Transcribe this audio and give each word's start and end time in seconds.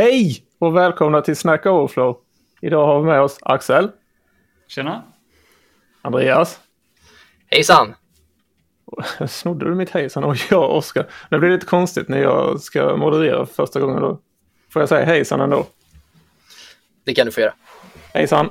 Hej 0.00 0.44
och 0.58 0.76
välkomna 0.76 1.22
till 1.22 1.36
Snack 1.36 1.66
Overflow. 1.66 2.16
Idag 2.60 2.86
har 2.86 3.00
vi 3.00 3.06
med 3.06 3.20
oss 3.20 3.38
Axel, 3.42 3.90
Tjena. 4.68 5.02
Andreas. 6.02 6.60
Hejsan! 7.46 7.94
Snodde 9.28 9.64
du 9.64 9.74
mitt 9.74 9.90
hejsan? 9.90 10.24
Och 10.24 10.36
jag 10.50 10.70
Oskar. 10.70 11.06
Det 11.30 11.38
blir 11.38 11.50
lite 11.50 11.66
konstigt 11.66 12.08
när 12.08 12.18
jag 12.18 12.60
ska 12.60 12.96
moderera 12.96 13.46
för 13.46 13.54
första 13.54 13.80
gången. 13.80 14.02
Då 14.02 14.20
får 14.72 14.82
jag 14.82 14.88
säga 14.88 15.04
hejsan 15.04 15.40
ändå. 15.40 15.66
Det 17.04 17.14
kan 17.14 17.26
du 17.26 17.32
få 17.32 17.40
göra. 17.40 17.54
Hejsan! 18.14 18.50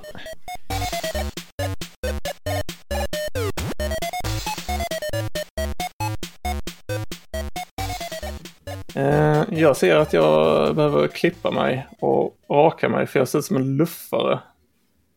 Eh, 8.95 9.36
Jag 9.51 9.77
ser 9.77 9.95
att 9.95 10.13
jag 10.13 10.75
behöver 10.75 11.07
klippa 11.07 11.51
mig 11.51 11.87
och 11.99 12.37
raka 12.49 12.89
mig 12.89 13.07
för 13.07 13.19
jag 13.19 13.27
ser 13.27 13.39
ut 13.39 13.45
som 13.45 13.55
en 13.55 13.77
luffare. 13.77 14.39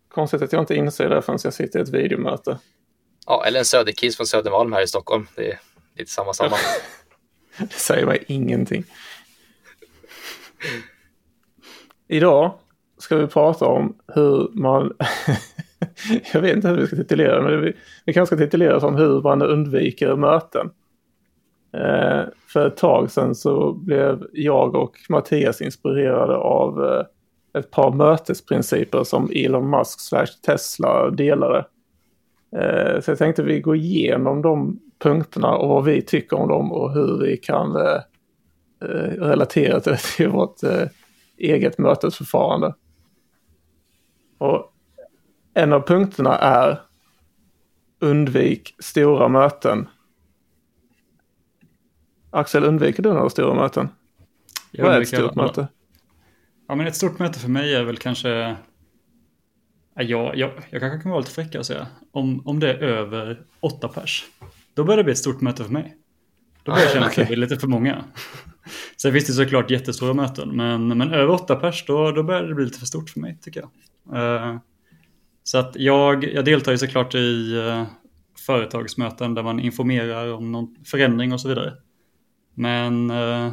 Konstigt 0.08 0.42
att 0.42 0.52
jag 0.52 0.62
inte 0.62 0.74
inser 0.74 1.08
det 1.08 1.22
förrän 1.22 1.38
jag 1.44 1.54
sitter 1.54 1.78
i 1.78 1.82
ett 1.82 1.88
videomöte. 1.88 2.58
Ja, 3.26 3.44
eller 3.46 3.58
en 3.58 3.64
söderkis 3.64 4.16
från 4.16 4.26
Södermalm 4.26 4.72
här 4.72 4.82
i 4.82 4.86
Stockholm. 4.86 5.26
Det 5.36 5.50
är 5.50 5.58
lite 5.96 6.10
samma 6.10 6.32
samma. 6.32 6.56
Det 7.58 7.72
säger 7.72 8.06
mig 8.06 8.24
ingenting. 8.26 8.84
Idag 12.08 12.54
ska 12.98 13.16
vi 13.16 13.26
prata 13.26 13.66
om 13.66 13.98
hur 14.14 14.50
man... 14.52 14.92
jag 16.32 16.40
vet 16.40 16.56
inte 16.56 16.68
hur 16.68 16.76
vi 16.76 16.86
ska 16.86 16.96
titulera 16.96 17.42
men 17.42 17.60
vi, 17.60 17.72
vi 18.04 18.12
kanske 18.12 18.36
ska 18.36 18.44
titulera 18.44 18.80
som 18.80 18.96
hur 18.96 19.22
man 19.22 19.42
undviker 19.42 20.16
möten. 20.16 20.70
Eh, 21.72 22.22
för 22.52 22.66
ett 22.66 22.76
tag 22.76 23.10
sedan 23.10 23.34
så 23.34 23.72
blev 23.72 24.26
jag 24.32 24.74
och 24.74 24.96
Mattias 25.08 25.60
inspirerade 25.60 26.36
av 26.36 26.84
eh, 26.84 27.04
ett 27.60 27.70
par 27.70 27.92
mötesprinciper 27.92 29.04
som 29.04 29.30
Elon 29.34 29.70
Musk 29.70 30.00
slash 30.00 30.26
Tesla 30.46 31.10
delade. 31.10 31.66
Eh, 32.56 33.00
så 33.00 33.10
jag 33.10 33.18
tänkte 33.18 33.42
vi 33.42 33.60
går 33.60 33.76
igenom 33.76 34.42
de 34.42 34.80
punkterna 34.98 35.56
och 35.56 35.68
vad 35.68 35.84
vi 35.84 36.02
tycker 36.02 36.36
om 36.36 36.48
dem 36.48 36.72
och 36.72 36.92
hur 36.92 37.18
vi 37.18 37.36
kan 37.36 37.76
eh, 37.76 38.00
eh 38.82 39.20
relatera 39.20 39.78
det 39.78 39.96
till 40.16 40.28
vårt 40.28 40.62
eh, 40.62 40.88
eget 41.38 41.78
mötesförfarande. 41.78 42.74
Och 44.38 44.72
en 45.54 45.72
av 45.72 45.80
punkterna 45.80 46.38
är 46.38 46.80
undvik 48.00 48.74
stora 48.78 49.28
möten. 49.28 49.88
Axel, 52.30 52.64
undviker 52.64 53.02
du 53.02 53.12
några 53.12 53.30
stora 53.30 53.54
möten? 53.54 53.88
Jag 54.70 54.84
Vad 54.84 54.94
är 54.94 55.00
ett 55.00 55.08
stort 55.08 55.20
alla- 55.20 55.42
möte? 55.42 55.68
Ja, 56.68 56.74
men 56.74 56.86
ett 56.86 56.96
stort 56.96 57.18
möte 57.18 57.38
för 57.38 57.48
mig 57.48 57.74
är 57.74 57.84
väl 57.84 57.96
kanske... 57.96 58.56
Ja, 59.94 60.02
jag, 60.02 60.36
jag, 60.36 60.50
jag 60.70 60.80
kanske 60.80 61.02
kan 61.02 61.10
vara 61.10 61.20
lite 61.20 61.32
fräck 61.32 61.54
och 61.54 61.66
säga. 61.66 61.86
Om, 62.12 62.46
om 62.46 62.60
det 62.60 62.70
är 62.70 62.82
över 62.82 63.40
åtta 63.60 63.88
pers. 63.88 64.24
Då 64.74 64.84
börjar 64.84 64.96
det 64.96 65.04
bli 65.04 65.12
ett 65.12 65.18
stort 65.18 65.40
möte 65.40 65.64
för 65.64 65.72
mig. 65.72 65.96
Då 66.62 66.72
börjar 66.72 66.84
jag 66.84 66.92
känna 66.92 67.06
att 67.06 67.14
det 67.14 67.24
blir 67.26 67.36
lite 67.36 67.56
för 67.56 67.66
många. 67.66 68.04
Sen 68.96 69.12
finns 69.12 69.26
det 69.26 69.32
såklart 69.32 69.70
jättestora 69.70 70.14
möten. 70.14 70.56
Men, 70.56 70.98
men 70.98 71.12
över 71.12 71.30
åtta 71.30 71.56
pers, 71.56 71.84
då, 71.86 72.10
då 72.12 72.22
börjar 72.22 72.42
det 72.42 72.54
bli 72.54 72.64
lite 72.64 72.78
för 72.78 72.86
stort 72.86 73.10
för 73.10 73.20
mig 73.20 73.38
tycker 73.42 73.60
jag. 73.60 73.70
Eh, 74.16 74.56
så 75.44 75.58
att 75.58 75.76
jag, 75.76 76.24
jag 76.24 76.44
deltar 76.44 76.72
ju 76.72 76.78
såklart 76.78 77.14
i 77.14 77.56
eh, 77.58 77.84
företagsmöten 78.46 79.34
där 79.34 79.42
man 79.42 79.60
informerar 79.60 80.32
om 80.32 80.52
någon 80.52 80.76
förändring 80.84 81.32
och 81.32 81.40
så 81.40 81.48
vidare. 81.48 81.74
Men 82.54 83.10
eh, 83.10 83.52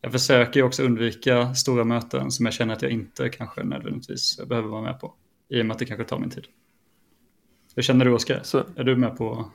jag 0.00 0.12
försöker 0.12 0.60
ju 0.60 0.66
också 0.66 0.82
undvika 0.82 1.54
stora 1.54 1.84
möten 1.84 2.30
som 2.30 2.46
jag 2.46 2.52
känner 2.54 2.74
att 2.74 2.82
jag 2.82 2.90
inte 2.90 3.28
kanske 3.28 3.64
nödvändigtvis 3.64 4.40
behöver 4.48 4.68
vara 4.68 4.82
med 4.82 5.00
på. 5.00 5.14
I 5.48 5.62
och 5.62 5.66
med 5.66 5.72
att 5.74 5.78
det 5.78 5.84
kanske 5.84 6.04
tar 6.04 6.18
min 6.18 6.30
tid. 6.30 6.44
Hur 7.76 7.82
känner 7.82 8.04
du 8.04 8.12
Oskar? 8.12 8.42
Är 8.76 8.84
du 8.84 8.96
med 8.96 9.16
på? 9.16 9.50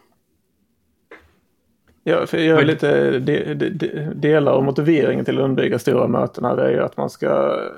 Ja, 2.03 2.25
för 2.25 2.37
jag 2.37 2.61
är 2.61 2.65
lite 2.65 3.19
de, 3.19 3.53
de, 3.53 3.69
de, 3.69 4.13
delar 4.13 4.51
av 4.51 4.63
motiveringen 4.63 5.25
till 5.25 5.37
att 5.37 5.43
undvika 5.43 5.79
stora 5.79 6.07
möten 6.07 6.45
här, 6.45 6.57
är 6.57 6.71
ju 6.71 6.79
att 6.79 6.97
man 6.97 7.09
ska, 7.09 7.27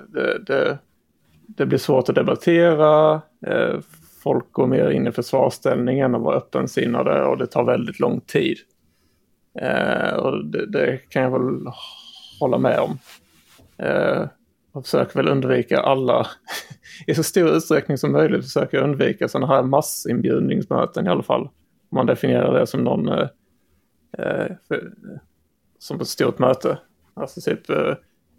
det, 0.07 0.43
det, 0.47 0.77
det 1.47 1.65
blir 1.65 1.77
svårt 1.77 2.09
att 2.09 2.15
debattera, 2.15 3.21
eh, 3.47 3.79
folk 4.23 4.51
går 4.51 4.67
mer 4.67 4.89
in 4.89 5.07
i 5.07 5.11
försvarsställning 5.11 5.99
än 5.99 6.15
att 6.15 6.21
vara 6.21 6.35
öppensinnade 6.35 7.25
och 7.25 7.37
det 7.37 7.47
tar 7.47 7.63
väldigt 7.63 7.99
lång 7.99 8.21
tid. 8.21 8.57
Eh, 9.61 10.13
och 10.13 10.45
det, 10.45 10.65
det 10.65 10.97
kan 10.97 11.23
jag 11.23 11.31
väl 11.31 11.71
hålla 12.39 12.57
med 12.57 12.79
om. 12.79 12.99
Eh, 13.77 14.27
och 14.71 14.83
försöker 14.83 15.15
väl 15.15 15.27
undvika 15.27 15.79
alla, 15.79 16.27
i 17.07 17.15
så 17.15 17.23
stor 17.23 17.49
utsträckning 17.49 17.97
som 17.97 18.11
möjligt 18.11 18.43
försöker 18.43 18.77
jag 18.77 18.83
undvika 18.83 19.27
sådana 19.27 19.47
här 19.47 19.63
massinbjudningsmöten 19.63 21.05
i 21.05 21.09
alla 21.09 21.23
fall. 21.23 21.41
Om 21.41 21.95
man 21.95 22.05
definierar 22.05 22.59
det 22.59 22.67
som 22.67 22.83
någon 22.83 23.09
eh, 23.09 23.27
eh, 24.17 24.47
för, 24.67 24.93
som 25.79 26.01
ett 26.01 26.07
stort 26.07 26.39
möte. 26.39 26.79
Alltså 27.13 27.41
typ 27.41 27.69
eh, 27.69 27.93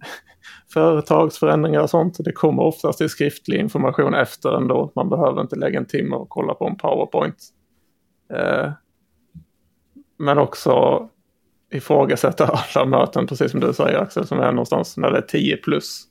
företagsförändringar 0.72 1.80
och 1.80 1.90
sånt. 1.90 2.16
Det 2.18 2.32
kommer 2.32 2.62
oftast 2.62 3.00
i 3.00 3.08
skriftlig 3.08 3.60
information 3.60 4.14
efter 4.14 4.56
ändå. 4.56 4.92
Man 4.94 5.08
behöver 5.08 5.40
inte 5.40 5.56
lägga 5.56 5.78
en 5.78 5.86
timme 5.86 6.16
och 6.16 6.28
kolla 6.28 6.54
på 6.54 6.66
en 6.66 6.76
powerpoint. 6.76 7.48
Eh, 8.32 8.72
men 10.20 10.38
också 10.38 11.08
ifrågasätta 11.70 12.46
alla 12.46 12.86
möten, 12.86 13.26
precis 13.26 13.50
som 13.50 13.60
du 13.60 13.72
säger 13.72 13.98
Axel, 13.98 14.26
som 14.26 14.40
är 14.40 14.52
någonstans 14.52 14.96
när 14.96 15.10
det 15.10 15.18
är 15.18 15.22
10 15.22 15.56
plus. 15.56 16.04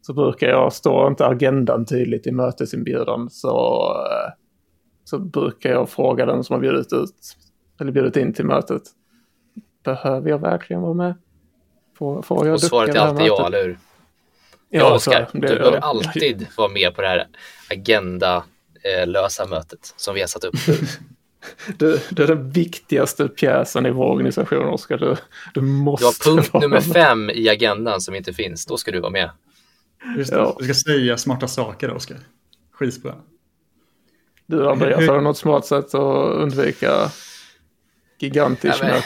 Så 0.00 0.12
brukar 0.12 0.48
jag, 0.48 0.72
står 0.72 1.08
inte 1.08 1.26
agendan 1.26 1.86
tydligt 1.86 2.26
i 2.26 2.32
mötesinbjudan 2.32 3.30
så, 3.30 3.86
så 5.04 5.18
brukar 5.18 5.70
jag 5.70 5.88
fråga 5.90 6.26
den 6.26 6.44
som 6.44 6.54
har 6.54 6.60
bjudit 6.60 6.92
ut 6.92 7.36
eller 7.80 7.92
bjudit 7.92 8.16
in 8.16 8.32
till 8.32 8.44
mötet. 8.44 8.82
Behöver 9.84 10.30
jag 10.30 10.38
verkligen 10.38 10.82
vara 10.82 10.94
med? 10.94 11.14
Får, 11.98 12.22
får 12.22 12.46
jag 12.46 12.54
Och 12.54 12.60
svaret 12.60 12.94
är 12.94 13.00
alltid 13.00 13.26
ja, 13.26 13.46
eller 13.46 13.64
hur? 13.64 13.78
Ja, 14.68 14.80
Ja, 14.80 14.94
Oskar, 14.94 15.28
du 15.32 15.40
behöver 15.40 15.78
alltid 15.78 16.46
vara 16.56 16.68
med 16.68 16.94
på 16.94 17.02
det 17.02 17.08
här 17.08 17.26
agenda-lösa 17.70 19.46
mötet 19.46 19.94
som 19.96 20.14
vi 20.14 20.20
har 20.20 20.28
satt 20.28 20.44
upp. 20.44 20.54
Du, 21.78 22.00
du 22.10 22.22
är 22.22 22.26
den 22.26 22.50
viktigaste 22.50 23.28
pjäsen 23.28 23.86
i 23.86 23.90
vår 23.90 24.04
organisation, 24.04 24.64
Oskar. 24.68 24.98
Du, 24.98 25.16
du 25.54 25.60
måste 25.60 26.06
har 26.06 26.34
punkt 26.34 26.52
vara 26.52 26.60
nummer 26.60 26.76
med. 26.76 26.92
fem 26.92 27.30
i 27.30 27.48
agendan 27.48 28.00
som 28.00 28.14
inte 28.14 28.32
finns. 28.32 28.66
Då 28.66 28.76
ska 28.76 28.90
du 28.90 29.00
vara 29.00 29.10
med. 29.10 29.30
Just 30.16 30.30
det, 30.30 30.36
Ja. 30.36 30.56
Du 30.58 30.64
ska 30.64 30.74
säga 30.74 31.16
smarta 31.16 31.48
saker 31.48 31.90
Oskar. 31.90 32.18
Skitbra. 32.72 33.14
Du, 34.46 34.68
Andreas, 34.68 35.00
Hur- 35.00 35.08
har 35.08 35.14
du 35.14 35.20
något 35.20 35.38
smart 35.38 35.66
sätt 35.66 35.94
att 35.94 36.34
undvika 36.34 37.10
gigantisk 38.18 38.78
Ja? 38.82 39.02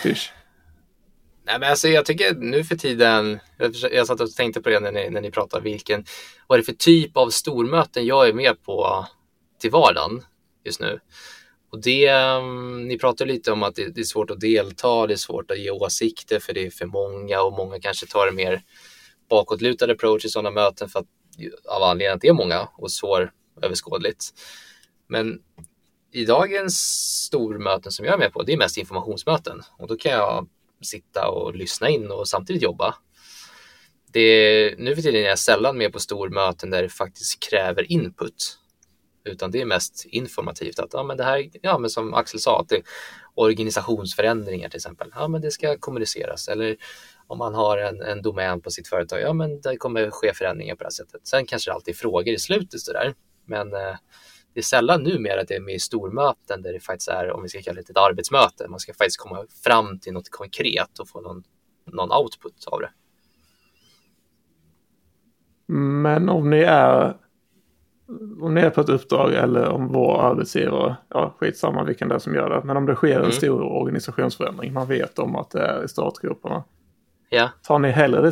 Nej, 1.45 1.59
men 1.61 1.71
alltså, 1.71 1.89
jag 1.89 2.05
tycker 2.05 2.35
nu 2.35 2.65
för 2.65 2.77
tiden, 2.77 3.39
jag, 3.59 3.75
jag 3.93 4.07
satt 4.07 4.21
och 4.21 4.31
tänkte 4.31 4.63
på 4.63 4.69
det 4.69 4.81
när 4.81 4.93
ni, 4.93 5.11
när 5.11 5.21
ni 5.21 5.31
pratade, 5.31 5.63
vilken, 5.63 6.05
vad 6.47 6.57
är 6.57 6.61
det 6.63 6.67
för 6.67 6.73
typ 6.73 7.17
av 7.17 7.31
stormöten 7.31 8.07
jag 8.07 8.29
är 8.29 8.33
med 8.33 8.63
på 8.63 9.07
till 9.61 9.71
vardagen 9.71 10.23
just 10.65 10.81
nu? 10.81 11.01
Och 11.73 11.81
det, 11.81 12.07
ehm, 12.07 12.89
ni 12.89 12.99
pratar 12.99 13.27
lite 13.27 13.53
om 13.53 13.63
att 13.63 13.75
det, 13.75 13.95
det 13.95 14.01
är 14.01 14.05
svårt 14.05 14.31
att 14.31 14.41
delta, 14.41 15.07
det 15.07 15.15
är 15.15 15.17
svårt 15.17 15.51
att 15.51 15.59
ge 15.59 15.71
åsikter 15.71 16.41
för 16.41 16.53
det 16.53 16.67
är 16.67 16.71
för 16.71 16.87
många 16.87 17.43
och 17.43 17.53
många 17.53 17.81
kanske 17.81 18.07
tar 18.07 18.27
en 18.27 18.35
mer 18.35 18.63
bakåtlutad 19.31 19.93
approach 19.93 20.25
i 20.25 20.29
sådana 20.29 20.51
möten 20.51 20.89
för 20.89 21.01
att, 21.01 21.07
av 21.69 21.83
anledningen 21.83 22.15
att 22.15 22.21
det 22.21 22.29
är 22.29 22.33
många 22.33 22.69
och 22.79 22.91
svåröverskådligt. 22.91 24.25
Men 25.09 25.39
i 26.13 26.25
dagens 26.25 26.77
stormöten 27.27 27.93
som 27.93 28.05
jag 28.05 28.15
är 28.15 28.19
med 28.19 28.33
på, 28.33 28.43
det 28.43 28.53
är 28.53 28.57
mest 28.57 28.79
informationsmöten 28.79 29.61
och 29.79 29.89
då 29.89 29.97
kan 29.97 30.13
jag 30.13 30.49
sitta 30.83 31.29
och 31.29 31.55
lyssna 31.55 31.89
in 31.89 32.11
och 32.11 32.29
samtidigt 32.29 32.63
jobba. 32.63 32.95
Det 34.13 34.21
är, 34.21 34.77
nu 34.77 34.95
för 34.95 35.03
tiden 35.03 35.23
är 35.23 35.29
jag 35.29 35.39
sällan 35.39 35.79
med 35.79 35.93
på 35.93 36.01
stormöten 36.01 36.71
där 36.71 36.83
det 36.83 36.89
faktiskt 36.89 37.51
kräver 37.51 37.93
input. 37.93 38.59
Utan 39.25 39.51
det 39.51 39.61
är 39.61 39.67
mest 39.67 40.05
informativt 40.07 40.79
att 40.79 40.93
ja, 40.93 41.03
men 41.03 41.17
det 41.17 41.25
här, 41.25 41.51
ja, 41.63 41.79
men 41.79 41.91
som 41.91 42.15
Axel 42.15 42.41
sa, 42.41 42.61
att 42.61 42.69
det, 42.69 42.83
organisationsförändringar 43.35 44.69
till 44.69 44.77
exempel. 44.77 45.11
Ja, 45.15 45.29
men 45.29 45.41
det 45.41 45.51
ska 45.51 45.79
kommuniceras. 45.79 46.49
Eller 46.49 46.77
om 47.27 47.39
man 47.39 47.55
har 47.55 47.79
en, 47.79 48.03
en 48.03 48.23
domän 48.23 48.61
på 48.61 48.71
sitt 48.71 48.89
företag, 48.89 49.21
ja, 49.21 49.33
men 49.33 49.61
det 49.61 49.77
kommer 49.77 50.11
ske 50.11 50.35
förändringar 50.35 50.75
på 50.75 50.79
det 50.79 50.87
här 50.87 50.91
sättet. 50.91 51.27
Sen 51.27 51.47
kanske 51.47 51.71
det 51.71 51.75
alltid 51.75 51.95
är 51.95 51.99
frågor 51.99 52.29
i 52.29 52.39
slutet 52.39 52.81
sådär. 52.81 53.15
Men 53.45 53.73
eh, 53.75 53.97
det 54.55 54.61
är 54.61 54.65
sällan 54.65 55.03
numera 55.03 55.41
att 55.41 55.49
det 55.49 55.55
är 55.55 55.61
med 55.61 55.75
i 55.75 55.79
stormöten 55.79 56.63
där 56.63 56.73
det 56.73 56.81
faktiskt 56.81 57.09
är, 57.09 57.31
om 57.31 57.43
vi 57.43 57.49
ska 57.49 57.63
kalla 57.63 57.83
det 57.83 57.91
ett 57.91 57.97
arbetsmöte, 57.97 58.69
man 58.69 58.81
ska 58.81 58.95
faktiskt 58.95 59.19
komma 59.19 59.47
fram 59.65 59.99
till 59.99 60.13
något 60.13 60.31
konkret 60.31 60.99
och 60.99 61.09
få 61.09 61.21
någon, 61.21 61.43
någon 61.87 62.13
output 62.13 62.65
av 62.67 62.81
det. 62.81 62.91
Men 65.73 66.29
om 66.29 66.51
ni 66.51 66.61
är 66.61 67.17
om 68.41 68.55
ni 68.55 68.61
är 68.61 68.71
på 68.71 68.81
ett 68.81 68.89
uppdrag 68.89 69.35
eller 69.35 69.69
om 69.69 69.89
vår 69.89 70.23
arbetsgivare, 70.23 70.97
ja 71.09 71.35
skitsamma 71.39 71.85
vilken 71.85 72.09
det 72.09 72.15
är 72.15 72.19
som 72.19 72.35
gör 72.35 72.51
det, 72.51 72.61
men 72.65 72.77
om 72.77 72.87
det 72.87 72.95
sker 72.95 73.15
en 73.15 73.21
Mm. 73.21 73.33
stor 73.33 73.63
organisationsförändring, 73.63 74.73
man 74.73 74.87
vet 74.89 75.19
om 75.19 75.37
att 75.37 75.51
det 75.51 75.61
är 75.61 75.85
i 75.85 75.89
startgroparna. 75.89 76.65
Ja, 77.29 77.51
Tar 77.63 77.79
ni 77.79 77.91
hellre, 77.91 78.31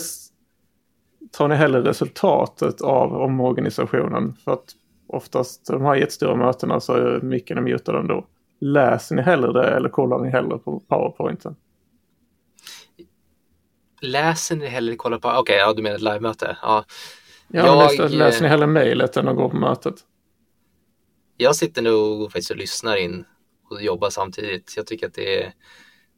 tar 1.32 1.48
ni 1.48 1.54
hellre 1.54 1.82
resultatet 1.82 2.80
av 2.80 3.12
omorganisationen? 3.16 4.34
För 4.44 4.52
att 4.52 4.74
oftast 5.06 5.66
de 5.66 5.82
här 5.84 5.94
jättestora 5.94 6.36
mötena 6.36 6.80
så 6.80 6.92
är 6.92 7.20
micken 7.20 7.64
mutad 7.64 7.98
ändå. 7.98 8.26
Läser 8.60 9.14
ni 9.14 9.22
hellre 9.22 9.52
det 9.52 9.68
eller 9.68 9.88
kollar 9.88 10.18
ni 10.18 10.30
hellre 10.30 10.58
på 10.58 10.80
powerpointen? 10.88 11.56
Läser 14.00 14.56
ni 14.56 14.66
hellre 14.66 14.96
kollar 14.96 15.18
på, 15.18 15.28
okej, 15.28 15.40
okay, 15.40 15.56
ja 15.56 15.72
du 15.72 15.82
menar 15.82 15.96
ett 15.96 16.02
live-möte? 16.02 16.56
Ja, 16.62 16.84
ja 17.52 17.66
jag, 17.66 17.78
läser, 17.78 18.08
läser 18.08 18.42
ni 18.42 18.48
hellre 18.48 18.66
mejlet 18.66 19.16
än 19.16 19.28
att 19.28 19.36
gå 19.36 19.50
på 19.50 19.56
mötet? 19.56 19.94
Jag 21.36 21.56
sitter 21.56 21.82
nog 21.82 22.22
och 22.22 22.32
faktiskt 22.32 22.50
och 22.50 22.56
lyssnar 22.56 22.96
in 22.96 23.24
och 23.70 23.82
jobbar 23.82 24.10
samtidigt. 24.10 24.74
Jag 24.76 24.86
tycker 24.86 25.06
att 25.06 25.14
det 25.14 25.42
är, 25.42 25.52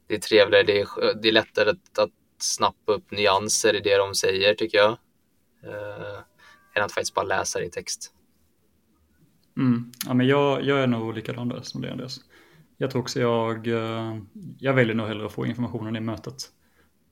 det 0.07 0.15
är 0.15 0.19
trevligare, 0.19 0.63
det 0.63 0.81
är, 0.81 0.87
det 1.21 1.27
är 1.27 1.31
lättare 1.31 1.69
att, 1.69 1.99
att 1.99 2.09
snappa 2.37 2.91
upp 2.91 3.11
nyanser 3.11 3.75
i 3.75 3.79
det 3.79 3.97
de 3.97 4.15
säger 4.15 4.53
tycker 4.53 4.77
jag. 4.77 4.91
Uh, 5.63 6.19
än 6.75 6.83
att 6.83 6.91
faktiskt 6.91 7.13
bara 7.13 7.25
läsa 7.25 7.59
det 7.59 7.65
i 7.65 7.69
text. 7.69 8.11
Mm. 9.57 9.91
Ja, 10.05 10.13
men 10.13 10.27
jag, 10.27 10.63
jag 10.63 10.79
är 10.79 10.87
nog 10.87 11.13
likadan 11.13 11.49
där 11.49 11.61
som 11.61 11.81
det 11.81 11.91
Andreas. 11.91 12.19
Jag 12.77 12.91
tror 12.91 13.01
också 13.01 13.19
jag, 13.19 13.67
eh, 13.67 14.17
jag 14.59 14.73
väljer 14.73 14.95
nog 14.95 15.07
hellre 15.07 15.25
att 15.25 15.31
få 15.31 15.45
informationen 15.45 15.95
i 15.95 15.99
mötet. 15.99 16.35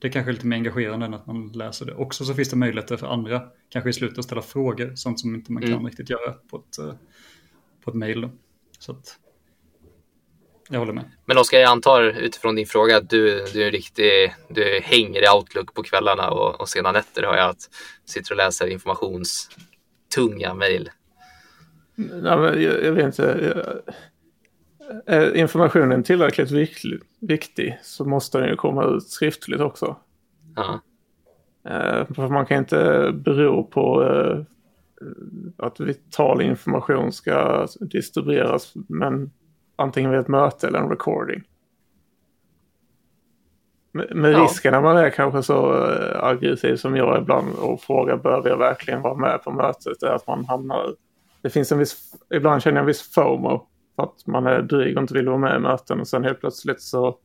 Det 0.02 0.08
är 0.08 0.12
kanske 0.12 0.32
lite 0.32 0.46
mer 0.46 0.56
engagerande 0.56 1.06
än 1.06 1.14
att 1.14 1.26
man 1.26 1.48
läser 1.48 1.86
det. 1.86 1.94
Också 1.94 2.24
så 2.24 2.34
finns 2.34 2.50
det 2.50 2.56
möjligheter 2.56 2.96
för 2.96 3.06
andra, 3.06 3.42
kanske 3.68 3.90
i 3.90 3.92
slutet 3.92 4.18
att 4.18 4.24
ställa 4.24 4.42
frågor, 4.42 4.92
sånt 4.94 5.20
som 5.20 5.34
inte 5.34 5.52
man 5.52 5.62
kan 5.62 5.72
mm. 5.72 5.86
riktigt 5.86 6.10
göra 6.10 6.32
på 6.32 6.56
ett, 6.56 6.78
eh, 6.78 6.94
på 7.84 7.90
ett 7.90 7.96
mail. 7.96 8.28
Så 8.78 8.92
att, 8.92 9.18
jag 10.68 10.78
håller 10.78 10.92
med. 10.92 11.10
Men 11.24 11.38
Oskar, 11.38 11.58
jag 11.58 11.70
antar 11.70 12.02
utifrån 12.02 12.54
din 12.54 12.66
fråga 12.66 12.96
att 12.96 13.10
du, 13.10 13.44
du 13.52 13.62
är 13.62 13.70
riktig, 13.70 14.34
du 14.48 14.80
hänger 14.82 15.24
i 15.24 15.28
Outlook 15.36 15.74
på 15.74 15.82
kvällarna 15.82 16.30
och, 16.30 16.60
och 16.60 16.68
sena 16.68 16.92
nätter 16.92 17.22
har 17.22 17.36
jag 17.36 17.50
att 17.50 17.70
sitter 18.04 18.32
och 18.32 18.36
läser 18.36 18.66
informationstunga 18.66 20.54
mejl. 20.54 20.90
Nej, 21.94 22.36
men 22.38 22.62
jag, 22.62 22.84
jag 22.84 22.92
vet 22.92 23.04
inte. 23.04 23.82
Är 25.06 25.36
informationen 25.36 26.02
tillräckligt 26.02 26.50
viktig, 26.50 27.00
viktig 27.20 27.78
så 27.82 28.04
måste 28.04 28.38
den 28.38 28.48
ju 28.48 28.56
komma 28.56 28.84
ut 28.84 29.08
skriftligt 29.08 29.60
också. 29.60 29.96
Ja. 30.56 30.80
Eh, 31.64 32.06
för 32.14 32.28
man 32.28 32.46
kan 32.46 32.58
inte 32.58 33.10
bero 33.14 33.64
på 33.64 34.04
eh, 34.04 34.38
att 35.56 35.80
vital 35.80 36.42
information 36.42 37.12
ska 37.12 37.66
distribueras 37.80 38.72
men 38.74 39.30
antingen 39.76 40.10
vid 40.10 40.20
ett 40.20 40.28
möte 40.28 40.66
eller 40.66 40.78
en 40.78 40.90
recording. 40.90 41.42
Med 43.92 44.36
risken 44.40 44.72
när 44.72 44.80
man 44.80 44.96
är 44.96 45.10
kanske 45.10 45.42
så 45.42 45.86
eh, 45.90 46.24
aggressiv 46.24 46.76
som 46.76 46.96
jag 46.96 47.22
ibland 47.22 47.54
och 47.54 47.80
frågar 47.80 48.16
behöver 48.16 48.50
jag 48.50 48.58
verkligen 48.58 49.02
vara 49.02 49.16
med 49.16 49.42
på 49.44 49.50
mötet 49.50 50.02
är 50.02 50.14
att 50.14 50.26
man 50.26 50.44
hamnar 50.44 50.94
det 51.42 51.50
finns 51.50 51.72
en 51.72 51.78
viss, 51.78 52.14
ibland 52.34 52.62
känner 52.62 52.76
jag 52.76 52.82
en 52.82 52.86
viss 52.86 53.14
FOMO. 53.14 53.66
För 53.96 54.02
att 54.02 54.26
man 54.26 54.46
är 54.46 54.62
dryg 54.62 54.96
och 54.96 55.02
inte 55.02 55.14
vill 55.14 55.28
vara 55.28 55.38
med 55.38 55.56
i 55.56 55.58
möten 55.58 56.00
och 56.00 56.08
sen 56.08 56.24
helt 56.24 56.40
plötsligt 56.40 56.82
så 56.82 57.18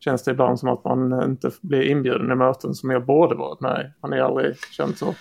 känns 0.00 0.22
det 0.22 0.30
ibland 0.30 0.60
som 0.60 0.68
att 0.68 0.84
man 0.84 1.30
inte 1.30 1.50
blir 1.60 1.82
inbjuden 1.82 2.32
i 2.32 2.34
möten 2.34 2.74
som 2.74 2.90
jag 2.90 3.06
borde 3.06 3.34
varit 3.34 3.60
med 3.60 3.80
i. 3.80 3.92
Har 4.00 4.08
ni 4.08 4.20
aldrig 4.20 4.56
känt 4.70 4.98
så? 4.98 5.14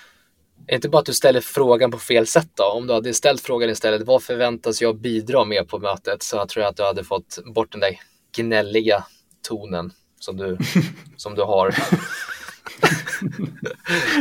Är 0.67 0.75
inte 0.75 0.89
bara 0.89 0.99
att 0.99 1.05
du 1.05 1.13
ställer 1.13 1.41
frågan 1.41 1.91
på 1.91 1.97
fel 1.97 2.27
sätt 2.27 2.49
då? 2.53 2.63
Om 2.63 2.87
du 2.87 2.93
hade 2.93 3.13
ställt 3.13 3.41
frågan 3.41 3.69
istället, 3.69 4.01
vad 4.01 4.23
förväntas 4.23 4.81
jag 4.81 4.99
bidra 4.99 5.45
med 5.45 5.67
på 5.67 5.79
mötet? 5.79 6.23
Så 6.23 6.37
jag 6.37 6.49
tror 6.49 6.63
jag 6.63 6.69
att 6.69 6.77
du 6.77 6.83
hade 6.83 7.03
fått 7.03 7.37
bort 7.45 7.71
den 7.71 7.81
där 7.81 7.99
gnälliga 8.35 9.03
tonen 9.47 9.91
som 10.19 10.37
du, 10.37 10.57
som 11.17 11.35
du 11.35 11.41
har. 11.41 11.75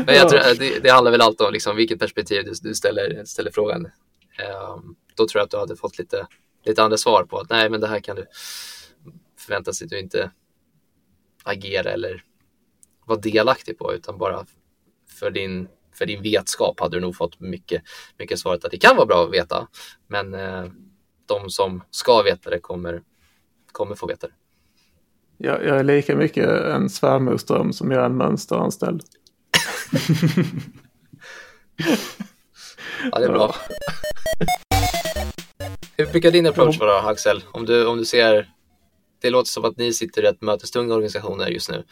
Men 0.07 0.15
jag 0.15 0.29
tror, 0.29 0.59
det, 0.59 0.79
det, 0.83 0.91
handlar 0.91 1.11
väl 1.11 1.21
alltid 1.21 1.47
om 1.47 1.53
liksom, 1.53 1.77
vilket 1.77 1.99
perspektiv 1.99 2.45
du, 2.45 2.53
du 2.63 2.75
ställer, 2.75 3.25
ställer 3.25 3.51
frågan. 3.51 3.87
Um, 3.87 4.97
då 5.17 5.29
tror 5.29 5.41
jag 5.41 5.45
att 5.45 5.51
du 5.51 5.57
hade 5.57 5.77
fått 5.77 5.99
lite, 5.99 6.27
lite 6.65 6.83
andra 6.83 6.97
svar 6.97 7.25
på 7.25 7.39
att 7.39 7.51
nej, 7.51 7.71
men 7.71 7.81
det 7.81 7.89
här 7.89 8.01
kan 8.01 8.17
du 8.17 8.27
förvänta 9.39 9.73
sig 9.73 9.85
att 9.85 9.91
du 9.91 10.01
inte 10.01 10.31
agera 11.45 11.91
eller 11.91 12.25
vara 13.07 13.19
delaktig 13.19 13.79
på, 13.79 13.95
utan 13.95 14.19
bara 14.19 14.47
för 15.19 15.31
din, 15.31 15.69
för 15.95 16.07
din 16.07 16.23
vetskap 16.23 16.81
hade 16.81 16.97
du 16.97 17.01
nog 17.01 17.17
fått 17.17 17.41
mycket, 17.41 17.83
mycket 18.19 18.39
svaret 18.39 18.65
att 18.65 18.71
det 18.71 18.79
kan 18.79 18.97
vara 18.97 19.07
bra 19.07 19.25
att 19.25 19.33
veta, 19.33 19.69
men 20.07 20.35
eh, 20.35 20.65
de 21.27 21.51
som 21.51 21.83
ska 21.91 22.23
veta 22.23 22.51
det 22.51 22.61
kommer, 22.61 23.03
kommer 23.73 23.95
få 23.95 24.07
veta 24.07 24.27
det. 24.27 24.33
Jag, 25.37 25.65
jag 25.65 25.79
är 25.79 25.85
lika 25.85 26.17
mycket 26.17 26.49
en 26.49 26.91
svärmorsdröm 26.91 27.73
som 27.73 27.91
jag 27.91 28.01
är 28.01 28.07
en 28.07 28.17
mönsteranställd. 28.17 29.03
ja, 33.13 33.19
det 33.19 33.25
är 33.25 33.29
bra. 33.29 33.55
Hur 36.01 36.07
brukar 36.07 36.31
din 36.31 36.47
approach 36.47 36.79
vara, 36.79 37.01
Axel? 37.01 37.45
Om 37.53 37.67
du, 37.67 37.87
om 37.87 37.99
du 37.99 38.05
ser, 38.05 38.49
det 39.21 39.31
låter 39.31 39.49
som 39.51 39.65
att 39.65 39.77
ni 39.77 39.93
sitter 39.93 40.23
i 40.23 40.27
rätt 40.27 40.43
mötestunga 40.43 40.95
organisationer 40.95 41.49
just 41.49 41.71
nu. 41.71 41.85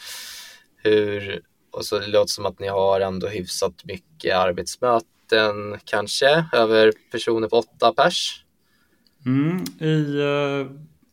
Hur, 0.77 1.43
och 1.71 1.85
så 1.85 1.99
det 1.99 2.07
låter 2.07 2.31
som 2.31 2.47
att 2.47 2.59
ni 2.59 2.69
har 2.69 3.01
ändå 3.01 3.27
hyfsat 3.27 3.85
mycket 3.85 4.37
arbetsmöten, 4.37 5.79
kanske, 5.85 6.45
över 6.53 6.93
personer 7.13 7.49
på 7.49 7.57
åtta 7.57 7.93
pers? 7.93 8.45
Mm, 9.27 9.65
i, 9.81 9.95
uh, 10.23 10.71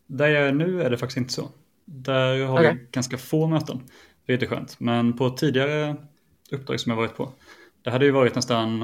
där 0.08 0.28
jag 0.28 0.48
är 0.48 0.52
nu 0.52 0.82
är 0.82 0.90
det 0.90 0.98
faktiskt 0.98 1.18
inte 1.18 1.34
så. 1.34 1.50
Där 1.86 2.46
har 2.46 2.60
okay. 2.60 2.74
vi 2.74 2.88
ganska 2.92 3.18
få 3.18 3.48
möten, 3.48 3.82
vilket 4.26 4.52
är 4.52 4.56
skönt. 4.56 4.80
Men 4.80 5.18
på 5.18 5.30
tidigare 5.30 5.96
uppdrag 6.52 6.80
som 6.80 6.90
jag 6.90 6.98
varit 6.98 7.18
på, 7.18 7.32
det 7.84 7.92
hade 7.92 8.06
ju 8.06 8.12
varit 8.12 8.36
nästan, 8.36 8.82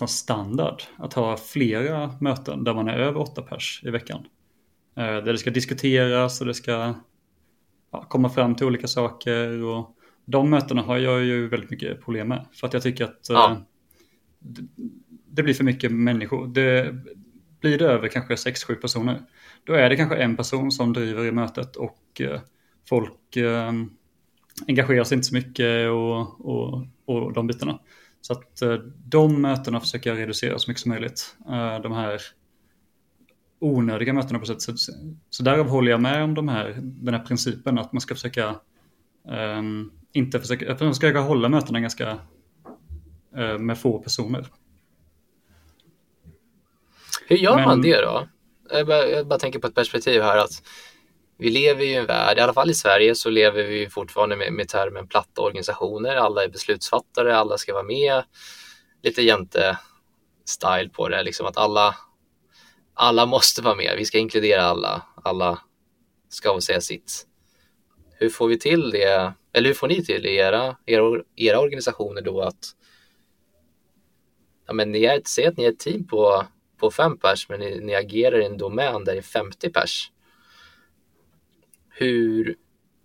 eh, 0.00 0.04
nästan 0.04 0.08
standard 0.08 0.82
att 0.96 1.12
ha 1.12 1.36
flera 1.36 2.14
möten 2.20 2.64
där 2.64 2.74
man 2.74 2.88
är 2.88 2.98
över 2.98 3.20
åtta 3.20 3.42
pers 3.42 3.82
i 3.84 3.90
veckan. 3.90 4.26
Eh, 4.96 5.04
där 5.04 5.22
det 5.22 5.38
ska 5.38 5.50
diskuteras 5.50 6.40
och 6.40 6.46
det 6.46 6.54
ska 6.54 6.94
ja, 7.92 8.04
komma 8.08 8.28
fram 8.28 8.54
till 8.54 8.66
olika 8.66 8.86
saker. 8.86 9.62
Och 9.62 9.96
de 10.24 10.50
mötena 10.50 10.82
har 10.82 10.98
jag 10.98 11.24
ju 11.24 11.48
väldigt 11.48 11.70
mycket 11.70 12.04
problem 12.04 12.28
med. 12.28 12.46
För 12.52 12.66
att 12.66 12.72
jag 12.72 12.82
tycker 12.82 13.04
att 13.04 13.30
eh, 13.30 13.34
ja. 13.34 13.56
det, 14.38 14.62
det, 15.30 15.42
blir 15.42 15.54
för 15.54 15.64
mycket 15.64 15.92
människor. 15.92 16.46
Det, 16.46 16.94
blir 17.60 17.78
det 17.78 17.84
över 17.84 18.08
kanske 18.08 18.34
6-7 18.34 18.74
personer, 18.74 19.22
då 19.64 19.72
är 19.72 19.90
det 19.90 19.96
kanske 19.96 20.16
en 20.16 20.36
person 20.36 20.72
som 20.72 20.92
driver 20.92 21.24
i 21.24 21.32
mötet 21.32 21.76
och 21.76 22.20
folk 22.88 23.36
engagerar 24.68 25.04
sig 25.04 25.16
inte 25.16 25.28
så 25.28 25.34
mycket 25.34 25.90
och, 25.90 26.46
och, 26.46 26.86
och 27.04 27.32
de 27.32 27.46
bitarna. 27.46 27.78
Så 28.20 28.32
att 28.32 28.62
eh, 28.62 28.74
de 29.04 29.42
mötena 29.42 29.80
försöker 29.80 30.10
jag 30.10 30.18
reducera 30.18 30.58
så 30.58 30.70
mycket 30.70 30.82
som 30.82 30.88
möjligt. 30.88 31.36
Eh, 31.48 31.80
de 31.80 31.92
här 31.92 32.20
onödiga 33.60 34.12
mötena 34.12 34.38
på 34.38 34.46
sätt. 34.46 34.62
Så, 34.62 34.72
så 35.30 35.42
därav 35.42 35.68
håller 35.68 35.90
jag 35.90 36.00
med 36.00 36.24
om 36.24 36.34
de 36.34 36.48
här, 36.48 36.74
den 36.80 37.14
här 37.14 37.24
principen 37.24 37.78
att 37.78 37.92
man 37.92 38.00
ska 38.00 38.14
försöka 38.14 38.60
um, 39.58 39.92
inte 40.12 40.40
försöka, 40.40 40.66
man 40.66 40.94
ska 40.94 41.06
försöka 41.06 41.20
hålla 41.20 41.48
mötena 41.48 41.80
ganska 41.80 42.18
uh, 43.38 43.58
med 43.58 43.78
få 43.78 43.98
personer. 43.98 44.46
Hur 47.26 47.36
gör 47.36 47.56
Men, 47.56 47.64
man 47.64 47.82
det 47.82 48.00
då? 48.00 48.28
Jag 48.70 48.86
bara, 48.86 49.06
jag 49.06 49.26
bara 49.26 49.38
tänker 49.38 49.58
på 49.58 49.66
ett 49.66 49.74
perspektiv 49.74 50.22
här 50.22 50.36
att 50.36 50.62
vi 51.40 51.50
lever 51.50 51.84
i 51.84 51.94
en 51.94 52.06
värld, 52.06 52.38
i 52.38 52.40
alla 52.40 52.54
fall 52.54 52.70
i 52.70 52.74
Sverige, 52.74 53.14
så 53.14 53.30
lever 53.30 53.62
vi 53.62 53.88
fortfarande 53.88 54.36
med, 54.36 54.52
med 54.52 54.68
termen 54.68 55.08
platta 55.08 55.42
organisationer. 55.42 56.16
Alla 56.16 56.44
är 56.44 56.48
beslutsfattare, 56.48 57.36
alla 57.36 57.58
ska 57.58 57.72
vara 57.72 57.82
med. 57.82 58.22
Lite 59.02 59.22
jänte-style 59.22 60.88
på 60.88 61.08
det, 61.08 61.22
liksom 61.22 61.46
att 61.46 61.56
alla, 61.56 61.96
alla 62.94 63.26
måste 63.26 63.62
vara 63.62 63.74
med. 63.74 63.94
Vi 63.96 64.04
ska 64.04 64.18
inkludera 64.18 64.62
alla. 64.62 65.02
Alla 65.24 65.58
ska 66.28 66.54
få 66.54 66.60
säga 66.60 66.80
sitt. 66.80 67.26
Hur 68.14 68.28
får 68.28 68.48
vi 68.48 68.58
till 68.58 68.90
det? 68.90 69.32
Eller 69.52 69.68
hur 69.68 69.74
får 69.74 69.88
ni 69.88 70.04
till 70.04 70.22
det 70.22 70.30
i 70.30 70.36
era, 70.36 70.76
era, 70.86 71.22
era 71.36 71.60
organisationer 71.60 72.22
då 72.22 72.40
att 72.40 72.74
ja, 74.66 74.72
men 74.72 74.92
ni 74.92 75.04
är, 75.04 75.20
säg 75.24 75.46
att 75.46 75.56
ni 75.56 75.64
är 75.64 75.72
ett 75.72 75.78
team 75.78 76.06
på, 76.06 76.46
på 76.80 76.90
fem 76.90 77.18
pers, 77.18 77.48
men 77.48 77.60
ni, 77.60 77.80
ni 77.80 77.94
agerar 77.94 78.40
i 78.40 78.44
en 78.44 78.58
domän 78.58 79.04
där 79.04 79.12
det 79.12 79.18
är 79.18 79.22
50 79.22 79.70
pers 79.70 80.10
hur, 82.00 82.56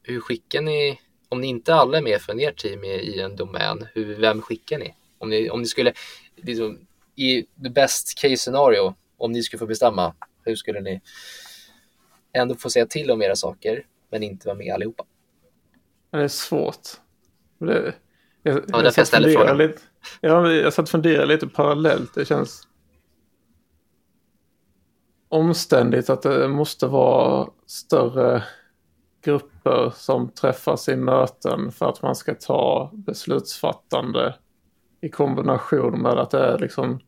hur 0.04 0.20
skickar 0.20 0.62
ni, 0.62 1.00
om 1.30 1.42
ni 1.42 1.48
inte 1.48 1.74
alla 1.74 1.98
är 1.98 2.02
med 2.02 2.22
från 2.22 2.40
ert 2.40 2.58
team 2.58 2.84
i, 2.84 2.88
i 2.88 3.20
en 3.20 3.36
domän, 3.36 3.88
hur, 3.94 4.16
vem 4.16 4.42
skickar 4.42 4.80
ni? 4.80 4.96
Om 5.18 5.30
ni, 5.30 5.50
om 5.50 5.62
ni 5.62 5.66
skulle, 5.66 5.94
liksom, 6.36 6.80
i 7.16 7.44
the 7.64 7.70
best 7.70 8.18
case 8.18 8.38
scenario, 8.38 8.96
om 9.18 9.32
ni 9.32 9.44
skulle 9.44 9.60
få 9.60 9.66
bestämma, 9.66 10.16
hur 10.44 10.56
skulle 10.56 10.82
ni 10.82 11.02
ändå 12.34 12.56
få 12.56 12.70
säga 12.70 12.86
till 12.86 13.12
om 13.12 13.22
era 13.22 13.36
saker, 13.36 13.86
men 14.12 14.24
inte 14.24 14.48
vara 14.48 14.58
med 14.58 14.74
allihopa? 14.74 15.04
Det 16.12 16.18
är 16.18 16.28
svårt. 16.28 16.88
Det, 17.58 17.94
jag, 18.44 18.56
ja, 18.58 18.64
jag, 18.68 18.94
jag 18.98 19.08
ställer 19.08 19.30
frågan. 19.30 19.58
Lite, 19.58 19.82
ja, 20.22 20.52
jag 20.52 20.74
satt 20.74 20.84
och 20.84 20.90
funderade 20.90 21.26
lite 21.26 21.48
parallellt. 21.48 22.14
Det 22.14 22.26
känns 22.26 22.68
omständigt 25.30 26.10
att 26.10 26.22
det 26.22 26.48
måste 26.48 26.88
vara 26.88 27.50
större 27.66 28.44
grupper 29.26 29.92
som 29.96 30.30
träffas 30.30 30.90
i 30.90 30.96
möten 30.96 31.72
för 31.72 31.90
att 31.90 32.02
man 32.02 32.16
ska 32.16 32.34
ta 32.34 32.92
beslutsfattande 32.94 34.36
i 35.02 35.10
kombination 35.10 36.02
med 36.02 36.12
att 36.12 36.32
det 36.32 36.40
är 36.40 36.60
liksom 36.60 37.00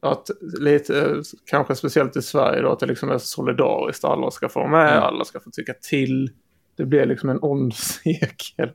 att 0.00 0.30
lite, 0.60 1.22
kanske 1.44 1.74
speciellt 1.74 2.16
i 2.16 2.22
Sverige 2.22 2.62
då, 2.62 2.72
att 2.72 2.80
det 2.80 2.86
liksom 2.86 3.10
är 3.10 3.18
solidariskt. 3.18 4.04
Alla 4.04 4.30
ska 4.30 4.48
få 4.48 4.66
med, 4.66 4.92
mm. 4.92 5.02
alla 5.02 5.24
ska 5.24 5.40
få 5.40 5.50
tycka 5.50 5.74
till. 5.74 6.30
Det 6.76 6.84
blir 6.84 7.06
liksom 7.06 7.28
en 7.28 7.38
ond 7.42 7.74
cirkel. 8.04 8.70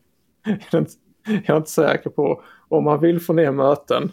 Jag 1.26 1.50
är 1.50 1.58
inte 1.58 1.72
säker 1.72 2.10
på 2.10 2.44
om 2.68 2.84
man 2.84 3.00
vill 3.00 3.20
få 3.20 3.34
ner 3.34 3.52
möten, 3.52 4.12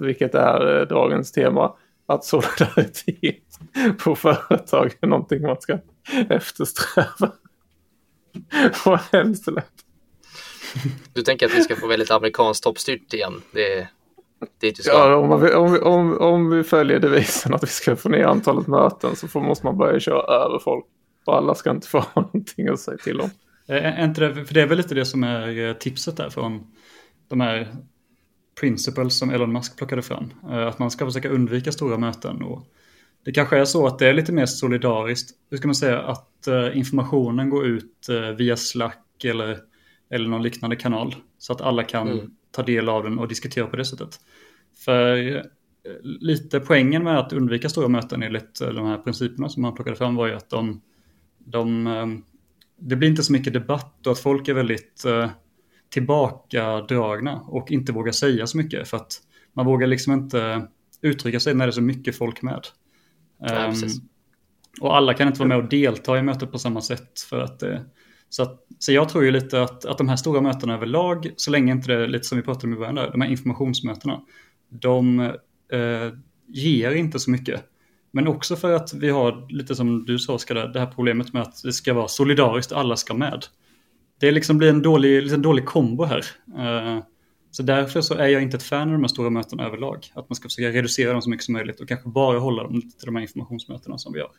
vilket 0.00 0.34
är 0.34 0.80
eh, 0.80 0.86
dagens 0.86 1.32
tema, 1.32 1.72
att 2.06 2.24
solidaritet 2.24 3.58
på 4.04 4.14
företag 4.14 4.94
är 5.00 5.06
någonting 5.06 5.42
man 5.42 5.60
ska 5.60 5.78
eftersträva. 6.30 7.32
Och 8.86 8.98
hemskt 9.12 9.46
lätt. 9.46 9.72
Du 11.12 11.22
tänker 11.22 11.46
att 11.46 11.54
vi 11.54 11.62
ska 11.62 11.76
få 11.76 11.86
väldigt 11.86 12.10
amerikanskt 12.10 12.64
toppstyrt 12.64 13.14
igen? 13.14 13.42
Det 13.52 14.76
ska? 14.76 14.92
Ja, 14.92 15.16
om, 15.16 15.28
man, 15.28 15.54
om, 15.54 15.72
vi, 15.72 15.78
om, 15.78 16.18
om 16.18 16.50
vi 16.50 16.64
följer 16.64 16.98
devisen 16.98 17.54
att 17.54 17.62
vi 17.62 17.66
ska 17.66 17.96
få 17.96 18.08
ner 18.08 18.24
antalet 18.24 18.66
möten 18.66 19.16
så 19.16 19.28
får, 19.28 19.40
måste 19.40 19.66
man 19.66 19.78
börja 19.78 20.00
köra 20.00 20.22
över 20.22 20.58
folk. 20.58 20.84
Och 21.24 21.36
alla 21.36 21.54
ska 21.54 21.70
inte 21.70 21.88
få 21.88 22.04
någonting 22.14 22.68
att 22.68 22.80
säga 22.80 22.98
till 22.98 23.20
om. 23.20 23.30
Inte 23.98 24.20
det, 24.20 24.44
för 24.44 24.54
det 24.54 24.62
är 24.62 24.66
väl 24.66 24.76
lite 24.76 24.94
det 24.94 25.04
som 25.04 25.24
är 25.24 25.68
eh, 25.68 25.74
tipset 25.74 26.16
där 26.16 26.30
från 26.30 26.66
de 27.28 27.40
här 27.40 27.68
principles 28.60 29.18
som 29.18 29.30
Elon 29.30 29.52
Musk 29.52 29.76
plockade 29.76 30.02
fram. 30.02 30.32
Eh, 30.50 30.66
att 30.66 30.78
man 30.78 30.90
ska 30.90 31.06
försöka 31.06 31.28
undvika 31.28 31.72
stora 31.72 31.98
möten. 31.98 32.42
Och 32.42 32.62
det 33.28 33.32
kanske 33.32 33.58
är 33.58 33.64
så 33.64 33.86
att 33.86 33.98
det 33.98 34.06
är 34.06 34.14
lite 34.14 34.32
mer 34.32 34.46
solidariskt. 34.46 35.30
Hur 35.50 35.56
ska 35.56 35.68
man 35.68 35.74
säga 35.74 35.98
att 35.98 36.46
eh, 36.46 36.78
informationen 36.78 37.50
går 37.50 37.66
ut 37.66 38.06
via 38.38 38.56
Slack 38.56 39.24
eller, 39.24 39.58
eller 40.10 40.28
någon 40.28 40.42
liknande 40.42 40.76
kanal. 40.76 41.14
Så 41.38 41.52
att 41.52 41.60
alla 41.60 41.82
kan 41.82 42.08
mm. 42.08 42.30
ta 42.50 42.62
del 42.62 42.88
av 42.88 43.04
den 43.04 43.18
och 43.18 43.28
diskutera 43.28 43.66
på 43.66 43.76
det 43.76 43.84
sättet. 43.84 44.20
För 44.84 45.42
lite 46.02 46.60
poängen 46.60 47.04
med 47.04 47.18
att 47.18 47.32
undvika 47.32 47.68
stora 47.68 47.88
möten 47.88 48.22
enligt 48.22 48.58
de 48.60 48.86
här 48.86 48.98
principerna 48.98 49.48
som 49.48 49.64
han 49.64 49.74
plockade 49.74 49.96
fram 49.96 50.16
var 50.16 50.26
ju 50.26 50.34
att 50.34 50.50
de, 50.50 50.80
de 51.38 52.22
det 52.78 52.96
blir 52.96 53.08
inte 53.08 53.22
så 53.22 53.32
mycket 53.32 53.52
debatt 53.52 54.06
och 54.06 54.12
att 54.12 54.18
folk 54.18 54.48
är 54.48 54.54
väldigt 54.54 55.04
eh, 55.04 55.30
tillbakadragna 55.88 57.40
och 57.40 57.70
inte 57.70 57.92
vågar 57.92 58.12
säga 58.12 58.46
så 58.46 58.56
mycket 58.56 58.88
för 58.88 58.96
att 58.96 59.20
man 59.52 59.66
vågar 59.66 59.86
liksom 59.86 60.12
inte 60.12 60.66
uttrycka 61.02 61.40
sig 61.40 61.54
när 61.54 61.66
det 61.66 61.70
är 61.70 61.72
så 61.72 61.82
mycket 61.82 62.16
folk 62.16 62.42
med. 62.42 62.66
Ja, 63.38 63.66
um, 63.66 63.74
och 64.80 64.96
alla 64.96 65.14
kan 65.14 65.28
inte 65.28 65.38
vara 65.38 65.48
med 65.48 65.58
och 65.58 65.68
delta 65.68 66.18
i 66.18 66.22
mötet 66.22 66.52
på 66.52 66.58
samma 66.58 66.80
sätt 66.80 67.20
för 67.20 67.40
att 67.40 67.62
eh, 67.62 67.78
så, 68.28 68.42
att, 68.42 68.66
så 68.78 68.92
jag 68.92 69.08
tror 69.08 69.24
ju 69.24 69.30
lite 69.30 69.62
att, 69.62 69.84
att 69.84 69.98
de 69.98 70.08
här 70.08 70.16
stora 70.16 70.40
mötena 70.40 70.74
överlag, 70.74 71.32
så 71.36 71.50
länge 71.50 71.72
inte 71.72 71.92
det 71.92 72.02
är 72.02 72.06
lite 72.06 72.24
som 72.24 72.38
vi 72.38 72.44
pratade 72.44 72.66
om 72.66 72.72
i 72.72 72.76
början 72.76 72.94
där, 72.94 73.10
de 73.10 73.20
här 73.20 73.30
informationsmötena, 73.30 74.20
de 74.68 75.20
eh, 75.72 76.12
ger 76.46 76.90
inte 76.90 77.18
så 77.18 77.30
mycket. 77.30 77.64
Men 78.10 78.28
också 78.28 78.56
för 78.56 78.72
att 78.72 78.94
vi 78.94 79.10
har, 79.10 79.52
lite 79.52 79.74
som 79.74 80.04
du 80.04 80.18
sa 80.18 80.34
Oskar, 80.34 80.54
det 80.54 80.80
här 80.80 80.86
problemet 80.86 81.32
med 81.32 81.42
att 81.42 81.62
det 81.62 81.72
ska 81.72 81.94
vara 81.94 82.08
solidariskt, 82.08 82.72
alla 82.72 82.96
ska 82.96 83.14
med. 83.14 83.46
Det 84.20 84.30
liksom 84.30 84.58
blir 84.58 84.68
en 84.68 84.82
dålig, 84.82 85.22
liksom 85.22 85.42
dålig 85.42 85.64
kombo 85.66 86.04
här. 86.04 86.24
Uh, 86.58 87.02
så 87.58 87.62
därför 87.62 88.00
så 88.00 88.14
är 88.14 88.28
jag 88.28 88.42
inte 88.42 88.56
ett 88.56 88.62
fan 88.62 88.88
av 88.88 88.92
de 88.92 89.02
här 89.02 89.08
stora 89.08 89.30
mötena 89.30 89.66
överlag. 89.66 90.06
Att 90.14 90.28
man 90.28 90.36
ska 90.36 90.48
försöka 90.48 90.78
reducera 90.78 91.12
dem 91.12 91.22
så 91.22 91.30
mycket 91.30 91.44
som 91.44 91.52
möjligt 91.52 91.80
och 91.80 91.88
kanske 91.88 92.08
bara 92.08 92.38
hålla 92.38 92.62
dem 92.62 92.80
till 92.80 93.06
de 93.06 93.16
här 93.16 93.22
informationsmötena 93.22 93.98
som 93.98 94.12
vi 94.12 94.18
gör. 94.18 94.30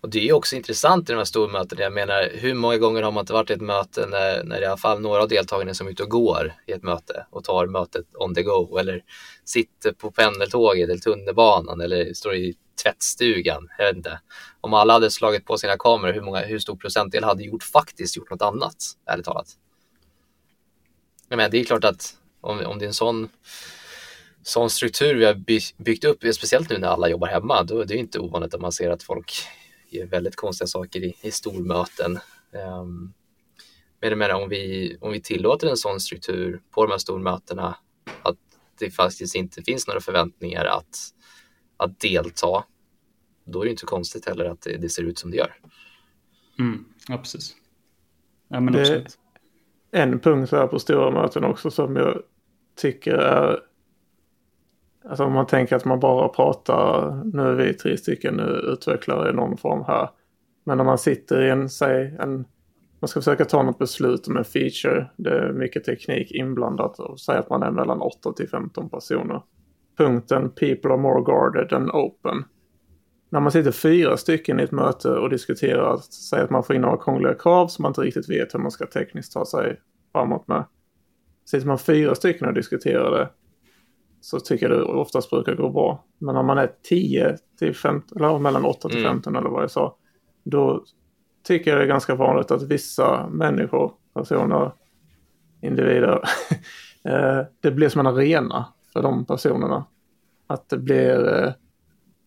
Och 0.00 0.10
det 0.10 0.18
är 0.18 0.22
ju 0.22 0.32
också 0.32 0.56
intressant 0.56 1.08
i 1.08 1.12
de 1.12 1.18
här 1.18 1.24
stormötena. 1.24 1.82
Jag 1.82 1.92
menar, 1.92 2.30
hur 2.32 2.54
många 2.54 2.78
gånger 2.78 3.02
har 3.02 3.12
man 3.12 3.20
inte 3.22 3.32
varit 3.32 3.50
i 3.50 3.52
ett 3.52 3.60
möte 3.60 4.06
när, 4.10 4.44
när 4.44 4.62
i 4.62 4.64
alla 4.64 4.76
fall 4.76 5.00
några 5.00 5.22
av 5.22 5.28
deltagarna 5.28 5.74
som 5.74 5.86
är 5.86 5.90
ute 5.90 6.02
och 6.02 6.10
går 6.10 6.52
i 6.66 6.72
ett 6.72 6.82
möte 6.82 7.26
och 7.30 7.44
tar 7.44 7.66
mötet 7.66 8.06
on 8.14 8.34
the 8.34 8.42
go 8.42 8.78
eller 8.78 9.02
sitter 9.44 9.92
på 9.92 10.10
pendeltåget 10.10 10.88
eller 10.88 11.00
tunnelbanan 11.00 11.80
eller 11.80 12.12
står 12.14 12.34
i 12.34 12.54
tvättstugan. 12.82 13.68
Jag 13.78 13.86
vet 13.86 13.96
inte. 13.96 14.20
Om 14.60 14.74
alla 14.74 14.92
hade 14.92 15.10
slagit 15.10 15.44
på 15.46 15.58
sina 15.58 15.76
kameror, 15.78 16.12
hur, 16.12 16.22
många, 16.22 16.40
hur 16.40 16.58
stor 16.58 16.76
procentdel 16.76 17.24
hade 17.24 17.44
gjort 17.44 17.62
faktiskt 17.62 18.16
gjort 18.16 18.30
något 18.30 18.42
annat, 18.42 18.76
ärligt 19.06 19.26
talat? 19.26 19.56
Men 21.28 21.50
det 21.50 21.60
är 21.60 21.64
klart 21.64 21.84
att 21.84 22.16
om, 22.40 22.66
om 22.66 22.78
det 22.78 22.84
är 22.84 22.86
en 22.86 22.94
sån, 22.94 23.28
sån 24.42 24.70
struktur 24.70 25.14
vi 25.14 25.24
har 25.24 25.34
byggt 25.82 26.04
upp, 26.04 26.18
speciellt 26.34 26.70
nu 26.70 26.78
när 26.78 26.88
alla 26.88 27.08
jobbar 27.08 27.28
hemma, 27.28 27.62
då 27.62 27.80
är 27.80 27.84
det 27.84 27.96
inte 27.96 28.18
ovanligt 28.18 28.54
att 28.54 28.60
man 28.60 28.72
ser 28.72 28.90
att 28.90 29.02
folk 29.02 29.32
gör 29.88 30.06
väldigt 30.06 30.36
konstiga 30.36 30.66
saker 30.66 31.04
i, 31.04 31.14
i 31.22 31.30
stormöten. 31.30 32.18
Um, 32.52 33.14
men 34.00 34.10
jag 34.10 34.18
menar, 34.18 34.34
om 34.42 34.48
vi, 34.48 34.96
om 35.00 35.12
vi 35.12 35.20
tillåter 35.20 35.68
en 35.68 35.76
sån 35.76 36.00
struktur 36.00 36.60
på 36.70 36.86
de 36.86 36.90
här 36.90 36.98
stormötena, 36.98 37.76
att 38.22 38.36
det 38.78 38.90
faktiskt 38.90 39.34
inte 39.34 39.62
finns 39.62 39.86
några 39.86 40.00
förväntningar 40.00 40.64
att 40.64 41.14
att 41.76 42.00
delta, 42.00 42.64
då 43.44 43.60
är 43.60 43.64
det 43.64 43.70
inte 43.70 43.86
konstigt 43.86 44.28
heller 44.28 44.44
att 44.44 44.60
det, 44.60 44.76
det 44.76 44.88
ser 44.88 45.02
ut 45.02 45.18
som 45.18 45.30
det 45.30 45.36
gör. 45.36 45.54
Mm, 46.58 46.84
ja, 47.08 47.18
precis. 47.18 47.56
Ja, 48.48 48.60
men 48.60 48.72
det, 48.74 49.06
en 49.94 50.18
punkt 50.18 50.52
här 50.52 50.66
på 50.66 50.78
stora 50.78 51.10
möten 51.10 51.44
också 51.44 51.70
som 51.70 51.96
jag 51.96 52.18
tycker 52.76 53.14
är 53.14 53.60
Alltså 55.08 55.24
om 55.24 55.32
man 55.32 55.46
tänker 55.46 55.76
att 55.76 55.84
man 55.84 56.00
bara 56.00 56.28
pratar, 56.28 57.20
nu 57.24 57.42
är 57.42 57.54
vi 57.54 57.74
tre 57.74 57.96
stycken 57.96 58.40
utvecklare 58.40 59.30
i 59.30 59.32
någon 59.32 59.56
form 59.56 59.84
här. 59.86 60.08
Men 60.64 60.78
när 60.78 60.84
man 60.84 60.98
sitter 60.98 61.42
i 61.42 61.50
en, 61.50 61.68
säg 61.68 62.16
en, 62.20 62.44
man 63.00 63.08
ska 63.08 63.20
försöka 63.20 63.44
ta 63.44 63.62
något 63.62 63.78
beslut 63.78 64.28
om 64.28 64.36
en 64.36 64.44
feature, 64.44 65.10
det 65.16 65.30
är 65.30 65.52
mycket 65.52 65.84
teknik 65.84 66.32
inblandat 66.32 66.98
och 66.98 67.20
säg 67.20 67.38
att 67.38 67.50
man 67.50 67.62
är 67.62 67.70
mellan 67.70 68.00
8 68.00 68.32
till 68.32 68.48
15 68.48 68.90
personer 68.90 69.42
punkten 69.96 70.50
“People 70.50 70.90
are 70.90 71.00
more 71.00 71.22
guarded 71.22 71.68
than 71.68 71.90
open”. 71.90 72.44
När 73.34 73.40
man 73.40 73.52
sitter 73.52 73.72
fyra 73.72 74.16
stycken 74.16 74.60
i 74.60 74.62
ett 74.62 74.72
möte 74.72 75.10
och 75.10 75.30
diskuterar, 75.30 75.96
säg 75.96 76.40
att 76.40 76.50
man 76.50 76.64
får 76.64 76.76
in 76.76 76.82
några 76.82 76.96
krångliga 76.96 77.34
krav 77.34 77.68
som 77.68 77.82
man 77.82 77.90
inte 77.90 78.00
riktigt 78.00 78.30
vet 78.30 78.54
hur 78.54 78.58
man 78.58 78.70
ska 78.70 78.86
tekniskt 78.86 79.32
ta 79.32 79.46
sig 79.46 79.80
framåt 80.12 80.48
med. 80.48 80.64
Sitter 81.44 81.66
man 81.66 81.78
fyra 81.78 82.14
stycken 82.14 82.48
och 82.48 82.54
diskuterar 82.54 83.10
det 83.10 83.30
så 84.20 84.40
tycker 84.40 84.68
jag 84.68 84.78
det 84.78 84.84
oftast 84.84 85.30
brukar 85.30 85.54
gå 85.54 85.70
bra. 85.70 86.04
Men 86.18 86.34
när 86.34 86.42
man 86.42 86.58
är 86.58 86.72
10 86.82 87.36
till 87.58 87.74
15, 87.74 88.18
eller 88.18 88.38
mellan 88.38 88.64
8 88.64 88.88
till 88.88 89.02
15 89.02 89.32
mm. 89.32 89.42
eller 89.42 89.54
vad 89.54 89.62
jag 89.62 89.70
sa, 89.70 89.96
då 90.44 90.84
tycker 91.42 91.70
jag 91.70 91.80
det 91.80 91.84
är 91.84 91.88
ganska 91.88 92.14
vanligt 92.14 92.50
att 92.50 92.62
vissa 92.62 93.28
människor, 93.32 93.92
personer, 94.14 94.72
individer, 95.62 96.22
eh, 97.04 97.40
det 97.60 97.70
blir 97.70 97.88
som 97.88 98.00
en 98.00 98.06
arena 98.06 98.66
för 98.92 99.02
de 99.02 99.24
personerna. 99.24 99.84
Att 100.46 100.68
det 100.68 100.78
blir, 100.78 101.54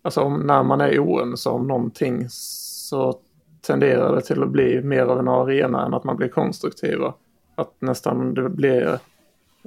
alltså 0.08 0.30
när 0.30 0.64
man 0.64 0.82
är 0.82 1.00
oense 1.00 1.50
om 1.50 1.68
någonting 1.68 2.26
så 2.30 3.20
tenderar 3.62 4.16
det 4.16 4.22
till 4.22 4.44
att 4.44 4.50
bli 4.50 4.82
mer 4.82 5.02
av 5.02 5.20
en 5.20 5.28
arena 5.28 5.86
än 5.86 5.94
att 5.94 6.04
man 6.04 6.18
blir 6.18 6.28
konstruktiva. 6.28 7.14
Att 7.56 7.74
nästan 7.80 8.34
det 8.34 8.50
blir, 8.50 8.88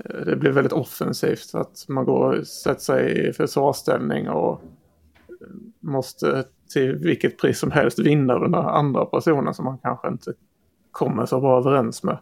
eh, 0.05 0.21
det 0.27 0.37
blir 0.37 0.51
väldigt 0.51 0.73
offensivt. 0.73 1.55
Att 1.55 1.85
man 1.89 2.05
går 2.05 2.39
och 2.39 2.47
sätter 2.47 2.81
sig 2.81 3.29
i 3.29 3.33
försvarsställning 3.33 4.29
och 4.29 4.63
måste 5.81 6.45
till 6.73 6.95
vilket 6.95 7.39
pris 7.39 7.59
som 7.59 7.71
helst 7.71 7.99
vinna 7.99 8.39
den 8.39 8.55
andra 8.55 9.05
personen 9.05 9.55
som 9.55 9.65
man 9.65 9.79
kanske 9.79 10.09
inte 10.09 10.33
kommer 10.91 11.27
så 11.27 11.41
bra 11.41 11.59
överens 11.59 12.03
med. 12.03 12.19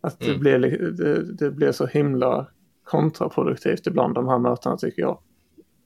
Att 0.00 0.20
det, 0.20 0.28
mm. 0.28 0.40
blir, 0.40 0.58
det, 0.90 1.32
det 1.32 1.50
blir 1.50 1.72
så 1.72 1.86
himla 1.86 2.46
kontraproduktivt 2.84 3.86
ibland 3.86 4.14
de 4.14 4.28
här 4.28 4.38
mötena 4.38 4.76
tycker 4.76 5.02
jag. 5.02 5.18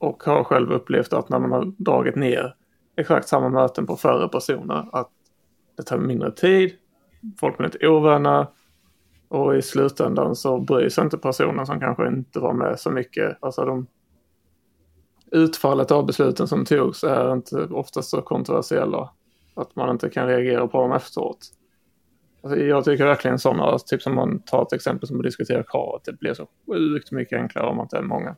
Och 0.01 0.23
har 0.23 0.43
själv 0.43 0.71
upplevt 0.71 1.13
att 1.13 1.29
när 1.29 1.39
man 1.39 1.51
har 1.51 1.73
dragit 1.77 2.15
ner 2.15 2.55
exakt 2.95 3.27
samma 3.27 3.49
möten 3.49 3.85
på 3.85 3.97
färre 3.97 4.29
personer 4.29 4.89
att 4.91 5.09
det 5.77 5.83
tar 5.83 5.97
mindre 5.97 6.31
tid, 6.31 6.73
folk 7.39 7.57
blir 7.57 7.67
inte 7.67 7.87
ovänner 7.87 8.47
och 9.27 9.55
i 9.55 9.61
slutändan 9.61 10.35
så 10.35 10.59
bryr 10.59 10.89
sig 10.89 11.03
inte 11.03 11.17
personen 11.17 11.65
som 11.65 11.79
kanske 11.79 12.07
inte 12.07 12.39
var 12.39 12.53
med 12.53 12.79
så 12.79 12.91
mycket. 12.91 13.37
Alltså 13.39 13.65
de, 13.65 13.87
utfallet 15.31 15.91
av 15.91 16.05
besluten 16.05 16.47
som 16.47 16.65
togs 16.65 17.03
är 17.03 17.33
inte 17.33 17.65
oftast 17.65 18.09
så 18.09 18.21
kontroversiella 18.21 19.09
att 19.53 19.75
man 19.75 19.89
inte 19.89 20.09
kan 20.09 20.27
reagera 20.27 20.67
på 20.67 20.81
dem 20.81 20.91
efteråt. 20.91 21.47
Alltså, 22.43 22.59
jag 22.59 22.85
tycker 22.85 23.05
verkligen 23.05 23.39
sådana, 23.39 23.79
typ 23.79 24.01
som 24.01 24.15
man 24.15 24.39
tar 24.39 24.61
ett 24.61 24.73
exempel 24.73 25.07
som 25.07 25.17
att 25.17 25.23
diskutera 25.23 25.63
kravet, 25.63 26.05
det 26.05 26.19
blir 26.19 26.33
så 26.33 26.47
sjukt 26.67 27.11
mycket 27.11 27.39
enklare 27.39 27.67
om 27.67 27.77
man 27.77 27.85
inte 27.85 27.97
är 27.97 28.01
många. 28.01 28.35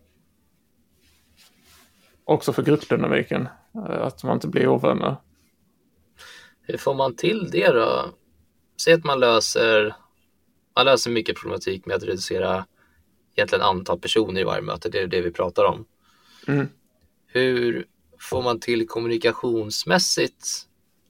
Också 2.26 2.54
för 2.54 2.64
gruppdynamiken, 2.64 3.48
eh, 3.76 4.02
att 4.02 4.24
man 4.24 4.34
inte 4.34 4.48
blir 4.48 4.68
ovänner. 4.68 5.16
Hur 6.62 6.78
får 6.78 6.94
man 6.94 7.16
till 7.16 7.50
det 7.52 7.68
då? 7.68 8.06
Säg 8.84 8.94
att 8.94 9.04
man 9.04 9.20
löser, 9.20 9.96
man 10.76 10.86
löser 10.86 11.12
mycket 11.12 11.38
problematik 11.38 11.86
med 11.86 11.96
att 11.96 12.04
reducera 12.04 12.66
egentligen 13.36 13.62
antal 13.62 14.00
personer 14.00 14.42
i 14.42 14.44
varje 14.44 14.62
möte, 14.62 14.90
det 14.90 15.00
är 15.00 15.08
det 15.08 15.22
vi 15.22 15.32
pratar 15.32 15.66
om. 15.66 15.86
Mm. 16.48 16.68
Hur 17.28 17.86
får 18.20 18.42
man 18.42 18.60
till 18.60 18.88
kommunikationsmässigt 18.88 20.48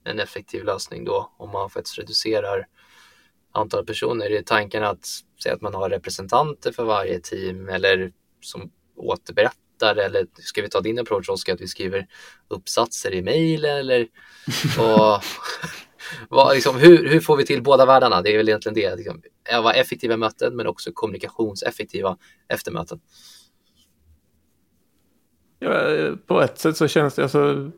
en 0.04 0.20
effektiv 0.20 0.64
lösning 0.64 1.06
då 1.06 1.32
om 1.38 1.50
man 1.50 1.70
faktiskt 1.70 2.00
reducerar 2.00 2.68
antal 3.52 3.86
personer? 3.86 4.32
Är 4.32 4.42
tanken 4.42 4.84
att 4.84 5.06
säg 5.44 5.52
att 5.52 5.62
man 5.62 5.74
har 5.74 5.90
representanter 5.90 6.72
för 6.72 6.84
varje 6.84 7.20
team 7.20 7.70
eller 7.70 8.12
som 8.42 8.72
återberättar 8.96 9.63
eller 9.90 10.26
ska 10.40 10.62
vi 10.62 10.70
ta 10.70 10.82
din 10.82 11.00
approach 11.00 11.30
Oskar 11.30 11.54
att 11.54 11.62
vi 11.62 11.68
skriver 11.68 12.08
uppsatser 12.48 13.14
i 13.14 13.22
mejl 13.22 13.66
eller 13.66 14.08
och, 14.80 15.24
vad, 16.30 16.54
liksom, 16.54 16.76
hur, 16.76 17.10
hur 17.10 17.20
får 17.20 17.38
vi 17.38 17.46
till 17.46 17.64
båda 17.64 17.86
världarna? 17.86 18.22
Det 18.22 18.34
är 18.34 18.38
väl 18.38 18.50
egentligen 18.50 18.76
det. 18.76 18.96
Liksom, 18.96 19.22
vara 19.64 19.74
effektiva 19.74 20.18
möten 20.18 20.56
men 20.56 20.68
också 20.68 20.92
kommunikationseffektiva 20.94 22.18
efter 22.48 22.72
möten. 22.72 23.00
Ja, 25.60 25.72
på 26.28 26.42
ett 26.42 26.58
sätt 26.58 26.78
så 26.78 26.88
känns 26.88 27.16
det, 27.16 27.24
alltså 27.24 27.72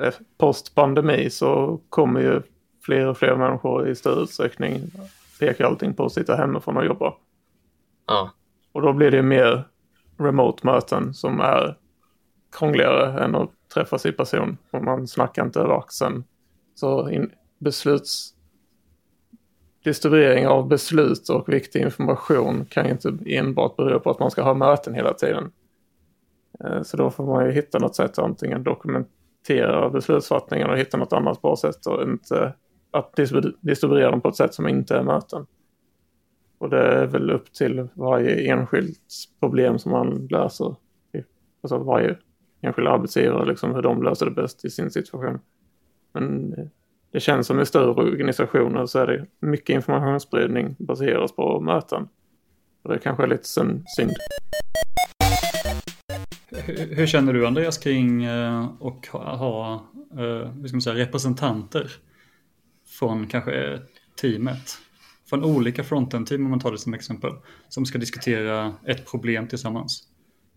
eh, 0.00 0.14
post 0.38 0.74
pandemi 0.74 1.30
så 1.30 1.80
kommer 1.88 2.20
ju 2.20 2.42
fler 2.84 3.06
och 3.06 3.18
fler 3.18 3.36
människor 3.36 3.88
i 3.88 3.94
större 3.94 4.22
utsträckning 4.22 4.90
peka 5.38 5.66
allting 5.66 5.94
på 5.94 6.04
att 6.04 6.12
sitta 6.12 6.36
hemifrån 6.36 6.76
och 6.76 6.84
jobba. 6.84 7.14
Ja. 8.06 8.30
Och 8.72 8.82
då 8.82 8.92
blir 8.92 9.10
det 9.10 9.22
mer 9.22 9.68
remote-möten 10.24 11.14
som 11.14 11.40
är 11.40 11.78
krångligare 12.52 13.24
än 13.24 13.34
att 13.34 13.50
träffas 13.74 14.06
i 14.06 14.12
person. 14.12 14.56
Och 14.70 14.84
man 14.84 15.06
snackar 15.06 15.44
inte 15.44 15.60
över 15.60 15.74
axeln. 15.74 16.24
Så 16.74 17.10
in, 17.10 17.30
besluts... 17.58 18.34
Distribuering 19.84 20.46
av 20.46 20.68
beslut 20.68 21.28
och 21.28 21.48
viktig 21.48 21.80
information 21.80 22.64
kan 22.64 22.84
ju 22.84 22.90
inte 22.90 23.18
enbart 23.26 23.76
bero 23.76 24.00
på 24.00 24.10
att 24.10 24.18
man 24.18 24.30
ska 24.30 24.42
ha 24.42 24.54
möten 24.54 24.94
hela 24.94 25.14
tiden. 25.14 25.52
Eh, 26.64 26.82
så 26.82 26.96
då 26.96 27.10
får 27.10 27.26
man 27.26 27.46
ju 27.46 27.52
hitta 27.52 27.78
något 27.78 27.96
sätt 27.96 28.10
att 28.10 28.24
antingen 28.24 28.62
dokumentera 28.62 29.90
beslutsfattningen 29.90 30.70
och 30.70 30.78
hitta 30.78 30.96
något 30.96 31.12
annat 31.12 31.42
bra 31.42 31.56
sätt 31.56 31.86
och 31.86 32.02
inte 32.02 32.54
att 32.90 33.16
distribuera 33.60 34.10
dem 34.10 34.20
på 34.20 34.28
ett 34.28 34.36
sätt 34.36 34.54
som 34.54 34.68
inte 34.68 34.96
är 34.96 35.02
möten. 35.02 35.46
Och 36.62 36.70
det 36.70 36.78
är 36.78 37.06
väl 37.06 37.30
upp 37.30 37.52
till 37.52 37.88
varje 37.94 38.52
enskilt 38.52 39.00
problem 39.40 39.78
som 39.78 39.92
man 39.92 40.26
löser. 40.30 40.76
Alltså 41.62 41.78
varje 41.78 42.16
enskild 42.60 42.88
arbetsgivare, 42.88 43.46
liksom 43.46 43.74
hur 43.74 43.82
de 43.82 44.02
löser 44.02 44.26
det 44.26 44.32
bäst 44.32 44.64
i 44.64 44.70
sin 44.70 44.90
situation. 44.90 45.40
Men 46.12 46.54
eh, 46.58 46.64
det 47.12 47.20
känns 47.20 47.46
som 47.46 47.60
i 47.60 47.66
större 47.66 47.90
organisationer 47.90 48.86
så 48.86 48.98
är 48.98 49.06
det 49.06 49.26
mycket 49.40 49.74
informationsspridning 49.74 50.76
baseras 50.78 51.32
på 51.32 51.60
möten. 51.60 52.08
Och 52.82 52.92
det 52.92 52.98
kanske 52.98 53.22
är 53.22 53.28
lite 53.28 53.48
synd. 53.48 54.12
Hur, 56.50 56.94
hur 56.96 57.06
känner 57.06 57.32
du 57.32 57.46
Andreas 57.46 57.78
kring 57.78 58.24
eh, 58.24 58.64
att 58.64 59.06
ha 59.38 59.86
hur 60.10 60.42
eh, 60.42 60.64
ska 60.64 60.74
man 60.76 60.82
säga, 60.82 60.96
representanter 61.06 61.92
från 62.98 63.26
kanske 63.26 63.80
teamet? 64.20 64.78
Från 65.32 65.44
olika 65.44 65.84
frontend-team 65.84 66.44
om 66.44 66.50
man 66.50 66.60
tar 66.60 66.72
det 66.72 66.78
som 66.78 66.94
exempel. 66.94 67.32
Som 67.68 67.86
ska 67.86 67.98
diskutera 67.98 68.74
ett 68.86 69.10
problem 69.10 69.48
tillsammans. 69.48 70.02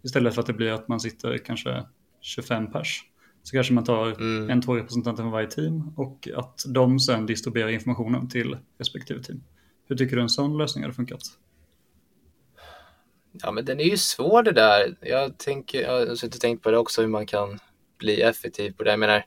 Istället 0.03 0.34
för 0.34 0.41
att 0.41 0.48
det 0.48 0.53
blir 0.53 0.72
att 0.72 0.88
man 0.88 1.00
sitter 1.00 1.38
kanske 1.38 1.84
25 2.22 2.72
pers. 2.72 3.03
Så 3.44 3.51
kanske 3.51 3.74
man 3.74 3.84
tar 3.84 4.08
mm. 4.08 4.50
en, 4.50 4.62
två 4.62 4.75
representanter 4.75 5.24
från 5.24 5.32
varje 5.32 5.48
team 5.48 5.94
och 5.98 6.29
att 6.36 6.63
de 6.67 7.00
sen 7.00 7.25
distribuerar 7.25 7.70
informationen 7.70 8.29
till 8.29 8.58
respektive 8.77 9.24
team. 9.24 9.44
Hur 9.88 9.96
tycker 9.96 10.15
du 10.15 10.22
en 10.22 10.29
sån 10.29 10.58
lösning 10.58 10.84
hade 10.84 10.96
funkat? 10.96 11.22
Ja, 13.32 13.51
men 13.51 13.65
den 13.65 13.79
är 13.79 13.84
ju 13.84 13.98
svår 13.98 14.44
det 14.44 14.51
där. 14.51 14.96
Jag, 15.01 15.38
tänker, 15.38 15.82
jag 15.82 16.08
har 16.08 16.15
suttit 16.15 16.36
och 16.36 16.41
tänkt 16.41 16.63
på 16.63 16.72
det 16.72 16.77
också, 16.77 17.01
hur 17.01 17.10
man 17.10 17.25
kan 17.25 17.60
bli 17.98 18.22
effektiv 18.22 18.72
på 18.72 18.84
det. 18.84 18.89
Jag 18.89 19.00
menar, 19.00 19.25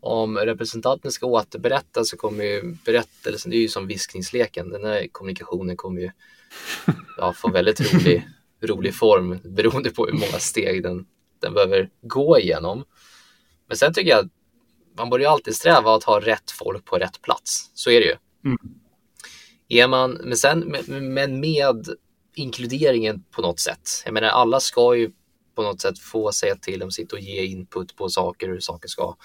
om 0.00 0.38
representanten 0.38 1.12
ska 1.12 1.26
återberätta 1.26 2.04
så 2.04 2.16
kommer 2.16 2.44
ju 2.44 2.76
berättelsen, 2.84 3.50
det 3.50 3.56
är 3.56 3.60
ju 3.60 3.68
som 3.68 3.86
viskningsleken, 3.86 4.70
den 4.70 4.84
här 4.84 5.06
kommunikationen 5.12 5.76
kommer 5.76 6.00
ju 6.00 6.10
ja, 7.16 7.32
få 7.32 7.50
väldigt 7.50 7.94
rolig, 7.94 8.28
rolig 8.62 8.94
form 8.94 9.38
beroende 9.44 9.90
på 9.90 10.06
hur 10.06 10.12
många 10.12 10.38
steg 10.38 10.82
den, 10.82 11.06
den 11.40 11.54
behöver 11.54 11.90
gå 12.02 12.38
igenom. 12.38 12.84
Men 13.66 13.76
sen 13.76 13.94
tycker 13.94 14.10
jag 14.10 14.24
att 14.24 14.32
man 14.96 15.10
borde 15.10 15.22
ju 15.22 15.28
alltid 15.28 15.56
sträva 15.56 15.94
att 15.94 16.04
ha 16.04 16.20
rätt 16.20 16.50
folk 16.50 16.84
på 16.84 16.98
rätt 16.98 17.22
plats. 17.22 17.70
Så 17.74 17.90
är 17.90 18.00
det 18.00 18.06
ju. 18.06 18.16
Mm. 18.44 18.58
Är 19.68 19.88
man, 19.88 20.10
men, 20.10 20.36
sen, 20.36 20.76
men 20.86 21.40
med 21.40 21.88
inkluderingen 22.34 23.24
på 23.30 23.42
något 23.42 23.60
sätt. 23.60 24.02
Jag 24.04 24.14
menar, 24.14 24.28
alla 24.28 24.60
ska 24.60 24.96
ju 24.96 25.10
på 25.54 25.62
något 25.62 25.80
sätt 25.80 25.98
få 25.98 26.32
säga 26.32 26.56
till 26.56 26.82
om 26.82 26.90
sitt 26.90 27.12
och 27.12 27.20
ge 27.20 27.44
input 27.44 27.96
på 27.96 28.08
saker, 28.08 28.48
hur 28.48 28.60
saker 28.60 28.88
ska 28.88 29.16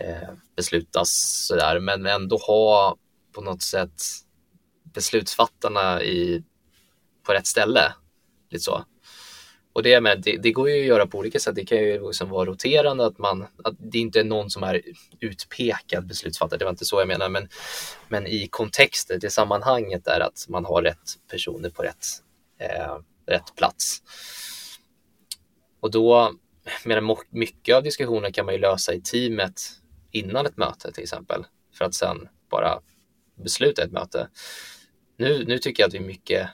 Eh, 0.00 0.28
beslutas 0.56 1.10
sådär, 1.46 1.80
men 1.80 2.06
ändå 2.06 2.36
ha 2.36 2.96
på 3.32 3.40
något 3.40 3.62
sätt 3.62 4.02
beslutsfattarna 4.94 6.02
i, 6.02 6.42
på 7.26 7.32
rätt 7.32 7.46
ställe. 7.46 7.92
Lite 8.50 8.64
så. 8.64 8.84
Och 9.72 9.82
det, 9.82 10.00
men 10.00 10.20
det, 10.20 10.36
det, 10.36 10.52
går 10.52 10.70
ju 10.70 10.80
att 10.80 10.86
göra 10.86 11.06
på 11.06 11.18
olika 11.18 11.38
sätt. 11.38 11.54
Det 11.54 11.64
kan 11.64 11.78
ju 11.78 12.06
liksom 12.06 12.30
vara 12.30 12.44
roterande, 12.44 13.06
att, 13.06 13.18
man, 13.18 13.46
att 13.64 13.74
det 13.78 13.98
inte 13.98 14.20
är 14.20 14.24
någon 14.24 14.50
som 14.50 14.62
är 14.62 14.82
utpekad 15.20 16.06
beslutsfattare. 16.06 16.58
Det 16.58 16.64
var 16.64 16.72
inte 16.72 16.84
så 16.84 17.00
jag 17.00 17.08
menade, 17.08 17.30
men, 17.30 17.48
men 18.08 18.26
i 18.26 18.48
kontexten, 18.50 19.18
det 19.20 19.30
sammanhanget 19.30 20.06
är 20.06 20.20
att 20.20 20.46
man 20.48 20.64
har 20.64 20.82
rätt 20.82 21.16
personer 21.30 21.70
på 21.70 21.82
rätt, 21.82 22.06
eh, 22.60 22.96
rätt 23.26 23.56
plats. 23.56 24.02
Och 25.80 25.90
då, 25.90 26.32
mycket 27.30 27.76
av 27.76 27.82
diskussionen 27.82 28.32
kan 28.32 28.46
man 28.46 28.54
ju 28.54 28.60
lösa 28.60 28.94
i 28.94 29.00
teamet 29.00 29.60
innan 30.10 30.46
ett 30.46 30.56
möte 30.56 30.92
till 30.92 31.02
exempel, 31.02 31.44
för 31.74 31.84
att 31.84 31.94
sen 31.94 32.28
bara 32.50 32.80
besluta 33.34 33.82
ett 33.82 33.92
möte. 33.92 34.28
Nu, 35.16 35.44
nu 35.44 35.58
tycker 35.58 35.82
jag 35.82 35.88
att 35.88 35.94
vi 35.94 36.00
mycket, 36.00 36.48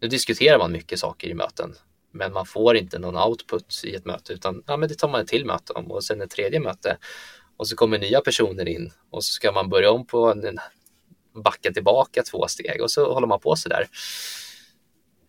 nu 0.00 0.08
diskuterar 0.08 0.58
man 0.58 0.72
mycket 0.72 0.98
saker 0.98 1.28
i 1.28 1.34
möten 1.34 1.74
men 2.10 2.32
man 2.32 2.46
får 2.46 2.76
inte 2.76 2.98
någon 2.98 3.16
output 3.16 3.84
i 3.84 3.94
ett 3.94 4.04
möte 4.04 4.32
utan 4.32 4.62
ja, 4.66 4.76
men 4.76 4.88
det 4.88 4.94
tar 4.94 5.08
man 5.08 5.20
ett 5.20 5.28
till 5.28 5.46
möte 5.46 5.72
om 5.72 5.90
och 5.90 6.04
sen 6.04 6.20
ett 6.20 6.30
tredje 6.30 6.60
möte 6.60 6.96
och 7.56 7.68
så 7.68 7.76
kommer 7.76 7.98
nya 7.98 8.20
personer 8.20 8.68
in 8.68 8.92
och 9.10 9.24
så 9.24 9.32
ska 9.32 9.52
man 9.52 9.68
börja 9.68 9.90
om 9.90 10.06
på 10.06 10.30
en 10.30 10.58
backa 11.44 11.72
tillbaka 11.72 12.22
två 12.22 12.46
steg 12.48 12.82
och 12.82 12.90
så 12.90 13.12
håller 13.14 13.26
man 13.26 13.40
på 13.40 13.56
så 13.56 13.68
där. 13.68 13.88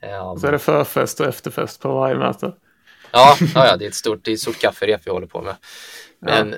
Um, 0.01 0.39
så 0.39 0.47
är 0.47 0.51
det 0.51 0.59
förfest 0.59 1.19
och 1.19 1.27
efterfest 1.27 1.81
på 1.81 1.93
varje 1.93 2.15
möte. 2.15 2.53
Ja, 3.11 3.37
ja, 3.55 3.77
det 3.77 3.85
är 3.85 3.89
ett 3.89 3.95
stort, 3.95 4.25
det 4.25 4.31
är 4.31 4.33
ett 4.33 4.39
stort 4.39 4.59
kafferep 4.59 5.01
vi 5.05 5.11
håller 5.11 5.27
på 5.27 5.41
med. 5.41 5.55
Men 6.19 6.49
ja 6.49 6.57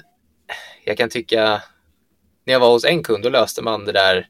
jag 0.83 0.97
kan 0.97 1.09
tycka, 1.09 1.63
när 2.45 2.53
jag 2.53 2.59
var 2.59 2.71
hos 2.71 2.85
en 2.85 3.03
kund, 3.03 3.23
då 3.23 3.29
löste 3.29 3.61
man 3.61 3.85
det 3.85 3.91
där 3.91 4.27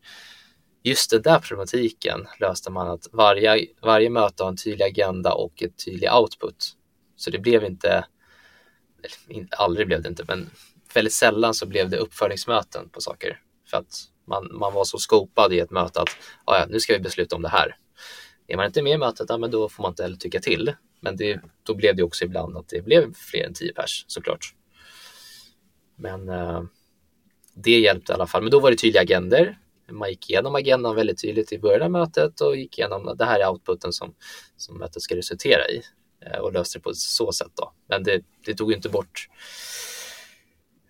just 0.83 1.09
den 1.09 1.21
där 1.21 1.39
problematiken 1.39 2.27
löste 2.39 2.71
man 2.71 2.87
att 2.87 3.07
varje, 3.11 3.67
varje 3.81 4.09
möte 4.09 4.43
har 4.43 4.49
en 4.49 4.57
tydlig 4.57 4.85
agenda 4.85 5.33
och 5.33 5.63
ett 5.63 5.85
tydlig 5.85 6.13
output. 6.13 6.75
Så 7.15 7.29
det 7.29 7.39
blev 7.39 7.63
inte, 7.63 8.05
aldrig 9.57 9.87
blev 9.87 10.01
det 10.01 10.09
inte, 10.09 10.23
men 10.27 10.49
väldigt 10.93 11.13
sällan 11.13 11.53
så 11.53 11.65
blev 11.65 11.89
det 11.89 11.97
uppföljningsmöten 11.97 12.89
på 12.89 13.01
saker. 13.01 13.41
För 13.69 13.77
att 13.77 13.93
man, 14.27 14.49
man 14.51 14.73
var 14.73 14.83
så 14.83 14.97
skopad 14.97 15.53
i 15.53 15.59
ett 15.59 15.71
möte 15.71 16.01
att 16.01 16.09
ja, 16.45 16.65
nu 16.69 16.79
ska 16.79 16.93
vi 16.93 16.99
besluta 16.99 17.35
om 17.35 17.41
det 17.41 17.49
här. 17.49 17.77
Är 18.47 18.57
man 18.57 18.65
inte 18.65 18.81
med 18.81 18.93
i 18.93 18.97
mötet, 18.97 19.25
ja, 19.29 19.37
men 19.37 19.51
då 19.51 19.69
får 19.69 19.83
man 19.83 19.91
inte 19.91 20.03
heller 20.03 20.17
tycka 20.17 20.39
till. 20.39 20.73
Men 20.99 21.17
det, 21.17 21.41
då 21.63 21.75
blev 21.75 21.95
det 21.95 22.03
också 22.03 22.25
ibland 22.25 22.57
att 22.57 22.69
det 22.69 22.81
blev 22.81 23.13
fler 23.13 23.45
än 23.45 23.53
tio 23.53 23.73
pers 23.73 24.05
såklart. 24.07 24.55
Men 26.01 26.29
eh, 26.29 26.63
det 27.53 27.79
hjälpte 27.79 28.11
i 28.11 28.15
alla 28.15 28.27
fall. 28.27 28.41
Men 28.41 28.51
då 28.51 28.59
var 28.59 28.71
det 28.71 28.77
tydliga 28.77 29.01
agender 29.01 29.57
man 29.91 30.09
gick 30.09 30.29
igenom 30.29 30.55
agendan 30.55 30.95
väldigt 30.95 31.21
tydligt 31.21 31.51
i 31.51 31.59
början 31.59 31.81
av 31.81 31.91
mötet 31.91 32.41
och 32.41 32.55
gick 32.55 32.77
igenom 32.77 33.15
det 33.17 33.25
här 33.25 33.39
är 33.39 33.49
outputen 33.49 33.93
som, 33.93 34.13
som 34.57 34.77
mötet 34.77 35.01
ska 35.01 35.15
resultera 35.15 35.67
i 35.69 35.81
eh, 36.25 36.39
och 36.39 36.53
löste 36.53 36.77
det 36.77 36.83
på 36.83 36.93
så 36.93 37.31
sätt. 37.31 37.51
Då. 37.55 37.73
Men 37.87 38.03
det, 38.03 38.21
det 38.45 38.53
tog 38.53 38.73
inte 38.73 38.89
bort 38.89 39.29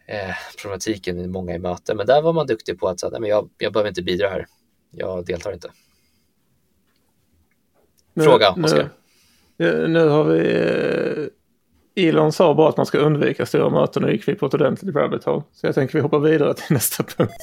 eh, 0.06 0.36
problematiken 0.62 1.20
i 1.20 1.28
många 1.28 1.56
i 1.56 1.60
möten. 1.60 1.98
Men 1.98 2.08
där 2.08 2.22
var 2.22 2.34
man 2.34 2.48
duktig 2.48 2.80
på 2.80 2.88
att 2.88 3.00
säga, 3.00 3.20
men 3.20 3.30
jag, 3.30 3.50
jag 3.58 3.74
behöver 3.74 3.90
inte 3.90 4.04
bidra 4.04 4.30
här. 4.30 4.48
Jag 4.92 5.26
deltar 5.26 5.54
inte. 5.54 5.72
Fråga, 8.20 8.54
nu, 8.58 8.64
Oskar. 8.64 8.90
Nu, 9.58 9.88
nu 9.88 10.08
har 10.08 10.24
vi... 10.24 11.30
Eh, 11.96 12.08
Elon 12.08 12.32
sa 12.32 12.54
bara 12.54 12.70
att 12.70 12.78
man 12.78 12.86
ska 12.86 12.98
undvika 12.98 13.46
stora 13.46 13.70
möten 13.70 14.04
och 14.04 14.12
gick 14.12 14.28
vi 14.28 14.36
på 14.36 14.46
ett 14.46 14.54
ordentligt 14.54 14.96
rabbit 14.96 15.24
hole. 15.24 15.44
Så 15.52 15.68
jag 15.68 15.76
tänker 15.76 15.94
vi 15.94 16.00
hoppar 16.02 16.20
vidare 16.20 16.54
till 16.54 16.74
nästa 16.74 17.04
punkt. 17.04 17.34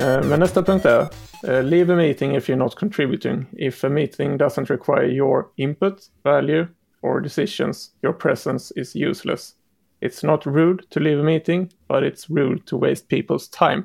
Eh, 0.00 0.24
men 0.28 0.40
nästa 0.40 0.62
punkt 0.62 0.86
är 0.86 1.00
uh, 1.00 1.62
Leave 1.62 1.92
a 1.92 1.96
meeting 1.96 2.36
if 2.36 2.48
you're 2.48 2.56
not 2.56 2.74
contributing. 2.74 3.46
If 3.52 3.84
a 3.84 3.88
meeting 3.88 4.38
doesn't 4.38 4.70
require 4.70 5.06
your 5.06 5.44
input, 5.56 5.94
value 6.24 6.66
or 7.02 7.20
decisions, 7.20 7.90
your 8.02 8.12
presence 8.14 8.80
is 8.80 8.96
useless. 8.96 9.52
It's 10.00 10.26
not 10.26 10.46
rude 10.46 10.82
to 10.90 11.00
leave 11.00 11.20
a 11.20 11.24
meeting, 11.24 11.70
but 11.88 12.02
it's 12.02 12.28
rude 12.28 12.66
to 12.66 12.78
waste 12.78 13.08
people's 13.08 13.48
time. 13.58 13.82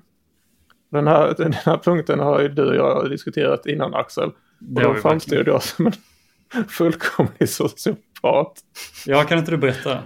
Den 0.91 1.08
här, 1.08 1.34
den 1.38 1.54
här 1.54 1.78
punkten 1.78 2.19
har 2.19 2.41
ju 2.41 2.47
du 2.47 2.69
och 2.69 2.76
jag 2.76 3.10
diskuterat 3.10 3.65
innan 3.65 3.93
Axel. 3.93 4.32
Och 4.76 4.84
då 4.84 4.93
framstod 4.93 5.47
jag 5.47 5.63
som 5.63 5.88
en 5.88 5.93
fullkomlig 6.70 7.50
sociopat. 7.50 8.54
Ja, 9.06 9.24
kan 9.24 9.38
inte 9.38 9.52
du 9.52 9.58
berätta? 9.58 10.00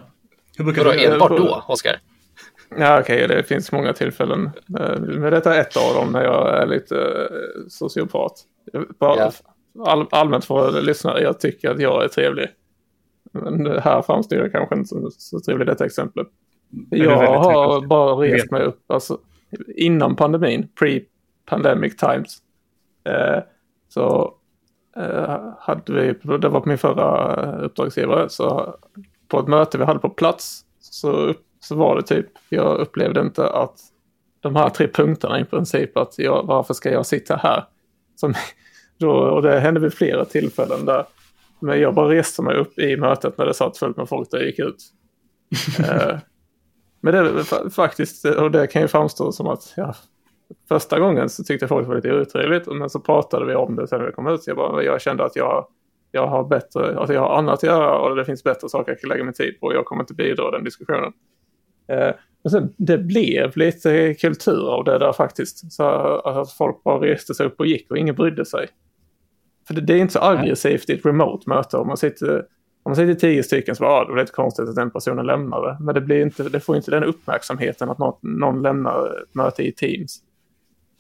Hur 0.58 0.66
brukar 0.66 0.86
Vadå, 0.86 0.98
du 0.98 1.06
enbart 1.06 1.30
då, 1.30 1.64
Oskar? 1.68 2.00
Ja, 2.78 3.00
okej, 3.00 3.26
okay, 3.26 3.36
det 3.36 3.44
finns 3.44 3.72
många 3.72 3.94
tillfällen. 3.94 4.50
Eh, 4.80 5.00
men 5.00 5.32
detta 5.32 5.56
är 5.56 5.62
ett 5.62 5.78
av 5.78 5.96
dem 5.96 6.12
när 6.12 6.24
jag 6.24 6.62
är 6.62 6.68
lite 6.68 6.96
eh, 6.96 7.68
sociopat. 7.70 8.34
Bara 9.00 9.16
yeah. 9.16 9.34
all, 9.86 10.08
allmänt 10.12 10.46
för 10.46 10.82
lyssnare, 10.82 11.22
jag 11.22 11.40
tycker 11.40 11.70
att 11.70 11.80
jag 11.80 12.04
är 12.04 12.08
trevlig. 12.08 12.48
Men 13.32 13.66
här 13.66 14.02
framstår 14.02 14.40
jag 14.40 14.52
kanske 14.52 14.76
inte 14.76 14.88
som 14.88 15.12
så 15.12 15.40
trevlig 15.40 15.68
detta 15.68 15.86
exemplet. 15.86 16.28
Jag 16.90 17.18
har 17.18 17.88
bara 17.88 18.16
rest 18.16 18.52
mig 18.52 18.64
upp, 18.64 18.92
alltså 18.92 19.20
innan 19.76 20.16
pandemin, 20.16 20.68
pre-pandemic 20.80 21.98
times. 21.98 22.38
Eh, 23.04 23.44
så 23.90 24.34
hade 25.60 25.94
vi, 25.94 26.14
det 26.38 26.50
var 26.50 26.62
på 26.62 26.70
min 26.70 26.78
förra 26.78 27.36
uppdragsgivare, 27.62 28.30
så 28.30 28.76
på 29.28 29.40
ett 29.40 29.48
möte 29.48 29.78
vi 29.78 29.84
hade 29.84 30.00
på 30.00 30.10
plats 30.10 30.62
så, 30.80 31.34
så 31.60 31.76
var 31.76 31.96
det 31.96 32.02
typ, 32.02 32.28
jag 32.50 32.78
upplevde 32.78 33.22
inte 33.22 33.50
att 33.50 33.80
de 34.40 34.56
här 34.56 34.70
tre 34.70 34.88
punkterna 34.88 35.40
i 35.40 35.46
princip, 35.46 35.98
att 35.98 36.20
jag, 36.20 36.44
varför 36.44 36.74
ska 36.74 36.92
jag 36.92 37.06
sitta 37.06 37.36
här? 37.36 37.66
Som, 38.16 38.34
då, 38.98 39.12
och 39.12 39.42
det 39.42 39.60
hände 39.60 39.80
vid 39.80 39.94
flera 39.94 40.26
tillfällen 40.26 40.86
där 40.86 41.06
men 41.60 41.80
jag 41.80 41.94
bara 41.94 42.10
reste 42.10 42.42
mig 42.42 42.56
upp 42.56 42.80
i 42.80 42.98
mötet 42.98 43.38
när 43.38 43.46
det 43.46 43.54
satt 43.54 43.78
fullt 43.78 43.98
med 43.98 44.10
folk 44.10 44.32
där 44.32 44.38
jag 44.38 44.48
gick 44.48 44.60
ut. 44.60 44.84
eh, 45.80 46.18
men 47.02 47.14
det 47.14 47.44
faktiskt, 47.72 48.26
och 48.26 48.52
det 48.52 48.68
kan 48.68 48.82
ju 48.82 48.88
framstå 48.88 49.32
som 49.32 49.48
att 49.48 49.74
ja, 49.78 49.96
första 50.68 51.00
gången 51.00 51.30
så 51.30 51.44
tyckte 51.44 51.68
folk 51.68 51.86
det 51.86 51.90
var 51.90 51.96
lite 51.96 52.14
otrevligt. 52.14 52.68
Men 52.68 52.90
så 52.90 53.00
pratade 53.00 53.46
vi 53.46 53.56
om 53.56 53.76
det 53.76 53.88
sen 53.88 54.00
när 54.00 54.06
vi 54.06 54.14
kom 54.14 54.28
ut. 54.28 54.44
Så 54.44 54.50
jag, 54.50 54.58
bara, 54.58 54.84
jag 54.84 55.02
kände 55.02 55.26
att 55.26 55.36
jag, 55.36 55.68
jag 56.12 56.28
har 56.28 56.44
bättre, 56.44 56.98
alltså 56.98 57.14
jag 57.14 57.22
har 57.22 57.38
annat 57.38 57.54
att 57.54 57.64
göra 57.64 58.00
och 58.00 58.16
det 58.16 58.26
finns 58.26 58.44
bättre 58.44 58.70
saker 58.70 58.92
jag 58.92 59.00
kan 59.00 59.10
lägga 59.10 59.24
min 59.24 59.34
tid 59.34 59.60
på. 59.60 59.68
Och 59.68 59.74
jag 59.74 59.86
kommer 59.86 60.04
inte 60.04 60.14
bidra 60.14 60.48
i 60.48 60.52
den 60.52 60.64
diskussionen. 60.64 61.14
Eh, 61.88 62.12
men 62.44 62.52
sen, 62.52 62.74
det 62.78 62.98
blev 62.98 63.58
lite 63.58 64.14
kultur 64.14 64.70
av 64.70 64.84
det 64.84 64.98
där 64.98 65.14
faktiskt. 65.14 65.72
Så 65.72 65.84
att 65.84 66.52
folk 66.52 66.84
bara 66.84 67.02
reste 67.02 67.34
sig 67.34 67.46
upp 67.46 67.60
och 67.60 67.68
gick 67.68 67.92
och 67.92 67.98
ingen 67.98 68.16
brydde 68.16 68.46
sig. 68.46 68.68
För 69.68 69.74
det, 69.74 69.82
det 69.82 69.94
är 69.94 69.98
inte 69.98 70.14
så 70.14 70.20
aggressivt 70.20 70.90
i 70.90 70.94
ett 70.94 71.06
remote 71.06 71.50
möte. 71.50 71.78
Om 71.78 71.88
man 71.88 71.98
sitter, 71.98 72.38
om 72.84 72.90
man 72.90 72.96
sitter 72.96 73.14
tio 73.14 73.44
stycken 73.44 73.76
så 73.76 73.84
bara, 73.84 73.94
ah, 73.94 74.06
det 74.06 74.14
är 74.14 74.18
lite 74.18 74.32
konstigt 74.32 74.70
att 74.70 74.76
den 74.76 74.92
personen 74.92 75.26
lämnar 75.26 75.62
det. 75.68 75.78
Men 75.80 75.96
det, 75.96 76.02
blir 76.02 76.22
inte, 76.22 76.44
det 76.44 76.60
får 76.60 76.76
inte 76.76 76.92
den 76.92 77.04
uppmärksamheten 77.04 77.90
att 77.90 77.98
någon, 77.98 78.16
någon 78.22 78.62
lämnar 78.62 79.26
möte 79.32 79.64
i 79.64 79.72
Teams. 79.72 80.22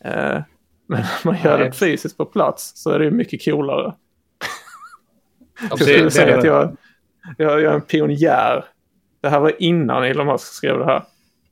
Eh, 0.06 0.42
men 0.88 1.00
om 1.00 1.06
man 1.24 1.38
gör 1.44 1.58
Nej. 1.58 1.68
det 1.68 1.76
fysiskt 1.76 2.18
på 2.18 2.26
plats 2.26 2.72
så 2.76 2.90
är 2.90 3.00
det 3.00 3.12
mycket 3.12 3.46
coolare. 3.46 3.94
jag 5.70 5.80
skulle 5.80 6.12
säga 6.12 6.38
att 6.38 6.44
jag, 6.46 6.78
jag, 7.38 7.62
jag 7.62 7.72
är 7.72 7.76
en 7.76 7.82
pionjär. 7.82 8.66
Det 9.22 9.30
här 9.30 9.40
var 9.40 9.54
innan 9.60 10.04
Elon 10.04 10.28
Musk 10.28 10.54
skrev 10.54 10.78
det 10.78 10.86
här. 10.86 11.04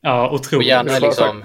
Ja, 0.01 0.31
otroligt. 0.31 0.65
Och 0.65 0.69
gärna 0.69 0.99
liksom 0.99 1.43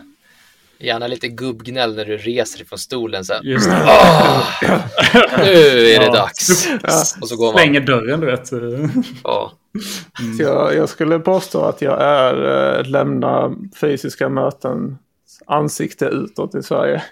Gärna 0.81 1.07
lite 1.07 1.29
gubbgnäll 1.29 1.97
när 1.97 2.05
du 2.05 2.17
reser 2.17 2.65
från 2.65 2.79
stolen 2.79 3.25
sen. 3.25 3.41
Just 3.43 3.71
det. 3.71 3.77
Oh, 3.77 4.43
nu 5.39 5.91
är 5.91 5.99
det 5.99 6.05
ja. 6.05 6.13
dags. 6.13 6.69
Ja. 6.83 7.03
Och 7.21 7.29
så 7.29 7.37
går 7.37 7.47
man. 7.47 7.63
Slänger 7.63 7.81
dörren, 7.81 8.21
du 8.21 8.27
vet. 8.27 8.51
Ja. 9.25 9.53
Mm. 10.21 10.37
Så 10.37 10.43
jag, 10.43 10.75
jag, 10.77 10.89
skulle 10.89 11.19
påstå 11.19 11.63
att 11.63 11.83
jag 11.83 12.03
är 12.03 12.79
äh, 12.79 12.85
lämna 12.85 13.55
fysiska 13.81 14.29
möten 14.29 14.99
ansikte 15.47 16.05
utåt 16.05 16.55
i 16.55 16.63
Sverige. 16.63 17.03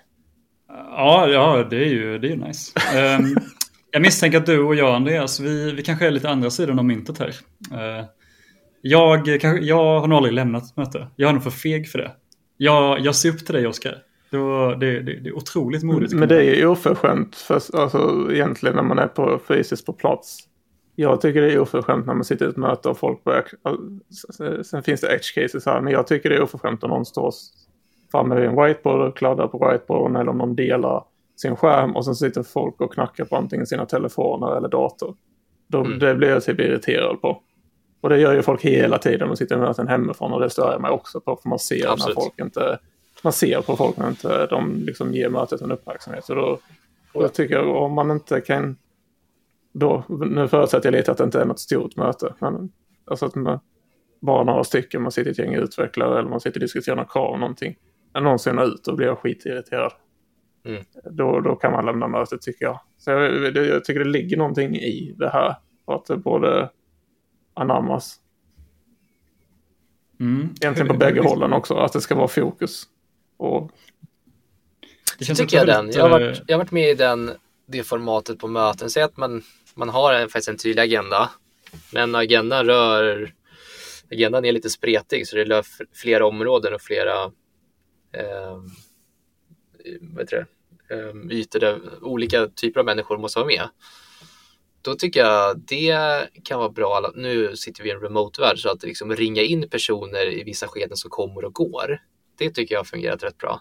Ja, 0.68 1.28
ja 1.28 1.66
det 1.70 1.76
är 1.76 1.88
ju, 1.88 2.18
det 2.18 2.32
är 2.32 2.36
nice. 2.36 2.72
um, 3.18 3.36
jag 3.90 4.02
misstänker 4.02 4.38
att 4.38 4.46
du 4.46 4.62
och 4.62 4.74
jag, 4.74 4.94
Andreas, 4.94 5.40
vi, 5.40 5.72
vi 5.72 5.82
kanske 5.82 6.06
är 6.06 6.10
lite 6.10 6.30
andra 6.30 6.50
sidan 6.50 6.78
av 6.78 6.84
myntet 6.84 7.18
här. 7.18 7.28
Uh, 7.28 8.04
jag, 8.80 9.28
jag 9.60 10.00
har 10.00 10.06
nog 10.08 10.16
aldrig 10.16 10.34
lämnat 10.34 10.64
ett 10.64 10.76
möte. 10.76 11.06
Jag 11.16 11.28
är 11.28 11.32
nog 11.32 11.42
för 11.42 11.50
feg 11.50 11.88
för 11.88 11.98
det. 11.98 12.12
Jag, 12.56 13.00
jag 13.00 13.14
ser 13.14 13.28
upp 13.28 13.46
till 13.46 13.54
dig 13.54 13.66
Oskar. 13.66 14.02
Det, 14.30 14.38
det, 14.76 15.00
det, 15.00 15.20
det, 15.20 15.28
är 15.28 15.36
otroligt 15.36 15.82
modigt. 15.82 16.12
Men 16.12 16.28
det 16.28 16.36
är 16.36 16.54
ju 16.54 16.66
oförskämt 16.66 17.36
för, 17.36 17.54
alltså, 17.54 18.28
egentligen 18.32 18.76
när 18.76 18.82
man 18.82 18.98
är 18.98 19.06
på, 19.06 19.40
fysiskt 19.48 19.86
på 19.86 19.92
plats. 19.92 20.38
Jag 20.94 21.20
tycker 21.20 21.42
det 21.42 21.52
är 21.52 21.58
oförskämt 21.58 22.06
när 22.06 22.14
man 22.14 22.24
sitter 22.24 22.46
i 22.46 22.48
ett 22.48 22.56
möte 22.56 22.88
och 22.88 22.98
folk 22.98 23.24
börjar... 23.24 23.44
Sen 24.62 24.82
finns 24.82 25.00
det 25.00 25.14
edge 25.14 25.34
cases 25.34 25.66
här, 25.66 25.80
men 25.80 25.92
jag 25.92 26.06
tycker 26.06 26.30
det 26.30 26.36
är 26.36 26.42
oförskämt 26.42 26.84
om 26.84 26.90
någon 26.90 27.06
står 27.06 27.34
framme 28.10 28.34
vid 28.34 28.44
en 28.44 28.64
whiteboard 28.64 29.00
och 29.00 29.16
kladdar 29.16 29.48
på 29.48 29.70
whiteboarden 29.70 30.16
eller 30.16 30.30
om 30.30 30.38
någon 30.38 30.56
delar 30.56 31.04
sin 31.36 31.56
skärm 31.56 31.96
och 31.96 32.04
sen 32.04 32.14
sitter 32.14 32.42
folk 32.42 32.80
och 32.80 32.94
knackar 32.94 33.24
på 33.24 33.36
antingen 33.36 33.66
sina 33.66 33.86
telefoner 33.86 34.56
eller 34.56 34.68
dator. 34.68 35.14
Då, 35.68 35.84
mm. 35.84 35.98
Det 35.98 36.14
blir 36.14 36.28
jag 36.28 36.44
typ 36.44 36.60
irriterad 36.60 37.20
på. 37.20 37.42
Och 38.00 38.08
det 38.08 38.18
gör 38.18 38.34
ju 38.34 38.42
folk 38.42 38.62
hela 38.62 38.98
tiden. 38.98 39.28
De 39.28 39.36
sitter 39.36 39.56
i 39.56 39.58
möten 39.58 39.88
hemifrån 39.88 40.32
och 40.32 40.40
det 40.40 40.50
stör 40.50 40.72
jag 40.72 40.80
mig 40.80 40.90
också 40.90 41.20
på. 41.20 41.36
För 41.42 41.48
man 41.48 41.58
ser 41.58 41.92
Absolut. 41.92 42.16
när 42.16 42.22
folk 42.22 42.40
inte... 42.40 42.78
Man 43.24 43.32
ser 43.32 43.60
på 43.60 43.76
folk 43.76 43.96
när 43.96 44.08
inte 44.08 44.46
de 44.46 44.74
liksom 44.76 45.14
ger 45.14 45.28
mötet 45.28 45.60
en 45.60 45.72
uppmärksamhet. 45.72 46.24
Så 46.24 46.34
då, 46.34 46.58
och 47.12 47.24
jag 47.24 47.34
tycker 47.34 47.68
om 47.68 47.92
man 47.92 48.10
inte 48.10 48.40
kan... 48.40 48.76
Då, 49.72 50.04
nu 50.08 50.48
förutsätter 50.48 50.86
jag 50.86 50.98
lite 50.98 51.12
att 51.12 51.18
det 51.18 51.24
inte 51.24 51.40
är 51.40 51.44
något 51.44 51.60
stort 51.60 51.96
möte. 51.96 52.34
Men, 52.38 52.72
alltså 53.04 53.26
att 53.26 53.34
man, 53.34 53.60
bara 54.20 54.44
några 54.44 54.64
stycken, 54.64 55.02
man 55.02 55.12
sitter 55.12 55.28
i 55.28 55.32
ett 55.32 55.38
gäng 55.38 55.54
utvecklare 55.54 56.18
eller 56.18 56.28
man 56.30 56.40
sitter 56.40 56.56
och 56.56 56.60
diskuterar 56.60 56.96
några 56.96 57.08
krav 57.08 57.38
någonting. 57.38 57.76
När 58.16 58.22
någon 58.22 58.38
ser 58.38 58.64
ut 58.64 58.84
då 58.84 58.96
blir 58.96 59.06
jag 59.06 59.18
skitirriterad. 59.18 59.92
Mm. 60.64 60.84
Då, 61.10 61.40
då 61.40 61.56
kan 61.56 61.72
man 61.72 61.86
lämna 61.86 62.08
mötet 62.08 62.42
tycker 62.42 62.64
jag. 62.64 62.80
Så 62.98 63.10
jag, 63.10 63.56
jag, 63.56 63.84
tycker 63.84 64.04
det 64.04 64.10
ligger 64.10 64.36
någonting 64.36 64.76
i 64.76 65.14
det 65.18 65.28
här. 65.28 65.54
Att 65.86 66.06
det 66.06 66.16
både 66.16 66.70
anammas. 67.54 68.20
Mm. 70.20 70.48
Egentligen 70.60 70.88
på 70.88 70.94
bägge 70.94 71.20
hållen 71.20 71.52
också, 71.52 71.74
att 71.74 71.92
det 71.92 72.00
ska 72.00 72.14
vara 72.14 72.28
fokus. 72.28 72.84
Och... 73.36 73.70
Det 75.18 75.24
känns 75.24 75.38
tycker 75.38 75.56
jag 75.56 75.66
den. 75.66 75.90
Jag 75.90 76.02
har, 76.02 76.10
varit, 76.10 76.42
jag 76.46 76.56
har 76.56 76.64
varit 76.64 76.72
med 76.72 76.90
i 76.90 76.94
den, 76.94 77.30
det 77.66 77.82
formatet 77.82 78.38
på 78.38 78.48
möten. 78.48 78.90
Säg 78.90 79.02
att 79.02 79.16
man, 79.16 79.42
man 79.74 79.88
har 79.88 80.14
en, 80.14 80.28
faktiskt 80.28 80.48
en 80.48 80.56
tydlig 80.56 80.82
agenda, 80.82 81.30
men 81.92 82.14
agendan 82.14 82.66
rör 82.66 83.32
agendan 84.10 84.44
är 84.44 84.52
lite 84.52 84.70
spretig 84.70 85.28
så 85.28 85.36
det 85.36 85.44
rör 85.44 85.64
flera 85.94 86.26
områden 86.26 86.74
och 86.74 86.82
flera 86.82 87.30
eh, 88.16 88.56
vad 90.00 90.22
heter 90.22 90.46
det, 90.88 90.94
eh, 90.94 91.38
ytor 91.38 91.60
där 91.60 92.04
olika 92.04 92.46
typer 92.46 92.80
av 92.80 92.86
människor 92.86 93.18
måste 93.18 93.38
vara 93.38 93.46
med 93.46 93.68
då 94.86 94.94
tycker 94.94 95.20
jag 95.20 95.58
det 95.58 96.28
kan 96.44 96.58
vara 96.58 96.68
bra. 96.68 97.12
Nu 97.14 97.56
sitter 97.56 97.82
vi 97.82 97.88
i 97.88 97.92
en 97.92 98.00
remote-värld 98.00 98.58
så 98.58 98.70
att 98.70 98.82
liksom 98.82 99.16
ringa 99.16 99.42
in 99.42 99.68
personer 99.68 100.32
i 100.32 100.44
vissa 100.44 100.68
skeden 100.68 100.96
som 100.96 101.10
kommer 101.10 101.44
och 101.44 101.54
går. 101.54 101.98
Det 102.38 102.50
tycker 102.50 102.74
jag 102.74 102.80
har 102.80 102.84
fungerat 102.84 103.22
rätt 103.22 103.38
bra. 103.38 103.60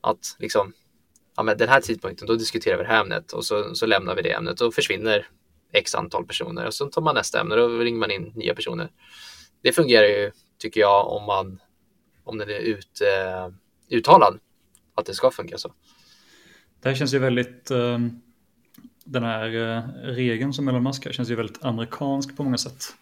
Att 0.00 0.36
liksom, 0.38 0.72
ja 1.36 1.42
men 1.42 1.58
den 1.58 1.68
här 1.68 1.80
tidpunkten, 1.80 2.26
då 2.26 2.34
diskuterar 2.34 2.76
vi 2.76 2.82
det 2.82 2.88
här 2.88 3.00
ämnet 3.00 3.32
och 3.32 3.44
så, 3.44 3.74
så 3.74 3.86
lämnar 3.86 4.14
vi 4.14 4.22
det 4.22 4.32
ämnet 4.32 4.60
och 4.60 4.74
försvinner 4.74 5.28
x 5.72 5.94
antal 5.94 6.26
personer 6.26 6.66
och 6.66 6.74
så 6.74 6.86
tar 6.86 7.02
man 7.02 7.14
nästa 7.14 7.40
ämne 7.40 7.54
och 7.54 7.70
då 7.70 7.78
ringer 7.78 7.98
man 7.98 8.10
in 8.10 8.32
nya 8.34 8.54
personer. 8.54 8.90
Det 9.62 9.72
fungerar 9.72 10.06
ju, 10.06 10.32
tycker 10.58 10.80
jag, 10.80 11.08
om 11.08 11.24
man 11.24 11.60
om 12.24 12.38
den 12.38 12.48
är 12.48 12.60
ut, 12.60 13.00
eh, 13.00 13.54
uttalad 13.98 14.38
att 14.94 15.06
det 15.06 15.14
ska 15.14 15.30
funka 15.30 15.58
så. 15.58 15.72
Det 16.80 16.88
här 16.88 16.96
känns 16.96 17.14
ju 17.14 17.18
väldigt 17.18 17.70
um 17.70 18.22
den 19.04 19.22
här 19.22 19.54
uh, 19.54 19.82
regeln 20.14 20.52
som 20.52 20.68
Elon 20.68 20.82
Musk 20.82 21.04
har 21.04 21.12
känns 21.12 21.30
ju 21.30 21.34
väldigt 21.34 21.64
amerikansk 21.64 22.36
på 22.36 22.44
många 22.44 22.58
sätt. 22.58 22.94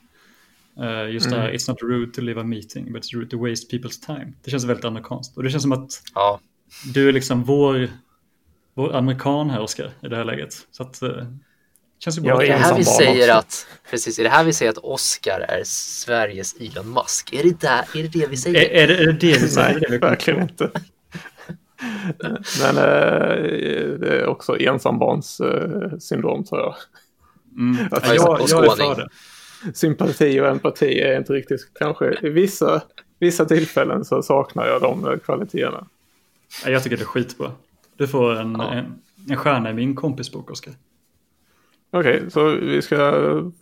Uh, 0.80 1.10
just 1.10 1.26
mm. 1.26 1.38
det 1.38 1.44
här, 1.44 1.52
it's 1.52 1.70
not 1.70 1.82
rude 1.82 2.12
to 2.12 2.20
leave 2.20 2.40
a 2.40 2.44
meeting, 2.44 2.92
but 2.92 3.02
it's 3.02 3.14
rude 3.14 3.30
to 3.30 3.48
waste 3.48 3.76
people's 3.76 4.06
time. 4.06 4.32
Det 4.42 4.50
känns 4.50 4.64
väldigt 4.64 4.84
amerikanskt. 4.84 5.36
Och 5.36 5.42
det 5.42 5.50
känns 5.50 5.62
som 5.62 5.72
att 5.72 6.02
ja. 6.14 6.40
du 6.94 7.08
är 7.08 7.12
liksom 7.12 7.44
vår, 7.44 7.88
vår 8.74 8.94
amerikan 8.94 9.50
här, 9.50 9.60
Oskar, 9.60 9.92
i 10.02 10.08
det 10.08 10.16
här 10.16 10.24
läget. 10.24 10.66
Så 10.70 10.82
att, 10.82 11.02
uh, 11.02 11.22
känns 12.00 12.18
ju 12.18 12.22
bra. 12.22 12.30
Ja, 12.30 12.42
är 12.42 12.46
det 12.46 12.64
här 12.64 12.76
vi 12.76 12.84
säger 12.84 13.34
att, 13.38 13.66
precis, 13.90 14.18
är 14.18 14.24
det 14.24 14.30
här 14.30 14.44
vi 14.44 14.52
säger 14.52 14.72
att 14.72 14.78
Oskar 14.78 15.40
är 15.40 15.62
Sveriges 15.64 16.56
Elon 16.60 16.92
Musk? 16.92 17.32
Är 17.32 17.42
det, 17.42 17.60
där, 17.60 17.84
är 17.94 18.02
det 18.02 18.08
det 18.08 18.26
vi 18.26 18.36
säger? 18.36 18.60
Är, 18.60 18.82
är, 18.82 18.88
det, 18.88 18.94
är 18.94 19.06
det 19.06 19.12
det 19.12 19.42
vi 19.42 19.48
säger? 19.48 19.86
Nej, 19.88 19.98
verkligen 19.98 20.42
inte. 20.42 20.70
Men 22.60 22.76
eh, 22.76 23.42
det 23.98 24.20
är 24.20 24.26
också 24.26 24.58
ensambarnssyndrom 24.58 26.44
tror 26.44 26.60
jag. 26.60 26.74
Mm. 27.58 27.88
Alltså, 27.90 28.14
jag, 28.14 28.40
jag 28.48 28.64
är 28.64 28.70
för 28.70 28.96
det. 28.96 29.08
Sympati 29.74 30.40
och 30.40 30.46
empati 30.46 31.00
är 31.00 31.18
inte 31.18 31.32
riktigt, 31.32 31.60
kanske 31.74 32.18
i 32.22 32.28
vissa, 32.28 32.82
vissa 33.18 33.44
tillfällen 33.44 34.04
så 34.04 34.22
saknar 34.22 34.66
jag 34.66 34.80
de 34.80 35.18
kvaliteterna. 35.24 35.86
Jag 36.66 36.82
tycker 36.82 36.96
det 36.96 37.02
är 37.02 37.06
skitbra. 37.06 37.52
Du 37.96 38.08
får 38.08 38.36
en, 38.36 38.52
ja. 38.52 38.72
en, 38.72 39.02
en 39.30 39.36
stjärna 39.36 39.70
i 39.70 39.74
min 39.74 39.94
kompisbok, 39.94 40.50
Oskar. 40.50 40.74
Okej, 41.90 42.16
okay, 42.16 42.30
så 42.30 42.48
vi 42.48 42.82
ska 42.82 43.12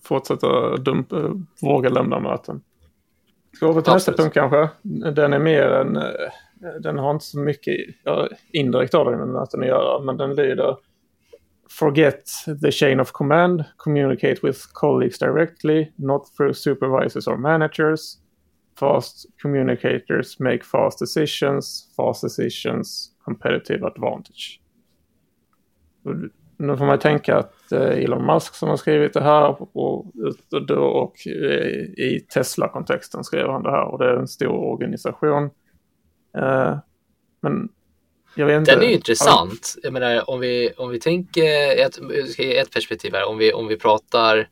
fortsätta 0.02 0.76
dumpa, 0.76 1.16
våga 1.62 1.88
lämna 1.88 2.20
möten. 2.20 2.60
Ska 3.56 3.68
vi 3.68 3.74
gå 3.74 3.82
till 3.82 3.92
nästa 3.92 4.12
punkt 4.12 4.34
kanske? 4.34 4.68
Den 5.12 5.32
är 5.32 5.38
mer 5.38 5.62
en 5.62 5.96
eh, 5.96 6.02
den 6.80 6.98
har 6.98 7.10
inte 7.10 7.24
så 7.24 7.38
mycket 7.38 7.76
ja, 8.04 8.28
indirekt 8.52 8.94
av 8.94 9.10
med 9.10 9.28
möten 9.28 9.60
att 9.60 9.66
göra, 9.66 10.02
men 10.02 10.16
den 10.16 10.34
lyder 10.34 10.76
Forget 11.70 12.24
the 12.62 12.70
chain 12.70 13.00
of 13.00 13.12
command, 13.12 13.64
communicate 13.76 14.36
with 14.42 14.58
colleagues 14.72 15.18
directly, 15.18 15.92
not 15.96 16.22
through 16.36 16.54
supervisors 16.54 17.26
or 17.28 17.36
managers. 17.36 18.18
fast 18.78 19.26
communicators 19.42 20.38
make 20.38 20.64
fast 20.64 20.98
decisions, 20.98 21.88
fast 21.96 22.22
decisions, 22.22 23.10
competitive 23.24 23.82
advantage. 23.82 24.60
Nu 26.60 26.76
får 26.76 26.86
man 26.86 26.98
tänka 26.98 27.36
att 27.36 27.72
eh, 27.72 27.80
Elon 27.80 28.26
Musk 28.26 28.54
som 28.54 28.68
har 28.68 28.76
skrivit 28.76 29.12
det 29.12 29.22
här 29.22 29.48
och, 29.48 29.76
och, 29.76 30.06
och 30.76 31.26
eh, 31.26 31.76
i 32.04 32.26
Tesla-kontexten 32.34 33.24
skrev 33.24 33.48
han 33.50 33.62
det 33.62 33.70
här 33.70 33.84
och 33.84 33.98
det 33.98 34.04
är 34.04 34.14
en 34.14 34.28
stor 34.28 34.72
organisation. 34.72 35.44
Eh, 36.38 36.78
men 37.40 37.68
jag 38.34 38.46
vet 38.46 38.58
inte. 38.58 38.72
Den 38.74 38.82
är 38.82 38.86
ju 38.86 38.94
intressant. 38.94 39.74
Jag 39.82 39.92
menar 39.92 40.30
om 40.30 40.40
vi, 40.40 40.72
om 40.76 40.90
vi 40.90 41.00
tänker 41.00 41.76
ett, 41.86 41.98
ett 42.38 42.72
perspektiv 42.72 43.14
här, 43.14 43.28
om 43.28 43.38
vi, 43.38 43.52
om 43.52 43.66
vi 43.66 43.76
pratar 43.76 44.48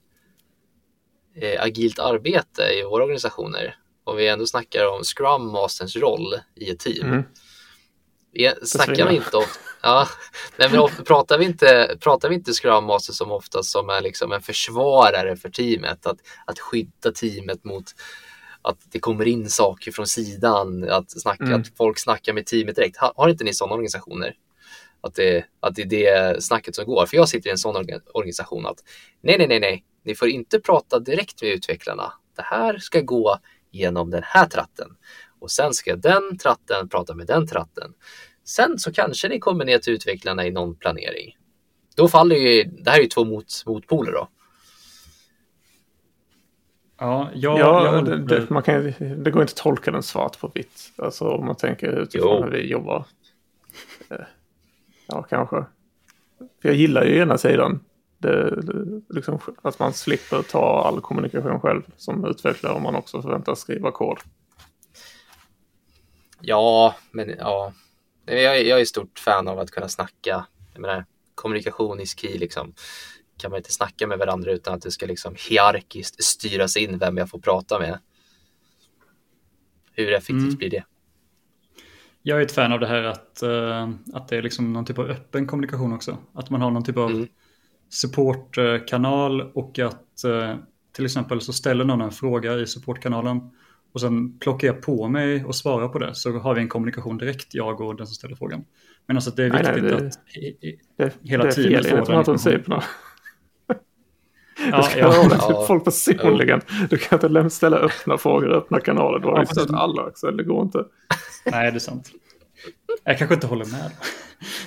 eh, 1.37 1.63
agilt 1.63 1.99
arbete 1.99 2.63
i 2.63 2.83
våra 2.83 3.03
organisationer 3.03 3.77
och 4.05 4.19
vi 4.19 4.29
ändå 4.29 4.47
snackar 4.47 4.97
om 4.97 5.03
Scrum 5.03 5.47
Masters 5.53 5.97
roll 5.97 6.35
i 6.55 6.71
ett 6.71 6.79
team. 6.79 7.07
Mm. 7.07 7.23
Snackar 8.63 9.09
vi 9.09 9.17
inte 9.17 9.37
ofta, 9.37 9.61
ja, 9.87 10.09
nej, 10.57 10.71
men 10.71 11.05
pratar 11.05 11.39
vi 11.39 11.45
inte, 11.45 11.97
pratar 12.01 12.29
vi 12.29 12.35
inte 12.35 12.53
Scrum 12.53 12.85
Master 12.85 13.13
som 13.13 13.31
oftast 13.31 13.71
som 13.71 13.89
är 13.89 14.01
liksom 14.01 14.33
en 14.33 14.43
försvarare 14.43 15.37
för 15.37 15.51
teamet, 15.51 16.07
att, 16.07 16.19
att 16.47 16.59
skydda 16.59 17.13
teamet 17.15 17.65
mot 17.65 17.85
att 18.63 18.79
det 18.93 18.99
kommer 18.99 19.29
in 19.29 19.51
saker 19.51 19.93
från 19.93 20.07
sidan, 20.07 20.91
att, 20.91 21.11
snacka, 21.11 21.45
mm. 21.45 21.61
att 21.61 21.77
folk 21.77 21.99
snackar 21.99 22.33
med 22.33 22.47
teamet 22.47 22.77
direkt. 22.77 22.97
Har, 22.97 23.13
har 23.17 23.29
inte 23.29 23.45
ni 23.45 23.55
sådana 23.55 23.75
organisationer? 23.75 24.35
Att 25.01 25.15
det, 25.15 25.45
att 25.61 25.75
det 25.75 25.83
är 25.83 25.87
det 25.87 26.45
snacket 26.45 26.75
som 26.75 26.85
går. 26.85 27.07
För 27.07 27.17
jag 27.17 27.29
sitter 27.29 27.49
i 27.49 27.51
en 27.51 27.59
sån 27.59 27.77
organisation 28.15 28.67
att 28.67 28.79
nej, 29.21 29.39
nej, 29.39 29.49
nej, 29.49 29.61
nej, 29.61 29.85
ni 30.05 30.15
får 30.15 30.29
inte 30.29 30.61
prata 30.61 30.99
direkt 30.99 31.43
med 31.43 31.51
utvecklarna. 31.51 32.13
Det 32.37 32.43
här 32.43 32.79
ska 32.79 33.01
gå 33.01 33.39
genom 33.71 34.11
den 34.11 34.23
här 34.25 34.47
tratten 34.47 34.89
och 35.41 35.51
sen 35.51 35.75
ska 35.75 35.97
den 35.97 36.39
tratten 36.39 36.89
prata 36.89 37.15
med 37.15 37.27
den 37.27 37.47
tratten. 37.47 37.93
Sen 38.47 38.79
så 38.79 38.93
kanske 38.93 39.29
ni 39.29 39.39
kommer 39.39 39.65
ner 39.65 39.79
till 39.79 39.93
utvecklarna 39.93 40.47
i 40.47 40.51
någon 40.51 40.75
planering. 40.75 41.37
Då 41.97 42.09
faller 42.09 42.37
ju, 42.37 42.65
det 42.65 42.91
här 42.91 42.99
är 42.99 43.03
ju 43.03 43.09
två 43.09 43.25
mot, 43.25 43.63
motpoler 43.67 44.13
då. 44.13 44.29
Ja, 46.99 47.31
jag, 47.35 47.59
ja 47.59 47.95
jag 47.95 48.05
det, 48.05 48.25
det, 48.25 48.51
man 48.51 48.63
kan, 48.63 48.93
det 48.99 49.31
går 49.31 49.43
inte 49.43 49.53
att 49.53 49.57
tolka 49.57 49.91
den 49.91 50.03
svart 50.03 50.41
på 50.41 50.51
vitt. 50.55 50.93
Alltså 50.97 51.25
om 51.25 51.47
man 51.47 51.57
tänker 51.57 51.87
utifrån 52.03 52.43
hur 52.43 52.51
vi 52.51 52.71
jobbar. 52.71 53.05
Eh, 54.11 54.17
ja, 55.07 55.23
kanske. 55.23 55.65
För 56.39 56.69
jag 56.69 56.75
gillar 56.75 57.05
ju 57.05 57.19
ena 57.19 57.39
sidan. 57.39 57.81
Det, 58.19 58.61
det, 58.61 59.03
liksom, 59.09 59.39
att 59.63 59.79
man 59.79 59.93
slipper 59.93 60.43
ta 60.43 60.83
all 60.83 61.01
kommunikation 61.01 61.61
själv 61.61 61.83
som 61.97 62.25
utvecklare 62.25 62.75
om 62.75 62.83
man 62.83 62.95
också 62.95 63.23
förväntas 63.23 63.61
skriva 63.61 63.91
kod. 63.91 64.19
Ja, 66.41 66.95
men 67.11 67.35
ja. 67.39 67.73
Jag, 68.27 68.65
jag 68.65 68.81
är 68.81 68.85
stort 68.85 69.19
fan 69.19 69.49
av 69.49 69.59
att 69.59 69.71
kunna 69.71 69.89
snacka. 69.89 70.47
Jag 70.73 70.81
menar, 70.81 71.05
kommunikation 71.35 72.01
is 72.01 72.19
key 72.19 72.39
liksom 72.39 72.75
kan 73.39 73.51
man 73.51 73.59
inte 73.59 73.73
snacka 73.73 74.07
med 74.07 74.19
varandra 74.19 74.53
utan 74.53 74.75
att 74.75 74.83
det 74.83 74.91
ska 74.91 75.07
liksom 75.07 75.35
hierarkiskt 75.49 76.25
styras 76.25 76.77
in 76.77 76.99
vem 76.99 77.17
jag 77.17 77.31
får 77.31 77.39
prata 77.39 77.79
med. 77.79 77.99
Hur 79.93 80.13
effektivt 80.13 80.43
mm. 80.43 80.57
blir 80.57 80.71
det? 80.71 80.85
Jag 82.23 82.39
är 82.39 82.43
ett 82.43 82.53
fan 82.53 82.73
av 82.73 82.81
det 82.81 82.87
här 82.87 83.03
att, 83.03 83.41
uh, 83.43 83.91
att 84.13 84.29
det 84.29 84.37
är 84.37 84.43
liksom 84.43 84.73
någon 84.73 84.85
typ 84.85 84.99
av 84.99 85.07
öppen 85.07 85.47
kommunikation 85.47 85.93
också. 85.93 86.19
Att 86.33 86.51
man 86.51 86.63
har 86.63 86.71
någon 86.71 86.85
typ 86.85 86.97
av 86.97 87.11
mm. 87.11 87.29
supportkanal 87.89 89.41
och 89.41 89.79
att 89.79 90.25
uh, 90.27 90.55
till 90.93 91.05
exempel 91.05 91.41
så 91.41 91.53
ställer 91.53 91.85
någon 91.85 92.01
en 92.01 92.11
fråga 92.11 92.55
i 92.55 92.67
supportkanalen 92.67 93.51
och 93.97 94.01
sen 94.01 94.39
plockar 94.39 94.69
jag 94.69 94.83
på 94.83 95.09
mig 95.09 95.45
och 95.45 95.55
svarar 95.55 95.89
på 95.89 95.99
det 95.99 96.15
så 96.15 96.39
har 96.39 96.55
vi 96.55 96.61
en 96.61 96.69
kommunikation 96.69 97.19
direkt, 97.19 97.55
jag 97.55 97.81
och 97.81 97.97
den 97.97 98.07
som 98.07 98.15
ställer 98.15 98.37
frågan. 98.37 98.65
Men 99.07 99.17
alltså 99.17 99.31
det 99.31 99.45
är 99.45 99.51
viktigt 99.51 99.73
nej, 99.73 99.83
nej, 99.83 99.91
det, 99.91 100.07
att 100.07 100.37
i, 100.37 100.47
i, 100.47 100.81
det, 100.97 101.15
hela 101.23 101.45
det 101.45 101.53
teamet 101.53 101.87
får 101.87 102.13
den 102.13 102.25
principerna. 102.25 102.83
Ja, 104.71 104.77
du 104.77 104.83
ska 104.83 104.99
ja, 104.99 105.07
hålla 105.07 105.37
ja. 105.49 105.65
folk 105.67 105.85
personligen. 105.85 106.61
Du 106.91 106.97
kan 106.97 107.37
inte 107.37 107.51
ställa 107.51 107.77
öppna 107.77 108.19
frågor, 108.19 108.53
öppna 108.53 108.81
kanaler. 108.81 109.19
Du 109.19 109.27
har 109.27 109.41
ju 109.41 109.47
stött 109.47 109.71
alla 109.71 110.03
Axel, 110.03 110.37
det 110.37 110.45
går 110.45 110.63
inte. 110.63 110.85
Nej, 111.51 111.71
det 111.71 111.77
är 111.77 111.79
sant. 111.79 112.11
Jag 113.05 113.19
kanske 113.19 113.35
inte 113.35 113.47
håller 113.47 113.65
med. 113.65 113.91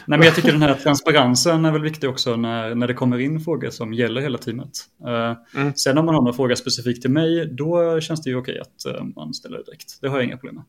Nej, 0.06 0.20
men 0.20 0.22
jag 0.22 0.36
tycker 0.36 0.52
den 0.52 0.62
här 0.62 0.74
transparensen 0.74 1.66
är 1.66 1.72
väl 1.72 1.82
viktig 1.82 2.10
också 2.10 2.36
när, 2.36 2.76
när 2.76 2.88
det 2.88 2.94
kommer 2.94 3.20
in 3.20 3.40
frågor 3.40 3.70
som 3.70 3.94
gäller 3.94 4.22
hela 4.22 4.38
teamet. 4.38 4.72
Uh, 5.08 5.62
mm. 5.62 5.74
Sen 5.76 5.98
om 5.98 6.06
man 6.06 6.16
har 6.16 6.22
någon 6.22 6.34
fråga 6.34 6.56
specifikt 6.56 7.02
till 7.02 7.12
mig, 7.12 7.46
då 7.46 8.02
känns 8.02 8.22
det 8.22 8.30
ju 8.30 8.36
okej 8.36 8.60
att 8.60 8.96
uh, 8.96 9.04
man 9.16 9.34
ställer 9.34 9.58
det 9.58 9.64
direkt. 9.64 10.02
Det 10.02 10.08
har 10.08 10.18
jag 10.18 10.26
inga 10.26 10.38
problem 10.38 10.56
med. 10.56 10.64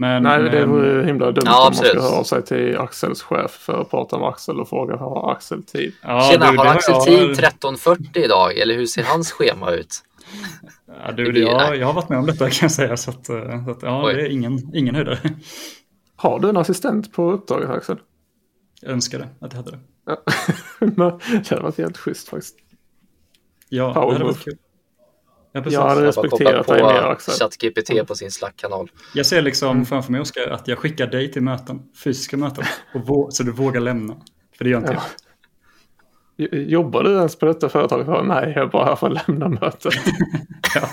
Men, 0.00 0.22
Nej, 0.22 0.50
det 0.50 0.66
vore 0.66 1.06
himla 1.06 1.26
dumt 1.32 1.42
ja, 1.46 1.58
om 1.58 1.64
man 1.64 1.74
ska 1.74 2.00
höra 2.00 2.18
av 2.18 2.24
sig 2.24 2.44
till 2.44 2.78
Axels 2.78 3.22
chef 3.22 3.50
för 3.50 3.80
att 3.80 3.90
prata 3.90 4.18
med 4.18 4.28
Axel 4.28 4.60
och 4.60 4.68
fråga 4.68 4.96
har 4.96 5.32
Axel 5.32 5.62
tid? 5.62 5.92
Ja, 6.02 6.28
Tjena, 6.32 6.52
du, 6.52 6.58
har 6.58 6.66
Axel 6.66 6.94
har... 6.94 7.04
tid 7.04 7.30
13.40 7.30 8.18
idag 8.18 8.58
eller 8.58 8.74
hur 8.74 8.86
ser 8.86 9.02
hans 9.02 9.32
schema 9.32 9.70
ut? 9.70 10.02
Ja, 10.86 11.12
du, 11.12 11.32
det, 11.32 11.40
jag, 11.40 11.76
jag 11.76 11.86
har 11.86 11.94
varit 11.94 12.08
med 12.08 12.18
om 12.18 12.26
detta 12.26 12.50
kan 12.50 12.58
jag 12.60 12.72
säga 12.72 12.96
så 12.96 13.10
att, 13.10 13.28
eh, 13.28 13.64
så 13.64 13.70
att 13.70 13.82
ja, 13.82 14.12
det 14.14 14.22
är 14.22 14.28
ingen, 14.28 14.74
ingen 14.74 14.94
höjdare. 14.94 15.18
Har 16.20 16.38
du 16.38 16.48
en 16.48 16.56
assistent 16.56 17.12
på 17.12 17.32
uppdraget 17.32 17.70
Axel? 17.70 17.96
Jag 18.80 18.92
önskade 18.92 19.28
att 19.40 19.52
jag 19.52 19.56
hade 19.56 19.70
det. 19.70 19.78
Ja. 20.06 20.22
det 21.30 21.50
hade 21.50 21.62
varit 21.62 21.78
helt 21.78 21.98
schysst 21.98 22.28
faktiskt. 22.28 22.56
Ja, 23.68 23.94
Power 23.94 24.06
det 24.06 24.12
hade 24.12 24.24
varit 24.24 24.44
kul. 24.44 24.58
Ja, 25.52 25.62
jag 25.66 25.88
hade 25.88 26.06
respekterat 26.06 26.66
dig 26.66 26.82
mer 26.82 27.02
Axel. 27.02 27.34
ChatGPT 27.34 27.90
mm. 27.90 28.06
på 28.06 28.14
sin 28.14 28.30
Slack-kanal. 28.30 28.90
Jag 29.14 29.26
ser 29.26 29.42
liksom 29.42 29.70
mm. 29.70 29.86
framför 29.86 30.12
mig 30.12 30.20
Oskar 30.20 30.50
att 30.50 30.68
jag 30.68 30.78
skickar 30.78 31.06
dig 31.06 31.32
till 31.32 31.42
möten, 31.42 31.82
fysiska 32.04 32.36
möten, 32.36 32.64
och 32.94 33.34
så 33.34 33.42
du 33.42 33.52
vågar 33.52 33.80
lämna. 33.80 34.16
För 34.56 34.64
det 34.64 34.70
gör 34.70 34.78
inte 34.78 34.92
ja. 34.92 35.02
jag. 36.36 36.68
Jobbar 36.68 37.02
du 37.02 37.10
ens 37.10 37.36
på 37.36 37.46
detta 37.46 37.68
företag? 37.68 38.26
Nej, 38.26 38.52
jag 38.56 38.64
är 38.64 38.66
bara 38.66 38.84
här 38.84 38.96
för 38.96 39.06
att 39.10 39.28
lämna 39.28 39.48
möten. 39.48 39.92
ja. 40.74 40.88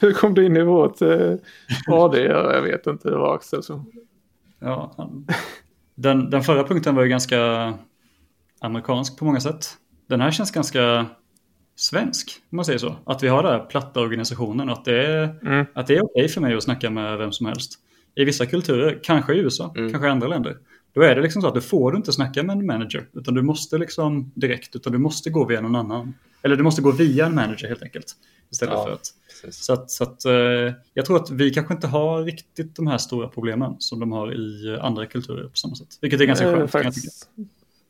Hur 0.00 0.12
kom 0.12 0.34
du 0.34 0.46
in 0.46 0.56
i 0.56 0.62
vårt 0.62 1.02
eh, 1.02 1.34
AD? 1.88 2.18
Jag 2.18 2.62
vet 2.62 2.86
inte, 2.86 3.10
det 3.10 3.16
var 3.16 3.34
Axel 3.34 3.62
som... 3.62 3.92
Ja, 4.60 5.08
den, 5.94 6.30
den 6.30 6.42
förra 6.42 6.64
punkten 6.64 6.94
var 6.94 7.02
ju 7.02 7.08
ganska 7.08 7.74
amerikansk 8.60 9.18
på 9.18 9.24
många 9.24 9.40
sätt. 9.40 9.66
Den 10.06 10.20
här 10.20 10.30
känns 10.30 10.50
ganska 10.50 11.06
svensk, 11.76 12.40
om 12.50 12.56
man 12.56 12.64
säger 12.64 12.78
så. 12.78 12.96
Att 13.04 13.22
vi 13.22 13.28
har 13.28 13.42
den 13.42 13.52
här 13.52 13.66
platta 13.66 14.00
organisationen, 14.00 14.68
att 14.68 14.84
det 14.84 15.06
är, 15.06 15.38
mm. 15.42 15.66
Att 15.74 15.86
det 15.86 15.96
är 15.96 16.04
okej 16.04 16.28
för 16.28 16.40
mig 16.40 16.54
att 16.54 16.62
snacka 16.62 16.90
med 16.90 17.18
vem 17.18 17.32
som 17.32 17.46
helst. 17.46 17.78
I 18.14 18.24
vissa 18.24 18.46
kulturer, 18.46 19.00
kanske 19.02 19.34
i 19.34 19.38
USA, 19.38 19.74
mm. 19.76 19.90
kanske 19.90 20.08
i 20.08 20.10
andra 20.10 20.28
länder, 20.28 20.56
då 20.94 21.02
är 21.02 21.14
det 21.14 21.22
liksom 21.22 21.42
så 21.42 21.48
att 21.48 21.54
du 21.54 21.60
får 21.60 21.96
inte 21.96 22.12
snacka 22.12 22.42
med 22.42 22.56
en 22.56 22.66
manager, 22.66 23.08
utan 23.12 23.34
du 23.34 23.42
måste 23.42 23.78
liksom 23.78 24.32
direkt, 24.34 24.76
utan 24.76 24.92
du 24.92 24.98
måste 24.98 25.30
gå 25.30 25.44
via 25.44 25.60
någon 25.60 25.76
annan. 25.76 26.14
Eller 26.42 26.56
du 26.56 26.62
måste 26.62 26.82
gå 26.82 26.90
via 26.90 27.26
en 27.26 27.34
manager 27.34 27.68
helt 27.68 27.82
enkelt. 27.82 28.12
Istället 28.50 28.74
ja, 28.74 28.84
för 28.84 28.92
att... 28.92 29.14
Precis. 29.42 29.64
Så 29.64 29.72
att, 29.72 29.90
så 29.90 30.04
att 30.04 30.26
uh, 30.26 30.72
jag 30.94 31.06
tror 31.06 31.16
att 31.16 31.30
vi 31.30 31.50
kanske 31.50 31.74
inte 31.74 31.86
har 31.86 32.22
riktigt 32.24 32.76
de 32.76 32.86
här 32.86 32.98
stora 32.98 33.28
problemen 33.28 33.76
som 33.78 34.00
de 34.00 34.12
har 34.12 34.34
i 34.34 34.78
andra 34.80 35.06
kulturer 35.06 35.48
på 35.48 35.56
samma 35.56 35.74
sätt. 35.74 35.98
Vilket 36.00 36.20
är 36.20 36.24
ganska 36.24 36.52
skönt. 36.52 36.70
Faktiskt, 36.70 37.28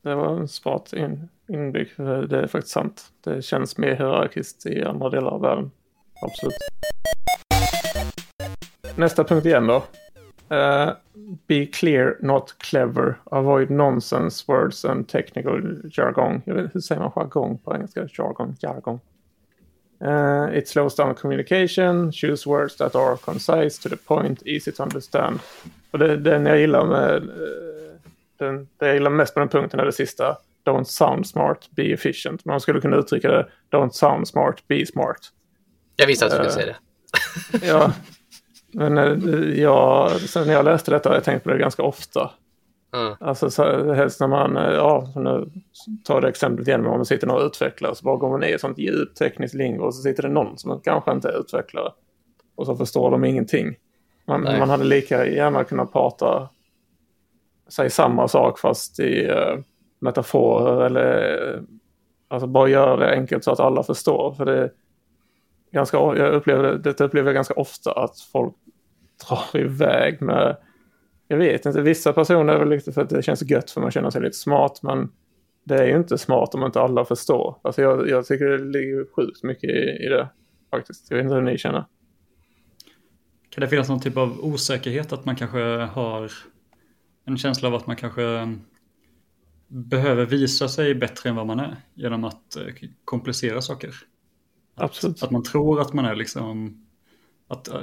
det 0.02 0.14
var 0.14 0.36
en 0.36 0.48
smart 0.48 0.92
in, 0.92 1.28
inbyggt. 1.48 1.96
Det 1.96 2.38
är 2.38 2.46
faktiskt 2.46 2.72
sant. 2.72 3.12
Det 3.24 3.42
känns 3.42 3.78
mer 3.78 3.96
hierarkiskt 3.96 4.66
i 4.66 4.84
andra 4.84 5.10
delar 5.10 5.30
av 5.30 5.40
världen. 5.40 5.70
Absolut. 6.22 6.54
Nästa 8.96 9.24
punkt 9.24 9.46
igen 9.46 9.66
då. 9.66 9.84
Uh, 10.54 10.92
be 11.46 11.66
clear, 11.66 12.16
not 12.20 12.54
clever. 12.58 13.20
Avoid 13.24 13.70
nonsense 13.70 14.44
words 14.48 14.84
and 14.84 15.08
technical 15.08 15.82
jargon. 15.90 16.42
Jag 16.44 16.54
vet, 16.54 16.74
hur 16.74 16.80
säger 16.80 17.00
man 17.00 17.10
jargong 17.10 17.58
på 17.58 17.74
engelska? 17.74 18.08
Jargon, 18.08 18.56
jargon. 18.60 19.00
Uh, 20.00 20.58
it 20.58 20.68
slows 20.68 20.94
down 20.94 21.14
communication. 21.14 22.12
Choose 22.12 22.48
words 22.48 22.76
that 22.76 22.94
are 22.94 23.16
concise, 23.16 23.78
to 23.78 23.88
the 23.88 23.96
point, 23.96 24.46
easy 24.46 24.72
to 24.72 24.82
understand. 24.82 25.40
Och 25.90 25.98
det 25.98 26.16
den 26.16 26.46
jag 26.46 26.58
gillar 26.58 26.84
med 26.84 27.22
uh, 27.22 27.30
den, 28.38 28.68
det 28.78 28.86
jag 28.86 28.94
gillar 28.94 29.10
mest 29.10 29.34
på 29.34 29.40
den 29.40 29.48
punkten 29.48 29.80
är 29.80 29.84
det 29.84 29.92
sista. 29.92 30.36
Don't 30.64 30.84
sound 30.84 31.26
smart, 31.26 31.68
be 31.70 31.82
efficient. 31.82 32.44
Man 32.44 32.60
skulle 32.60 32.80
kunna 32.80 32.96
uttrycka 32.96 33.30
det. 33.30 33.46
Don't 33.70 33.90
sound 33.90 34.28
smart, 34.28 34.68
be 34.68 34.86
smart. 34.86 35.32
Jag 35.96 36.06
visste 36.06 36.26
att 36.26 36.30
du 36.30 36.36
skulle 36.36 36.48
uh, 36.48 36.54
säga 36.54 36.66
det. 36.66 37.66
ja, 37.66 37.92
men 38.72 38.96
jag, 39.56 40.20
sen 40.20 40.46
när 40.46 40.54
jag 40.54 40.64
läste 40.64 40.90
detta 40.90 41.08
har 41.08 41.16
jag 41.16 41.24
tänkt 41.24 41.44
på 41.44 41.50
det 41.50 41.58
ganska 41.58 41.82
ofta. 41.82 42.30
Mm. 42.92 43.14
Alltså 43.20 43.50
så, 43.50 43.92
helst 43.92 44.20
när 44.20 44.28
man, 44.28 44.56
uh, 44.56 44.74
ja, 44.74 45.12
nu 45.16 45.50
tar 46.04 46.20
det 46.20 46.28
exemplet 46.28 46.68
igen, 46.68 46.86
om 46.86 46.96
man 46.96 47.04
sitter 47.04 47.26
några 47.26 47.42
utvecklare 47.42 47.94
så 47.94 48.04
bara 48.04 48.16
går 48.16 48.30
man 48.30 48.44
i 48.44 48.58
sånt 48.58 48.78
djupt 48.78 49.18
tekniskt 49.18 49.54
lingo 49.54 49.84
och 49.84 49.94
så 49.94 50.02
sitter 50.02 50.22
det 50.22 50.28
någon 50.28 50.58
som 50.58 50.80
kanske 50.80 51.12
inte 51.12 51.28
är 51.28 51.40
utvecklare. 51.40 51.92
Och 52.54 52.66
så 52.66 52.76
förstår 52.76 53.10
de 53.10 53.24
ingenting. 53.24 53.76
Man, 54.26 54.42
man 54.42 54.70
hade 54.70 54.84
lika 54.84 55.26
gärna 55.26 55.64
kunnat 55.64 55.92
prata 55.92 56.48
säg 57.68 57.90
samma 57.90 58.28
sak 58.28 58.58
fast 58.58 59.00
i 59.00 59.30
uh, 59.30 59.60
metaforer 59.98 60.86
eller 60.86 61.62
alltså 62.28 62.46
bara 62.46 62.68
göra 62.68 62.96
det 62.96 63.10
enkelt 63.10 63.44
så 63.44 63.52
att 63.52 63.60
alla 63.60 63.82
förstår. 63.82 64.32
För 64.32 64.44
det, 64.44 64.70
ganska, 65.70 65.96
jag 65.96 66.34
upplever, 66.34 66.74
det 66.74 67.00
upplever 67.00 67.28
jag 67.28 67.34
ganska 67.34 67.54
ofta 67.54 67.92
att 67.92 68.20
folk 68.20 68.54
drar 69.28 69.60
iväg 69.60 70.22
med, 70.22 70.56
jag 71.28 71.38
vet 71.38 71.66
inte, 71.66 71.82
vissa 71.82 72.12
personer 72.12 72.52
är 72.52 72.58
väl 72.58 72.68
lite 72.68 72.92
för 72.92 73.02
att 73.02 73.10
det 73.10 73.22
känns 73.22 73.50
gött 73.50 73.70
för 73.70 73.80
man 73.80 73.90
känner 73.90 74.10
sig 74.10 74.22
lite 74.22 74.36
smart, 74.36 74.82
men 74.82 75.12
det 75.64 75.78
är 75.78 75.86
ju 75.86 75.96
inte 75.96 76.18
smart 76.18 76.54
om 76.54 76.64
inte 76.64 76.80
alla 76.80 77.04
förstår. 77.04 77.58
Alltså 77.62 77.82
jag, 77.82 78.08
jag 78.08 78.26
tycker 78.26 78.44
det 78.44 78.64
ligger 78.64 79.06
sjukt 79.16 79.42
mycket 79.42 79.70
i, 79.70 80.04
i 80.04 80.08
det 80.08 80.28
faktiskt. 80.70 81.10
Jag 81.10 81.16
vet 81.16 81.24
inte 81.24 81.34
hur 81.34 81.42
ni 81.42 81.58
känner. 81.58 81.84
Kan 83.50 83.60
det 83.60 83.68
finnas 83.68 83.88
någon 83.88 84.00
typ 84.00 84.16
av 84.16 84.44
osäkerhet 84.44 85.12
att 85.12 85.24
man 85.24 85.36
kanske 85.36 85.60
har 85.92 86.32
en 87.24 87.38
känsla 87.38 87.68
av 87.68 87.74
att 87.74 87.86
man 87.86 87.96
kanske 87.96 88.56
behöver 89.68 90.26
visa 90.26 90.68
sig 90.68 90.94
bättre 90.94 91.30
än 91.30 91.36
vad 91.36 91.46
man 91.46 91.60
är 91.60 91.76
genom 91.94 92.24
att 92.24 92.56
eh, 92.56 92.88
komplicera 93.04 93.60
saker? 93.60 93.94
Absolut. 94.74 95.16
Att, 95.16 95.22
att 95.22 95.30
man 95.30 95.42
tror 95.42 95.80
att 95.80 95.92
man 95.92 96.04
är 96.04 96.14
liksom, 96.14 96.80
att 97.48 97.68
eh, 97.68 97.80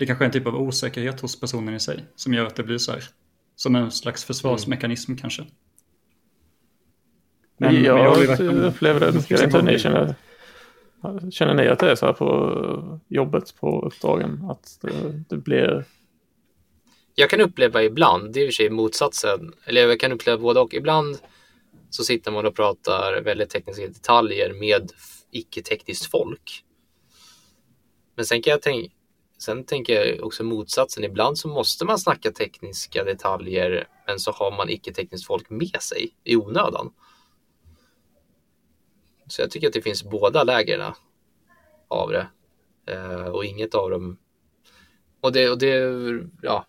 det 0.00 0.06
kanske 0.06 0.24
är 0.24 0.26
en 0.26 0.32
typ 0.32 0.46
av 0.46 0.54
osäkerhet 0.54 1.20
hos 1.20 1.40
personen 1.40 1.74
i 1.74 1.80
sig 1.80 2.04
som 2.16 2.34
gör 2.34 2.46
att 2.46 2.56
det 2.56 2.62
blir 2.62 2.78
så 2.78 2.92
här. 2.92 3.04
Som 3.56 3.76
en 3.76 3.90
slags 3.90 4.24
försvarsmekanism 4.24 5.10
mm. 5.10 5.20
kanske. 5.20 5.46
Men, 7.56 7.84
jag, 7.84 7.96
men 7.96 8.46
jag 8.46 8.64
upplever 8.64 9.00
det. 9.00 9.44
Inte 9.44 9.62
ni 9.62 9.78
känner. 9.78 10.14
Känner 11.30 11.54
ni 11.54 11.68
att 11.68 11.78
det 11.78 11.90
är 11.90 11.94
så 11.94 12.06
här 12.06 12.12
på 12.12 13.00
jobbet 13.08 13.54
på 13.60 13.86
uppdragen? 13.86 14.44
Att 14.50 14.78
det, 14.82 15.24
det 15.28 15.36
blir... 15.36 15.84
Jag 17.14 17.30
kan 17.30 17.40
uppleva 17.40 17.82
ibland, 17.82 18.32
det 18.32 18.40
är 18.40 18.44
i 18.44 18.46
och 18.46 18.48
för 18.48 18.52
sig 18.52 18.70
motsatsen, 18.70 19.52
eller 19.64 19.88
jag 19.88 20.00
kan 20.00 20.12
uppleva 20.12 20.38
både 20.38 20.60
och. 20.60 20.74
Ibland 20.74 21.18
så 21.90 22.04
sitter 22.04 22.32
man 22.32 22.46
och 22.46 22.56
pratar 22.56 23.20
väldigt 23.20 23.50
tekniska 23.50 23.86
detaljer 23.86 24.52
med 24.52 24.90
icke-tekniskt 25.30 26.10
folk. 26.10 26.64
Men 28.16 28.24
sen 28.24 28.42
kan 28.42 28.50
jag 28.50 28.62
tänka, 28.62 28.94
sen 29.42 29.64
tänker 29.64 30.04
jag 30.04 30.26
också 30.26 30.44
motsatsen. 30.44 31.04
Ibland 31.04 31.38
så 31.38 31.48
måste 31.48 31.84
man 31.84 31.98
snacka 31.98 32.32
tekniska 32.32 33.04
detaljer, 33.04 33.88
men 34.06 34.18
så 34.18 34.30
har 34.30 34.56
man 34.56 34.70
icke-tekniskt 34.70 35.26
folk 35.26 35.50
med 35.50 35.82
sig 35.82 36.14
i 36.24 36.36
onödan. 36.36 36.92
Så 39.26 39.42
jag 39.42 39.50
tycker 39.50 39.66
att 39.66 39.72
det 39.72 39.82
finns 39.82 40.04
båda 40.04 40.44
lägren 40.44 40.92
av 41.88 42.10
det. 42.10 42.26
Eh, 42.86 43.26
och 43.26 43.44
inget 43.44 43.74
av 43.74 43.90
dem... 43.90 44.18
Och 45.20 45.32
det, 45.32 45.50
och 45.50 45.58
det, 45.58 45.76
ja, 46.42 46.66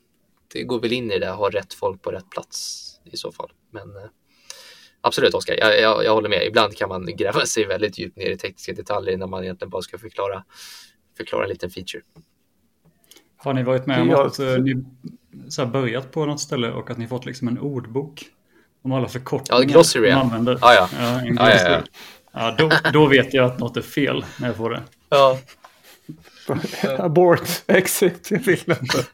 det 0.47 0.63
går 0.63 0.79
väl 0.79 0.91
in 0.91 1.11
i 1.11 1.19
det, 1.19 1.29
ha 1.29 1.49
rätt 1.49 1.73
folk 1.73 2.01
på 2.01 2.11
rätt 2.11 2.29
plats 2.29 2.87
i 3.05 3.17
så 3.17 3.31
fall. 3.31 3.51
Men 3.69 3.95
eh, 3.95 4.09
absolut 5.01 5.33
Oskar, 5.33 5.55
jag, 5.59 5.79
jag, 5.79 6.05
jag, 6.05 6.13
håller 6.13 6.29
med. 6.29 6.45
Ibland 6.45 6.77
kan 6.77 6.89
man 6.89 7.05
gräva 7.05 7.45
sig 7.45 7.65
väldigt 7.65 7.97
djupt 7.99 8.17
ner 8.17 8.29
i 8.29 8.37
tekniska 8.37 8.73
detaljer 8.73 9.17
när 9.17 9.27
man 9.27 9.43
egentligen 9.43 9.69
bara 9.69 9.81
ska 9.81 9.97
förklara, 9.97 10.43
förklara 11.17 11.43
en 11.43 11.49
liten 11.49 11.69
feature. 11.69 12.03
Har 13.43 13.53
ni 13.53 13.63
varit 13.63 13.85
med 13.85 14.01
om 14.01 14.25
att 14.25 14.39
uh, 14.39 14.57
ni 14.57 14.83
så 15.49 15.65
börjat 15.65 16.11
på 16.11 16.25
något 16.25 16.39
ställe 16.39 16.71
och 16.71 16.91
att 16.91 16.97
ni 16.97 17.07
fått 17.07 17.25
liksom 17.25 17.47
en 17.47 17.59
ordbok 17.59 18.25
om 18.81 18.91
alla 18.91 19.07
förkortningar 19.07 19.61
ja, 19.61 19.67
glossary, 19.67 20.13
man 20.13 20.21
använder? 20.21 20.57
Ja, 20.61 20.73
ja. 20.73 20.89
ja, 20.99 21.21
en 21.21 21.35
ja, 21.35 21.49
ja, 21.49 21.69
ja. 21.69 21.81
Ja, 22.33 22.55
då, 22.57 22.71
då 22.93 23.07
vet 23.07 23.33
jag 23.33 23.45
att 23.45 23.59
något 23.59 23.77
är 23.77 23.81
fel 23.81 24.25
när 24.37 24.47
jag 24.47 24.57
får 24.57 24.69
det. 24.69 24.83
Ja. 25.09 25.39
Abort, 26.99 27.49
exit, 27.67 28.31
jag 28.31 28.39
vill 28.39 28.63
inte. 28.81 29.05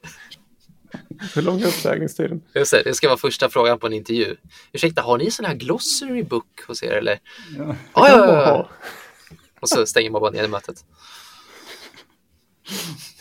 Hur 1.36 1.42
lång 1.42 1.62
är 1.62 1.68
uppsägningstiden? 1.68 2.42
Det 2.54 2.96
ska 2.96 3.08
vara 3.08 3.18
första 3.18 3.50
frågan 3.50 3.80
på 3.80 3.88
en 3.88 3.94
intervju. 3.94 4.36
Ursäkta, 4.72 5.02
har 5.02 5.18
ni 5.18 5.32
sån 5.32 5.46
här 5.46 5.54
glossary 5.54 6.24
book 6.24 6.62
hos 6.68 6.84
er 6.84 6.92
eller? 6.92 7.20
Ja, 7.58 7.76
ah, 7.94 8.10
ja, 8.10 8.28
ja, 8.28 8.42
ja. 8.42 8.70
Och 9.60 9.70
så 9.70 9.86
stänger 9.86 10.10
man 10.10 10.22
bara 10.22 10.32
ner 10.32 10.48
mötet. 10.48 10.86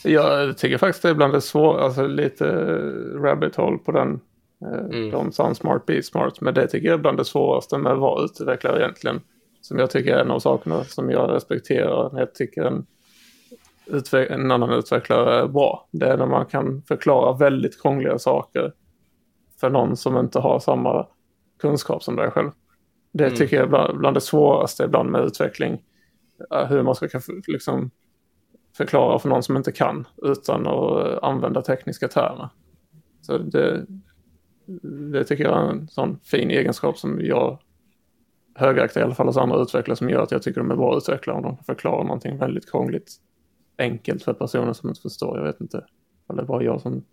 Jag 0.07 0.59
tycker 0.59 0.79
faktiskt 0.79 1.03
det 1.03 1.09
är 1.09 1.13
ibland 1.13 1.35
är 1.35 1.41
svårt, 1.41 1.81
alltså 1.81 2.07
lite 2.07 2.45
rabbit 3.15 3.57
hole 3.57 3.79
på 3.79 3.93
den. 3.93 4.21
Eh, 4.63 4.99
mm. 4.99 5.11
De 5.11 5.33
sound 5.33 5.57
smart, 5.57 5.87
be 5.87 6.03
smart, 6.03 6.41
men 6.41 6.55
det 6.55 6.67
tycker 6.67 6.87
jag 6.87 6.95
är 6.95 6.99
bland 6.99 7.19
det 7.19 7.25
svåraste 7.25 7.79
med 7.79 7.93
att 7.93 7.99
vara 7.99 8.25
utvecklare 8.25 8.81
egentligen 8.81 9.21
som 9.67 9.79
jag 9.79 9.91
tycker 9.91 10.17
är 10.17 10.21
en 10.21 10.31
av 10.31 10.39
sakerna 10.39 10.85
som 10.85 11.11
jag 11.11 11.31
respekterar 11.31 12.13
när 12.13 12.21
jag 12.21 12.35
tycker 12.35 12.65
en, 12.65 12.87
en 14.13 14.51
annan 14.51 14.71
utvecklare 14.71 15.43
är 15.43 15.47
bra. 15.47 15.89
Det 15.91 16.07
är 16.07 16.17
när 16.17 16.27
man 16.27 16.47
kan 16.47 16.83
förklara 16.83 17.37
väldigt 17.37 17.83
krångliga 17.83 18.19
saker 18.19 18.73
för 19.61 19.71
någon 19.71 19.97
som 19.97 20.17
inte 20.17 20.39
har 20.39 20.61
samma 20.61 21.07
kunskap 21.61 22.03
som 22.03 22.17
dig 22.17 22.31
själv. 22.31 22.51
Det 23.13 23.25
mm. 23.25 23.37
tycker 23.37 23.57
jag 23.57 23.65
är 23.65 23.69
bland, 23.69 23.99
bland 23.99 24.17
det 24.17 24.21
svåraste 24.21 24.85
ibland 24.85 25.11
med 25.11 25.25
utveckling. 25.25 25.83
Hur 26.69 26.83
man 26.83 26.95
ska 26.95 27.09
liksom 27.47 27.91
förklara 28.77 29.19
för 29.19 29.29
någon 29.29 29.43
som 29.43 29.57
inte 29.57 29.73
kan 29.73 30.07
utan 30.23 30.67
att 30.67 31.23
använda 31.23 31.63
tekniska 31.63 32.09
termer. 32.09 32.49
Så 33.21 33.39
det, 33.39 33.87
det 35.13 35.25
tycker 35.25 35.45
jag 35.45 35.67
är 35.67 35.71
en 35.71 35.89
sån 35.89 36.19
fin 36.25 36.51
egenskap 36.51 36.99
som 36.99 37.21
jag 37.21 37.59
högaktar 38.55 39.01
i 39.01 39.05
alla 39.05 39.15
fall 39.15 39.27
hos 39.27 39.37
andra 39.37 39.63
utvecklare 39.63 39.97
som 39.97 40.11
gör 40.11 40.23
att 40.23 40.31
jag 40.31 40.43
tycker 40.43 40.61
de 40.61 40.71
är 40.71 40.77
bra 40.77 40.97
utvecklare 40.97 41.37
om 41.37 41.43
de 41.43 41.57
förklarar 41.57 42.05
någonting 42.05 42.39
väldigt 42.39 42.71
krångligt 42.71 43.13
enkelt 43.79 44.23
för 44.23 44.33
personer 44.35 44.73
som 44.73 44.89
inte 44.89 45.01
förstår. 45.01 45.39
Jag 45.39 45.45
vet 45.45 45.61
inte 45.61 45.85
om 46.27 46.37
det 46.37 46.43
är 46.43 46.47
bara 46.47 46.63
jag 46.63 46.81
som 46.81 47.05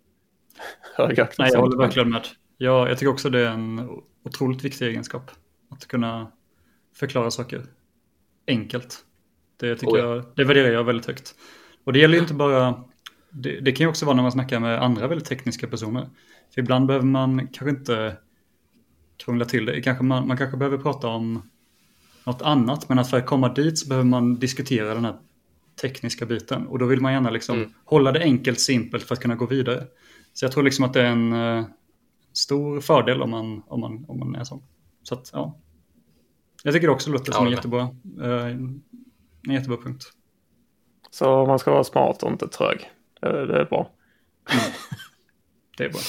högaktar. 0.96 1.44
Nej, 1.44 1.52
jag 1.52 1.60
håller 1.60 1.78
verkligen 1.78 2.10
med. 2.10 2.26
Jag, 2.56 2.90
jag 2.90 2.98
tycker 2.98 3.12
också 3.12 3.30
det 3.30 3.40
är 3.40 3.50
en 3.50 3.90
otroligt 4.24 4.64
viktig 4.64 4.86
egenskap. 4.86 5.30
Att 5.70 5.86
kunna 5.86 6.32
förklara 6.94 7.30
saker 7.30 7.62
enkelt. 8.46 9.04
Det, 9.64 9.76
tycker 9.76 9.92
oh 9.92 9.98
ja. 9.98 10.14
jag, 10.14 10.24
det 10.36 10.44
värderar 10.44 10.72
jag 10.72 10.84
väldigt 10.84 11.06
högt. 11.06 11.34
Och 11.84 11.92
det 11.92 11.98
gäller 11.98 12.14
ju 12.14 12.20
inte 12.20 12.34
bara, 12.34 12.84
det, 13.30 13.60
det 13.60 13.72
kan 13.72 13.84
ju 13.84 13.88
också 13.88 14.06
vara 14.06 14.16
när 14.16 14.22
man 14.22 14.32
snackar 14.32 14.60
med 14.60 14.82
andra 14.82 15.06
väldigt 15.06 15.28
tekniska 15.28 15.66
personer. 15.66 16.08
För 16.54 16.60
ibland 16.60 16.86
behöver 16.86 17.06
man 17.06 17.48
kanske 17.52 17.70
inte 17.70 18.16
krångla 19.16 19.44
till 19.44 19.66
det. 19.66 19.82
Kanske 19.82 20.04
man, 20.04 20.28
man 20.28 20.36
kanske 20.36 20.56
behöver 20.56 20.78
prata 20.78 21.08
om 21.08 21.42
något 22.24 22.42
annat, 22.42 22.88
men 22.88 22.98
att 22.98 23.10
för 23.10 23.16
att 23.16 23.26
komma 23.26 23.54
dit 23.54 23.78
så 23.78 23.88
behöver 23.88 24.08
man 24.08 24.34
diskutera 24.34 24.94
den 24.94 25.04
här 25.04 25.16
tekniska 25.82 26.26
biten. 26.26 26.66
Och 26.66 26.78
då 26.78 26.86
vill 26.86 27.00
man 27.00 27.12
gärna 27.12 27.30
liksom 27.30 27.58
mm. 27.58 27.70
hålla 27.84 28.12
det 28.12 28.20
enkelt, 28.20 28.60
simpelt 28.60 29.04
för 29.04 29.14
att 29.14 29.20
kunna 29.20 29.34
gå 29.34 29.46
vidare. 29.46 29.84
Så 30.32 30.44
jag 30.44 30.52
tror 30.52 30.62
liksom 30.62 30.84
att 30.84 30.92
det 30.92 31.02
är 31.02 31.10
en 31.10 31.32
uh, 31.32 31.64
stor 32.32 32.80
fördel 32.80 33.22
om 33.22 33.30
man, 33.30 33.62
om, 33.66 33.80
man, 33.80 34.04
om 34.08 34.18
man 34.18 34.34
är 34.34 34.44
sån. 34.44 34.62
Så 35.02 35.14
att, 35.14 35.30
ja. 35.32 35.58
Jag 36.62 36.74
tycker 36.74 36.88
också 36.88 37.10
det 37.10 37.18
låter 37.18 37.32
som 37.32 37.46
en 37.46 37.52
jättebra, 37.52 37.82
uh, 38.22 38.60
en 39.48 39.54
jättebra 39.54 39.76
punkt. 39.76 40.12
Så 41.10 41.46
man 41.46 41.58
ska 41.58 41.70
vara 41.70 41.84
smart 41.84 42.22
och 42.22 42.30
inte 42.30 42.48
trög. 42.48 42.90
Det, 43.20 43.28
är 43.28 43.64
bra. 43.64 43.90
Mm. 44.50 44.64
Det 45.76 45.84
är 45.84 45.88
bra. 45.88 46.00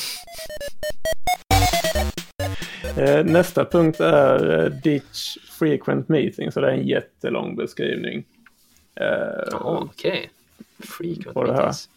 Eh, 2.98 3.26
nästa 3.26 3.66
punkt 3.66 4.00
är 4.00 4.64
eh, 4.64 4.70
Ditch 4.70 5.38
Frequent 5.60 6.10
Meeting, 6.10 6.52
så 6.52 6.62
det 6.62 6.68
är 6.68 6.72
en 6.72 6.88
jättelång 6.88 7.56
beskrivning. 7.56 8.26
Eh, 8.96 9.56
Okej. 9.62 10.12
Okay. 10.12 10.28
Frequent 10.80 11.36
meetings. 11.36 11.90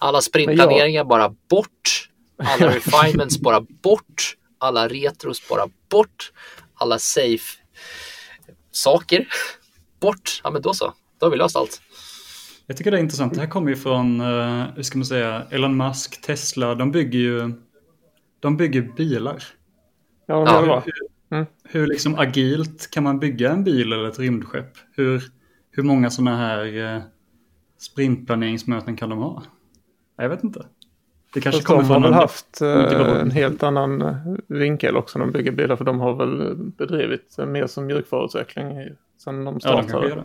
Alla 0.00 0.20
sprintplaneringar 0.20 1.00
jag... 1.00 1.06
bara 1.06 1.34
bort. 1.48 2.10
Alla 2.36 2.74
refinements 2.74 3.40
bara 3.40 3.60
bort. 3.60 4.36
Alla 4.58 4.88
retros 4.88 5.48
bara 5.48 5.68
bort. 5.88 6.32
Alla 6.74 6.98
safe 6.98 7.58
saker 8.70 9.26
bort. 10.04 10.40
Ja, 10.44 10.50
men 10.50 10.62
då 10.62 10.74
så. 10.74 10.92
Då 11.18 11.26
har 11.26 11.30
vi 11.30 11.36
löst 11.36 11.56
allt. 11.56 11.82
Jag 12.66 12.76
tycker 12.76 12.90
det 12.90 12.96
är 12.96 13.00
intressant. 13.00 13.34
Det 13.34 13.40
här 13.40 13.48
kommer 13.48 13.70
ju 13.70 13.76
från, 13.76 14.20
hur 14.76 14.82
ska 14.82 14.98
man 14.98 15.06
säga, 15.06 15.46
Elon 15.50 15.76
Musk, 15.76 16.22
Tesla. 16.22 16.74
De 16.74 16.90
bygger 16.90 17.18
ju 17.18 17.52
de 18.44 18.56
bygger 18.56 18.82
bilar. 18.82 19.44
Ja, 20.26 20.44
ja 20.66 20.82
hur, 20.84 20.92
mm. 21.36 21.46
hur 21.64 21.86
liksom 21.86 22.18
agilt 22.18 22.90
kan 22.90 23.04
man 23.04 23.18
bygga 23.18 23.50
en 23.50 23.64
bil 23.64 23.92
eller 23.92 24.08
ett 24.08 24.18
rymdskepp? 24.18 24.72
Hur, 24.92 25.24
hur 25.70 25.82
många 25.82 26.10
sådana 26.10 26.36
här 26.36 26.94
eh, 26.94 27.02
sprintplaneringsmöten 27.78 28.96
kan 28.96 29.10
de 29.10 29.18
ha? 29.18 29.42
Jag 30.16 30.28
vet 30.28 30.44
inte. 30.44 30.66
Det 31.34 31.40
kanske 31.40 31.58
Fast 31.58 31.66
kommer 31.66 31.82
de 31.82 31.88
har 31.88 32.00
väl 32.00 32.12
haft 32.12 32.60
eh, 32.60 33.20
en 33.20 33.30
helt 33.30 33.62
annan 33.62 34.02
eh, 34.02 34.16
vinkel 34.46 34.96
också 34.96 35.18
när 35.18 35.26
de 35.26 35.32
bygger 35.32 35.52
bilar. 35.52 35.76
För 35.76 35.84
de 35.84 36.00
har 36.00 36.14
väl 36.14 36.56
bedrivit 36.56 37.36
mer 37.38 37.66
som 37.66 37.86
mjukvaruutveckling 37.86 38.78
sen 39.24 39.44
de 39.44 39.60
startade. 39.60 40.08
Ja, 40.08 40.24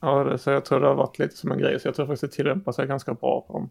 ja 0.00 0.24
det, 0.24 0.38
så 0.38 0.50
jag 0.50 0.64
tror 0.64 0.80
det 0.80 0.86
har 0.86 0.94
varit 0.94 1.18
lite 1.18 1.36
som 1.36 1.52
en 1.52 1.58
grej. 1.58 1.80
Så 1.80 1.88
jag 1.88 1.94
tror 1.94 2.06
faktiskt 2.06 2.32
det 2.32 2.36
tillämpar 2.36 2.72
sig 2.72 2.86
ganska 2.86 3.14
bra 3.14 3.40
på 3.40 3.52
dem. 3.52 3.70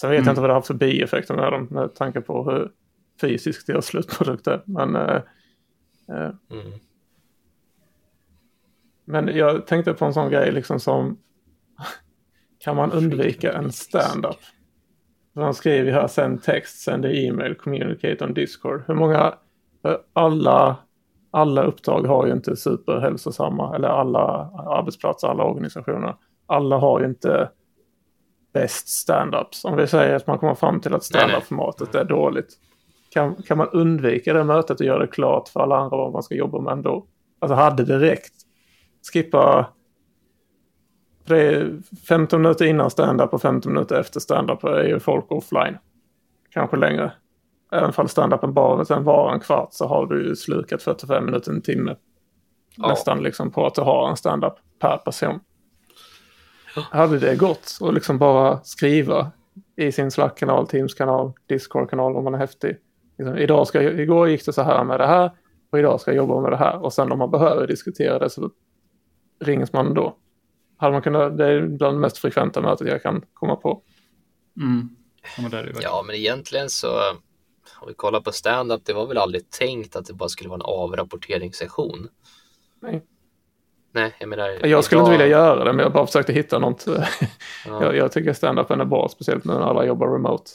Sen 0.00 0.10
vet 0.10 0.18
mm. 0.18 0.26
jag 0.26 0.32
inte 0.32 0.40
vad 0.40 0.50
det 0.50 0.52
har 0.52 0.58
haft 0.58 0.66
för 0.66 0.74
bieffekter 0.74 1.34
med 1.34 1.52
dem 1.52 1.68
med 1.70 1.94
tanke 1.94 2.20
på 2.20 2.50
hur 2.50 2.72
fysiskt 3.20 3.66
deras 3.66 3.86
slutprodukt 3.86 4.46
är. 4.46 4.62
Men, 4.64 4.96
eh, 4.96 5.22
eh, 6.08 6.30
mm. 6.50 6.72
men 9.04 9.36
jag 9.36 9.66
tänkte 9.66 9.94
på 9.94 10.04
en 10.04 10.14
sån 10.14 10.30
grej 10.30 10.52
liksom 10.52 10.80
som 10.80 11.18
kan 12.58 12.76
man 12.76 12.92
undvika 12.92 13.52
en 13.52 13.72
stand-up? 13.72 14.36
De 15.32 15.54
skriver 15.54 15.92
här, 15.92 16.06
sänd 16.06 16.42
text, 16.42 16.82
sänd 16.82 17.04
e-mail, 17.04 17.54
communicate 17.54 18.24
on 18.24 18.34
Discord. 18.34 18.82
Hur 18.86 18.94
många, 18.94 19.34
alla, 20.12 20.76
alla 21.32 21.62
uppdrag 21.62 22.06
har 22.06 22.26
ju 22.26 22.32
inte 22.32 22.56
superhälsosamma, 22.56 23.76
eller 23.76 23.88
alla 23.88 24.50
arbetsplatser, 24.66 25.28
alla 25.28 25.44
organisationer 25.44 26.14
alla 26.52 26.78
har 26.78 27.00
ju 27.00 27.06
inte 27.06 27.50
bäst 28.52 28.88
stand-ups. 28.88 29.64
Om 29.64 29.76
vi 29.76 29.86
säger 29.86 30.16
att 30.16 30.26
man 30.26 30.38
kommer 30.38 30.54
fram 30.54 30.80
till 30.80 30.94
att 30.94 31.04
stand-up-formatet 31.04 31.94
är 31.94 32.04
dåligt. 32.04 32.58
Kan, 33.10 33.34
kan 33.34 33.58
man 33.58 33.68
undvika 33.68 34.32
det 34.32 34.44
mötet 34.44 34.80
och 34.80 34.86
göra 34.86 34.98
det 34.98 35.06
klart 35.06 35.48
för 35.48 35.60
alla 35.60 35.76
andra 35.76 35.96
vad 35.96 36.12
man 36.12 36.22
ska 36.22 36.34
jobba 36.34 36.60
med 36.60 36.72
ändå? 36.72 37.06
Alltså 37.38 37.54
hade 37.54 37.84
det 37.84 37.98
räckt. 37.98 38.34
Skippa 39.12 39.66
det 41.24 41.38
är 41.38 41.78
15 42.08 42.42
minuter 42.42 42.64
innan 42.64 42.90
stand-up 42.90 43.34
och 43.34 43.42
15 43.42 43.72
minuter 43.72 44.00
efter 44.00 44.20
stand-up 44.20 44.64
är 44.64 44.84
ju 44.84 45.00
folk 45.00 45.32
offline. 45.32 45.78
Kanske 46.50 46.76
längre. 46.76 47.12
Även 47.72 47.92
om 47.96 48.08
stand-upen 48.08 48.52
bara 48.52 48.84
sen 48.84 49.04
var 49.04 49.32
en 49.32 49.40
kvart 49.40 49.68
så 49.72 49.86
har 49.86 50.06
du 50.06 50.28
ju 50.28 50.36
slukat 50.36 50.82
45 50.82 51.24
minuter, 51.24 51.52
en 51.52 51.62
timme. 51.62 51.96
Ja. 52.76 52.88
Nästan 52.88 53.22
liksom 53.22 53.50
på 53.50 53.66
att 53.66 53.74
du 53.74 53.80
har 53.80 54.10
en 54.10 54.16
stand-up 54.16 54.54
per 54.78 54.96
person. 54.96 55.40
Ja. 56.76 56.82
Hade 56.90 57.18
det 57.18 57.36
gått 57.36 57.78
och 57.80 57.92
liksom 57.92 58.18
bara 58.18 58.60
skriva 58.62 59.30
i 59.76 59.92
sin 59.92 60.10
Slack-kanal, 60.10 60.66
Teams-kanal, 60.66 61.32
Discord-kanal 61.46 62.16
om 62.16 62.24
man 62.24 62.34
är 62.34 62.38
häftig. 62.38 62.76
Liksom, 63.18 63.38
idag 63.38 63.66
ska, 63.66 63.82
igår 63.82 64.28
gick 64.28 64.46
det 64.46 64.52
så 64.52 64.62
här 64.62 64.84
med 64.84 65.00
det 65.00 65.06
här 65.06 65.30
och 65.70 65.78
idag 65.78 66.00
ska 66.00 66.10
jag 66.10 66.16
jobba 66.16 66.40
med 66.40 66.52
det 66.52 66.56
här. 66.56 66.84
Och 66.84 66.92
sen 66.92 67.12
om 67.12 67.18
man 67.18 67.30
behöver 67.30 67.66
diskutera 67.66 68.18
det 68.18 68.30
så 68.30 68.50
rings 69.40 69.72
man 69.72 69.94
då. 69.94 70.16
Hade 70.76 70.92
man 70.92 71.02
kunnat, 71.02 71.38
det 71.38 71.46
är 71.46 71.66
bland 71.66 71.96
det 71.96 72.00
mest 72.00 72.18
frekventa 72.18 72.60
mötet 72.60 72.88
jag 72.88 73.02
kan 73.02 73.24
komma 73.34 73.56
på. 73.56 73.82
Mm. 74.60 74.88
Ja, 75.36 75.48
men, 75.50 75.74
ja, 75.80 76.02
men 76.06 76.16
egentligen 76.16 76.70
så 76.70 76.88
om 77.82 77.88
vi 77.88 77.94
kollar 77.94 78.20
på 78.20 78.32
stand-up, 78.32 78.84
det 78.84 78.92
var 78.92 79.06
väl 79.06 79.18
aldrig 79.18 79.50
tänkt 79.50 79.96
att 79.96 80.06
det 80.06 80.12
bara 80.12 80.28
skulle 80.28 80.48
vara 80.48 80.56
en 80.56 80.62
avrapporteringssession. 80.62 82.08
Nej. 82.80 83.02
Nej, 83.94 84.14
jag 84.20 84.28
menar. 84.28 84.66
Jag 84.66 84.84
skulle 84.84 85.00
idag... 85.00 85.12
inte 85.12 85.24
vilja 85.24 85.38
göra 85.38 85.64
det, 85.64 85.72
men 85.72 85.82
jag 85.82 85.92
bara 85.92 86.06
försökte 86.06 86.32
hitta 86.32 86.58
något. 86.58 86.86
Ja. 87.66 87.84
jag, 87.84 87.96
jag 87.96 88.12
tycker 88.12 88.32
stand-upen 88.32 88.80
är 88.80 88.84
bra, 88.84 89.08
speciellt 89.08 89.44
nu 89.44 89.52
när 89.52 89.60
alla 89.60 89.84
jobbar 89.84 90.08
remote. 90.08 90.50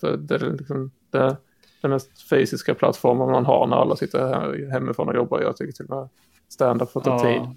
För 0.00 0.16
det 0.16 0.34
är 0.34 0.56
liksom 0.58 0.90
det, 1.10 1.36
den 1.82 1.90
mest 1.90 2.28
fysiska 2.28 2.74
plattformen 2.74 3.30
man 3.30 3.44
har 3.44 3.66
när 3.66 3.76
alla 3.76 3.96
sitter 3.96 4.70
hemifrån 4.70 5.08
och 5.08 5.14
jobbar. 5.14 5.40
Jag 5.40 5.56
tycker 5.56 5.72
till 5.72 5.86
och 5.86 5.96
med 5.96 6.08
stand-up 6.48 6.92
får 6.92 7.00
ta 7.00 7.10
ja. 7.10 7.22
tid. 7.22 7.56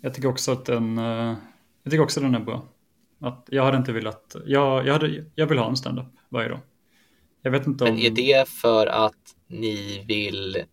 Jag 0.00 0.14
tycker 0.14 0.28
också 0.28 0.52
att 0.52 0.64
den, 0.64 0.98
eh, 0.98 1.34
jag 1.82 1.90
tycker 1.90 2.02
också 2.02 2.20
den 2.20 2.34
är 2.34 2.40
bra. 2.40 2.62
Att 3.20 3.44
jag 3.50 3.64
hade 3.64 3.76
inte 3.76 3.92
velat, 3.92 4.36
jag, 4.46 4.86
jag, 4.86 4.92
hade, 4.92 5.24
jag 5.34 5.46
vill 5.46 5.58
ha 5.58 5.68
en 5.68 5.76
stand-up 5.76 6.06
varje 6.28 6.48
dag. 6.48 6.60
Jag 7.44 7.50
vet 7.50 7.66
inte 7.66 7.84
om... 7.84 7.90
Men 7.90 7.98
är 7.98 8.10
det 8.10 8.48
för 8.48 8.86
att 8.86 9.36
ni 9.48 10.04
vill 10.08 10.64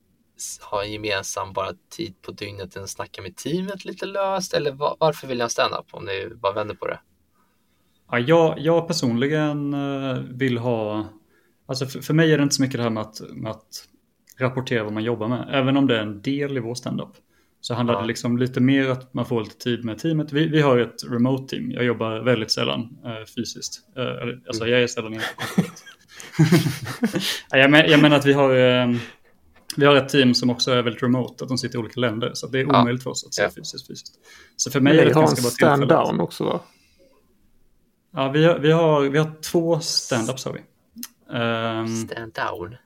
ha 0.62 0.84
en 0.84 0.92
gemensam 0.92 1.54
bara 1.54 1.74
tid 1.90 2.22
på 2.22 2.32
dygnet 2.32 2.76
än 2.76 2.88
snacka 2.88 3.22
med 3.22 3.36
teamet 3.36 3.86
lite 3.86 4.06
löst? 4.06 4.54
Eller 4.54 4.72
var, 4.72 4.96
varför 5.00 5.28
vill 5.28 5.38
ni 5.38 5.44
ha 5.44 5.50
stand-up 5.50 5.86
om 5.92 6.06
ni 6.06 6.30
bara 6.36 6.54
vänder 6.54 6.76
på 6.76 6.88
det? 6.88 7.00
Ja, 8.12 8.20
jag, 8.20 8.60
jag 8.60 8.88
personligen 8.88 9.74
eh, 9.74 10.20
vill 10.30 10.58
ha, 10.58 11.06
alltså 11.66 11.86
för, 11.86 12.00
för, 12.00 12.14
mig 12.14 12.34
är 12.34 12.38
det 12.38 12.44
inte 12.44 12.56
så 12.56 12.62
mycket 12.62 12.78
det 12.78 12.84
här 12.84 12.90
med 12.90 13.02
att, 13.02 13.22
med 13.34 13.52
att 13.52 13.88
rapportera 14.38 14.84
vad 14.84 14.94
man 14.94 15.04
jobbar 15.04 15.28
med, 15.28 15.50
även 15.52 15.78
om 15.78 15.88
det 15.88 15.98
är 15.98 16.02
en 16.02 16.22
del 16.22 16.58
i 16.58 16.60
vår 16.60 16.76
stand-up. 16.76 17.12
Så 17.62 17.74
handlar 17.74 17.94
ja. 17.94 18.02
det 18.02 18.08
liksom 18.08 18.38
lite 18.38 18.60
mer 18.60 18.90
att 18.90 19.14
man 19.14 19.26
får 19.26 19.42
lite 19.42 19.58
tid 19.58 19.86
med 19.86 19.98
teamet. 19.98 20.34
Vi, 20.34 20.48
vi 20.48 20.62
har 20.62 20.78
ett 20.78 21.04
remote 21.12 21.56
team. 21.56 21.72
Jag 21.72 21.84
jobbar 21.84 22.20
väldigt 22.20 22.52
sällan 22.52 22.98
eh, 23.06 23.26
fysiskt. 23.36 23.80
Eh, 23.98 24.04
alltså 24.48 24.68
jag 24.68 24.84
är 24.84 24.88
sällan 24.88 25.14
inne 25.14 25.24
på 25.38 25.42
kontoret. 25.42 25.84
jag, 27.52 27.72
men, 27.72 27.90
jag 27.90 28.00
menar 28.00 28.18
att 28.18 28.26
vi 28.26 28.34
har, 28.34 28.56
eh, 28.56 28.96
vi 29.78 29.86
har 29.86 29.96
ett 29.96 30.10
team 30.10 30.34
som 30.34 30.50
också 30.50 30.72
är 30.72 30.82
väldigt 30.82 31.04
remote. 31.04 31.44
Att 31.44 31.50
de 31.50 31.58
sitter 31.58 31.76
i 31.76 31.80
olika 31.80 32.00
länder. 32.00 32.32
Så 32.34 32.48
det 32.48 32.60
är 32.60 32.66
omöjligt 32.66 33.02
ja. 33.02 33.04
för 33.04 33.10
oss 33.10 33.26
att 33.26 33.34
se 33.34 33.42
ja. 33.42 33.50
fysiskt, 33.56 33.88
fysiskt. 33.88 34.14
Så 34.56 34.72
för 34.72 34.80
mig 34.80 35.00
är 35.00 35.06
det 35.06 35.14
ganska 35.14 35.42
bra 35.42 35.50
tillfälle. 35.50 35.86
stand-down 35.86 36.20
också 36.20 36.44
va? 36.44 36.60
Ja, 38.14 38.30
vi 38.30 38.46
har, 38.46 38.60
vi 38.60 38.72
har, 38.72 39.02
vi 39.02 39.18
har 39.18 39.32
två 39.42 39.76
stand-ups 39.76 40.46
har 40.46 40.54
vi. 40.54 40.60
Um, 41.30 42.08
stand-down? 42.08 42.78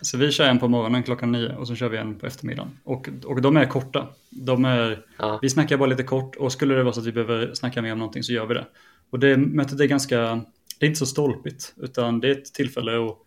Så 0.00 0.18
vi 0.18 0.32
kör 0.32 0.44
en 0.44 0.58
på 0.58 0.68
morgonen 0.68 1.02
klockan 1.02 1.32
nio 1.32 1.56
och 1.56 1.68
så 1.68 1.74
kör 1.74 1.88
vi 1.88 1.98
en 1.98 2.14
på 2.14 2.26
eftermiddagen. 2.26 2.78
Och, 2.84 3.08
och 3.24 3.42
de 3.42 3.56
är 3.56 3.66
korta. 3.66 4.08
De 4.30 4.64
är, 4.64 5.06
ja. 5.18 5.38
Vi 5.42 5.50
snackar 5.50 5.76
bara 5.76 5.86
lite 5.86 6.02
kort 6.02 6.36
och 6.36 6.52
skulle 6.52 6.74
det 6.74 6.82
vara 6.82 6.94
så 6.94 7.00
att 7.00 7.06
vi 7.06 7.12
behöver 7.12 7.54
snacka 7.54 7.82
mer 7.82 7.92
om 7.92 7.98
någonting 7.98 8.22
så 8.22 8.32
gör 8.32 8.46
vi 8.46 8.54
det. 8.54 8.66
Och 9.10 9.18
det 9.18 9.36
mötet 9.36 9.80
är 9.80 9.84
ganska, 9.84 10.40
det 10.78 10.86
är 10.86 10.88
inte 10.88 10.98
så 10.98 11.06
stolpigt 11.06 11.74
utan 11.76 12.20
det 12.20 12.28
är 12.28 12.32
ett 12.32 12.54
tillfälle 12.54 13.06
att 13.06 13.18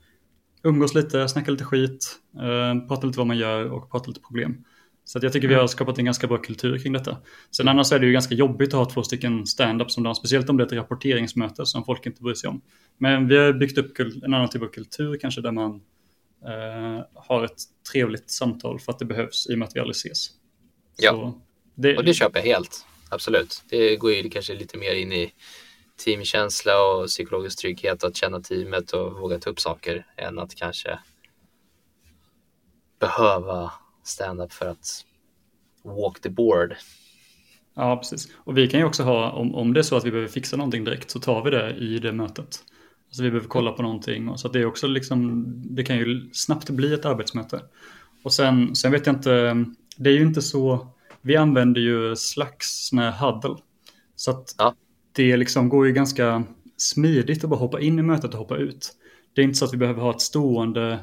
umgås 0.64 0.95
lite, 0.95 1.28
snacka 1.28 1.52
lite 1.52 1.64
skit, 1.64 2.20
eh, 2.36 2.88
prata 2.88 3.08
lite 3.08 3.18
vad 3.18 3.28
man 3.28 3.38
gör 3.38 3.72
och 3.72 3.91
prata 3.91 4.08
lite 4.08 4.22
problem. 4.22 4.64
Så 5.08 5.20
jag 5.22 5.34
tycker 5.34 5.48
vi 5.48 5.54
har 5.54 5.62
mm. 5.62 5.68
skapat 5.68 6.00
en 6.00 6.06
ganska 6.06 6.28
bra 6.28 6.38
kultur 6.38 6.78
kring 6.80 6.93
detta. 6.93 7.18
Sen 7.52 7.68
annars 7.68 7.91
är 7.91 8.00
det 8.00 8.06
ju 8.06 8.12
ganska 8.12 8.36
jobbigt 8.36 8.70
att 8.70 8.80
ha 8.80 8.86
två 8.86 9.04
stycken 9.04 9.48
stand-up 9.48 9.91
som 9.91 10.04
de, 10.04 10.16
speciellt 10.16 10.50
om 10.50 10.58
det 10.58 10.64
är 10.64 10.66
ett 10.66 10.74
rapporteringsmöte 10.74 11.66
som 11.66 11.86
folk 11.86 12.06
inte 12.06 12.22
bryr 12.22 12.34
sig 12.34 12.48
om. 12.50 12.62
Men 12.98 13.28
vi 13.28 13.38
har 13.38 13.54
byggt 13.54 13.78
upp 13.78 14.00
en 14.00 14.34
annan 14.34 14.50
typ 14.50 14.62
av 14.62 14.68
kultur 14.68 15.18
kanske 15.22 15.41
där 15.41 15.52
man 15.52 15.82
eh, 16.45 17.06
har 17.14 17.45
ett 17.45 17.62
trevligt 17.91 18.32
samtal 18.32 18.80
för 18.80 18.91
att 18.91 19.00
det 19.00 19.06
behövs 19.06 19.48
i 19.50 19.54
och 19.54 19.60
med 19.60 19.68
att 19.68 19.76
vi 19.76 19.80
aldrig 19.80 19.95
ses. 19.95 20.30
Ja, 20.98 21.41
det... 21.76 21.98
och 21.98 22.04
det 22.04 22.14
köper 22.14 22.39
jag 22.39 22.45
helt. 22.45 22.86
Absolut. 23.10 23.64
Det 23.70 23.95
går 23.95 24.12
ju 24.12 24.30
kanske 24.30 24.54
lite 24.54 24.78
mer 24.78 24.95
in 24.95 25.12
i 25.12 25.32
teamkänsla 25.98 26.86
och 26.86 27.08
psykologisk 27.08 27.60
trygghet 27.60 28.04
att 28.04 28.16
känna 28.16 28.41
teamet 28.41 28.91
och 28.91 29.20
våga 29.20 29.39
ta 29.39 29.50
upp 29.50 29.60
saker 29.60 30.06
än 30.18 30.39
att 30.39 30.56
kanske 30.56 31.00
behöva 33.00 33.72
stand-up 34.04 34.54
för 34.54 34.66
att 34.66 35.06
walk 35.84 36.22
the 36.22 36.30
board. 36.30 36.76
Ja, 37.76 37.98
precis. 37.98 38.28
Och 38.36 38.58
vi 38.58 38.68
kan 38.68 38.80
ju 38.80 38.86
också 38.86 39.04
ha, 39.04 39.32
om, 39.32 39.56
om 39.56 39.74
det 39.74 39.80
är 39.80 39.84
så 39.84 39.95
att 39.95 40.06
vi 40.06 40.12
behöver 40.12 40.30
fixa 40.30 40.58
någonting 40.58 40.84
direkt 40.84 41.12
så 41.12 41.20
tar 41.20 41.43
vi 41.43 41.52
det 41.52 41.76
i 41.76 42.00
det 42.00 42.12
mötet. 42.12 42.64
Alltså 43.08 43.24
vi 43.24 43.30
behöver 43.30 43.48
kolla 43.48 43.72
på 43.72 43.82
någonting. 43.82 44.30
Och 44.30 44.39
så 44.39 44.48
det 44.48 44.60
är 44.60 44.66
också 44.66 44.88
liksom, 44.88 45.43
det 45.76 45.84
kan 45.84 45.98
ju 45.98 46.30
snabbt 46.34 46.70
bli 46.70 46.93
ett 46.93 47.06
arbetsmöte. 47.06 47.62
Och 48.24 48.34
sen, 48.34 48.76
sen 48.76 48.91
vet 48.91 49.06
jag 49.06 49.16
inte, 49.16 49.66
det 49.98 50.10
är 50.10 50.14
ju 50.14 50.22
inte 50.22 50.41
så, 50.41 50.88
vi 51.22 51.36
använder 51.36 51.82
ju 51.82 52.16
slags 52.16 52.88
sån 52.88 53.00
här 53.00 53.12
huddle. 53.12 53.56
Så 54.16 54.32
att 54.32 54.56
ja. 54.58 54.76
Det 55.18 55.38
liksom 55.38 55.70
går 55.70 55.88
ju 55.88 55.93
ganska 55.93 56.43
smidigt 56.78 57.43
att 57.43 57.49
bara 57.49 57.59
hoppa 57.59 57.80
in 57.80 57.99
i 57.99 58.01
mötet 58.01 58.34
och 58.34 58.39
hoppa 58.39 58.57
ut. 58.57 58.93
Det 59.34 59.41
är 59.41 59.43
inte 59.43 59.57
så 59.57 59.65
att 59.65 59.74
vi 59.74 59.78
behöver 59.78 60.01
ha 60.01 60.11
ett 60.11 60.22
stående 60.22 60.99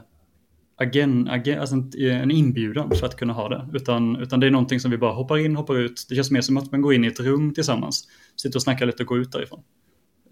agen, 0.76 1.28
agen, 1.28 1.60
alltså 1.60 1.76
en 1.98 2.30
inbjudan 2.30 2.90
för 2.90 3.06
att 3.06 3.16
kunna 3.16 3.32
ha 3.32 3.48
det. 3.48 3.68
Utan, 3.72 4.16
utan 4.16 4.40
det 4.40 4.46
är 4.46 4.50
någonting 4.50 4.80
som 4.80 4.90
vi 4.90 4.98
bara 4.98 5.12
hoppar 5.12 5.38
in, 5.38 5.56
hoppar 5.56 5.78
ut. 5.78 6.06
Det 6.08 6.14
känns 6.14 6.30
mer 6.30 6.40
som 6.40 6.56
att 6.56 6.72
man 6.72 6.82
går 6.82 6.94
in 6.94 7.04
i 7.04 7.06
ett 7.06 7.20
rum 7.20 7.54
tillsammans. 7.54 8.08
Sitter 8.36 8.58
och 8.58 8.62
snackar 8.62 8.86
lite 8.86 9.02
och 9.02 9.06
går 9.06 9.18
ut 9.18 9.32
därifrån. 9.32 9.62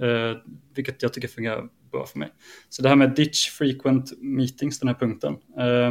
Eh, 0.01 0.37
vilket 0.75 1.03
jag 1.03 1.13
tycker 1.13 1.29
fungerar 1.29 1.69
bra 1.93 2.07
för 2.07 2.19
mig. 2.19 2.29
Så 2.69 2.83
det 2.83 2.89
här 2.89 2.97
med 2.97 3.15
ditch 3.15 3.51
frequent 3.51 4.13
meetings, 4.21 4.79
den 4.79 4.89
här 4.89 4.97
punkten. 4.97 5.33
Eh, 5.59 5.91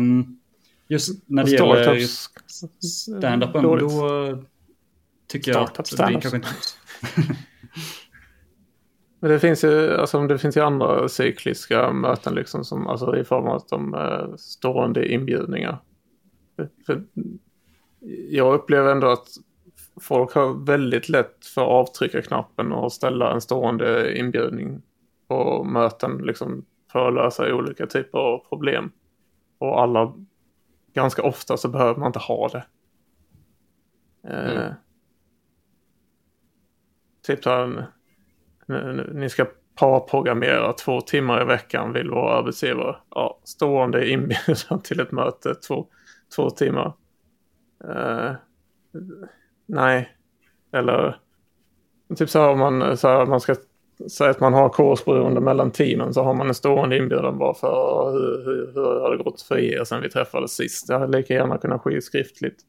just 0.88 1.28
när 1.28 1.44
det 1.44 1.52
gäller 1.52 2.00
stand-upen, 2.82 3.62
då 3.62 4.44
tycker 5.28 5.52
jag 5.52 5.62
att 5.62 5.92
det 5.98 5.98
kanske 5.98 6.36
inte 6.36 6.50
Men 9.22 9.32
det 9.32 9.40
finns 9.40 9.64
ju, 9.64 9.98
alltså, 9.98 10.28
det 10.28 10.38
finns 10.38 10.58
ju 10.58 10.62
andra 10.62 11.10
cykliska 11.10 11.94
möten 11.94 12.36
liksom 12.36 12.64
som, 12.64 12.88
alltså 12.88 13.18
i 13.18 13.24
form 13.24 13.48
av 13.48 13.56
att 13.56 13.70
de 13.70 13.94
är 13.94 14.38
stående 14.38 15.08
inbjudningar. 15.14 15.78
För 16.86 17.04
jag 18.30 18.54
upplever 18.54 18.92
ändå 18.92 19.08
att 19.08 19.28
folk 20.02 20.34
har 20.34 20.66
väldigt 20.66 21.10
lätt 21.10 21.46
för 21.46 21.62
avtryckarknappen 21.62 22.72
och 22.72 22.94
ställa 22.94 23.34
en 23.34 23.42
stående 23.42 24.18
inbjudning 24.18 24.82
på 25.28 25.64
möten 25.64 26.18
liksom 26.18 26.66
för 26.92 27.08
att 27.08 27.14
lösa 27.14 27.54
olika 27.54 27.88
typer 27.88 28.18
av 28.18 28.38
problem. 28.50 28.92
Och 29.58 29.82
alla, 29.82 30.14
ganska 30.94 31.24
ofta 31.24 31.58
så 31.58 31.68
behöver 31.68 32.00
man 32.00 32.08
inte 32.08 32.20
ha 32.20 32.50
det. 32.50 32.66
Eh, 34.28 34.62
mm. 34.62 34.74
typ 37.22 37.44
så 37.44 37.84
ni 39.14 39.30
ska 39.30 39.46
parprogrammera 39.76 40.74
två 40.74 41.02
timmar 41.02 41.42
i 41.42 41.46
veckan 41.46 41.94
vill 41.94 42.10
vara 42.10 42.38
arbetsgivare. 42.38 42.96
Ja, 43.10 43.40
stående 43.44 44.10
inbjudan 44.10 44.82
till 44.84 45.00
ett 45.00 45.12
möte 45.12 45.56
två, 45.56 45.88
två 46.36 46.50
timmar. 46.50 46.94
Uh, 47.86 48.32
nej. 49.66 50.10
Eller 50.72 51.20
typ 52.16 52.30
så 52.30 52.40
här 52.40 52.50
om 52.50 52.60
man, 52.60 52.98
så 52.98 53.08
här, 53.08 53.26
man 53.26 53.40
ska 53.40 53.56
säga 54.12 54.30
att 54.30 54.40
man 54.40 54.54
har 54.54 54.70
kursberoende 54.70 55.42
mellan 55.42 55.72
teamen 55.72 56.14
så 56.14 56.24
har 56.24 56.34
man 56.34 56.48
en 56.48 56.54
stående 56.54 56.98
inbjudan 56.98 57.38
bara 57.38 57.54
för 57.54 58.12
hur, 58.12 58.46
hur, 58.46 58.72
hur 58.74 59.00
har 59.02 59.18
det 59.18 59.24
gått 59.24 59.42
för 59.42 59.58
er 59.58 59.84
sen 59.84 60.02
vi 60.02 60.10
träffades 60.10 60.52
sist. 60.52 60.88
Det 60.88 60.98
hade 60.98 61.18
lika 61.18 61.34
gärna 61.34 61.58
kunnat 61.58 61.82
ske 61.82 62.02
skriftligt. 62.02 62.62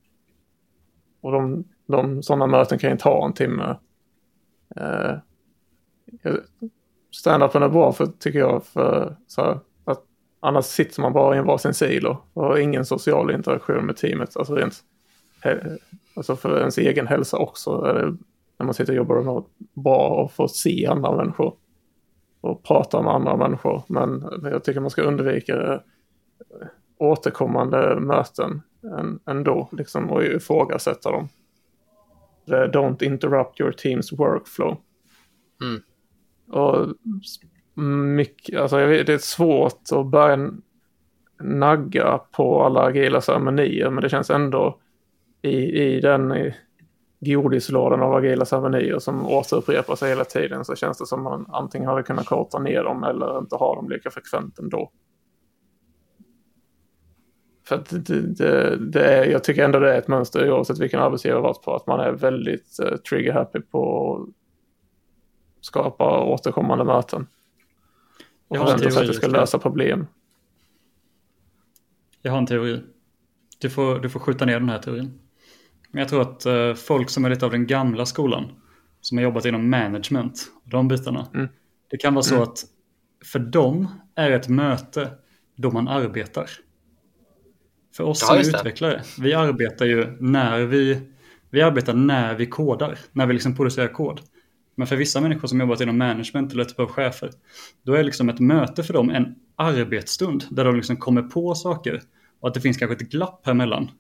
Och 1.21 1.33
de, 1.33 1.65
de 1.87 2.23
sådana 2.23 2.47
möten 2.47 2.79
kan 2.79 2.91
ju 2.91 2.97
ta 2.97 3.27
en 3.27 3.33
timme. 3.33 3.77
Uh, 4.81 5.19
Standupen 7.11 7.63
är 7.63 7.69
bra 7.69 7.93
för, 7.93 8.07
tycker 8.07 8.39
jag, 8.39 8.65
för 8.65 9.17
så 9.27 9.43
här, 9.43 9.59
att 9.85 10.03
annars 10.41 10.65
sitter 10.65 11.01
man 11.01 11.13
bara 11.13 11.35
i 11.35 11.39
en 11.39 11.47
varsin 11.47 11.75
silo 11.75 12.17
och 12.33 12.45
har 12.45 12.59
ingen 12.59 12.85
social 12.85 13.31
interaktion 13.31 13.87
med 13.87 13.97
teamet. 13.97 14.37
Alltså 14.37 14.55
rent, 14.55 14.75
alltså 16.15 16.37
för 16.37 16.59
ens 16.59 16.79
egen 16.79 17.07
hälsa 17.07 17.37
också 17.37 17.71
är 17.71 17.95
det 17.95 18.17
när 18.59 18.65
man 18.65 18.75
sitter 18.75 18.93
och 18.93 18.97
jobbar 18.97 19.17
remote 19.17 19.49
bra 19.75 20.09
och 20.09 20.33
får 20.33 20.49
se 20.49 20.87
andra 20.87 21.17
människor 21.17 21.57
och 22.41 22.63
prata 22.63 23.03
med 23.03 23.15
andra 23.15 23.37
människor. 23.37 23.83
Men 23.87 24.25
jag 24.43 24.65
tycker 24.65 24.81
man 24.81 24.91
ska 24.91 25.03
undvika 25.03 25.73
eh, 25.73 25.81
återkommande 26.99 28.01
möten 28.01 28.63
ändå 29.27 29.69
liksom, 29.73 30.11
och 30.11 30.25
ifrågasätta 30.25 31.11
dem. 31.11 31.29
Eh, 32.47 32.53
don't 32.53 33.03
interrupt 33.03 33.61
your 33.61 33.73
team's 33.73 34.17
workflow. 34.17 34.77
Mm. 35.63 35.83
Och 36.53 36.87
mycket, 37.83 38.61
alltså 38.61 38.81
jag 38.81 38.89
vet, 38.89 39.07
det 39.07 39.13
är 39.13 39.19
svårt 39.19 39.81
att 39.93 40.07
börja 40.07 40.51
nagga 41.43 42.19
på 42.19 42.65
alla 42.65 42.81
agila 42.81 43.21
ceremonier 43.21 43.91
men 43.91 44.03
det 44.03 44.09
känns 44.09 44.31
ändå 44.31 44.81
i, 45.43 45.83
i 45.83 46.01
den 46.01 46.33
i 46.33 46.55
godislådan 47.21 48.03
av 48.03 48.15
agila 48.15 48.45
ceremonier 48.45 48.99
som 48.99 49.27
återupprepar 49.27 49.97
sig 49.97 50.09
hela 50.09 50.25
tiden 50.25 50.65
så 50.65 50.75
känns 50.75 50.99
det 50.99 51.07
som 51.07 51.23
man 51.23 51.47
antingen 51.49 51.89
hade 51.89 52.03
kunnat 52.03 52.27
korta 52.27 52.59
ner 52.59 52.85
dem 52.85 53.05
eller 53.05 53.39
inte 53.39 53.57
ha 53.57 53.75
dem 53.75 53.91
lika 53.91 54.11
frekvent 54.11 54.59
ändå. 54.59 54.91
För 57.69 57.75
att 57.75 58.07
det, 58.07 58.21
det, 58.21 58.77
det, 58.77 59.05
är, 59.05 59.27
jag 59.27 59.45
tycker 59.45 59.65
ändå 59.65 59.79
det 59.79 59.95
är 59.95 59.99
ett 59.99 60.09
mönster 60.09 60.53
oavsett 60.53 60.79
vilken 60.79 61.01
arbetsgivare 61.01 61.41
varit 61.41 61.63
på 61.63 61.75
att 61.75 61.87
man 61.87 62.01
är 62.01 62.13
väldigt 62.13 62.79
eh, 62.81 62.93
uh, 62.93 62.97
trigger 62.97 63.33
happy 63.33 63.61
på 63.61 64.15
att 64.15 64.29
skapa 65.63 66.25
återkommande 66.25 66.85
möten. 66.85 67.27
Och 68.49 68.57
förväntar 68.57 68.91
sig 68.91 69.01
att 69.01 69.09
det 69.09 69.15
ska 69.15 69.27
lösa 69.27 69.59
problem. 69.59 70.07
Jag 72.23 72.33
har 72.33 72.39
en 72.39 72.47
teori. 72.47 72.83
Du 73.59 73.71
får, 73.71 73.99
du 73.99 74.11
får 74.11 74.21
skjuta 74.21 74.45
ner 74.45 74.61
den 74.61 74.69
här 74.69 74.79
teorin. 74.79 75.21
Men 75.91 75.99
jag 76.01 76.09
tror 76.09 76.23
att 76.23 76.47
uh, 76.47 76.75
folk 76.75 77.11
som 77.11 77.25
är 77.25 77.31
lite 77.31 77.45
av 77.45 77.51
den 77.51 77.67
gamla 77.67 78.07
skolan, 78.07 78.53
som 79.01 79.19
har 79.19 79.23
jobbat 79.23 79.45
inom 79.45 79.71
management, 79.71 80.45
de 80.65 80.89
bitarna. 80.89 81.27
Mm. 81.35 81.49
Det 81.91 81.97
kan 81.97 82.15
vara 82.15 82.23
så 82.23 82.35
mm. 82.35 82.49
att 82.49 82.65
för 83.25 83.39
dem 83.39 83.89
är 84.15 84.31
ett 84.31 84.49
möte 84.49 85.11
då 85.57 85.71
man 85.71 85.89
arbetar. 85.89 86.51
För 87.97 88.05
oss 88.05 88.23
ja, 88.23 88.43
som 88.43 88.59
utvecklare, 88.59 89.03
vi 89.19 89.35
arbetar 89.35 89.87
ju 89.87 90.17
när 90.21 90.61
vi, 90.61 91.01
vi 91.51 91.63
arbetar 91.63 91.95
när 91.95 92.35
vi 92.35 92.47
kodar, 92.47 92.99
när 93.13 93.27
vi 93.27 93.33
liksom 93.33 93.57
producerar 93.57 93.89
kod. 93.89 94.21
Men 94.75 94.87
för 94.87 94.97
vissa 94.97 95.21
människor 95.21 95.49
som 95.49 95.61
jobbat 95.61 95.81
inom 95.81 95.99
management 95.99 96.53
eller 96.53 96.65
typ 96.65 96.79
av 96.79 96.87
chefer, 96.87 97.31
då 97.83 97.95
är 97.95 98.03
liksom 98.03 98.29
ett 98.29 98.41
möte 98.41 98.83
för 98.83 98.93
dem 98.93 99.11
en 99.11 99.35
arbetsstund 99.57 100.45
där 100.51 100.65
de 100.65 100.77
liksom 100.77 100.97
kommer 100.97 101.23
på 101.23 101.55
saker 101.55 102.03
och 102.41 102.49
att 102.49 102.55
det 102.55 102.61
finns 102.61 102.77
kanske 102.77 102.97
ett 102.97 103.11
glapp 103.11 103.41
här 103.45 103.55
mellan. 103.55 103.91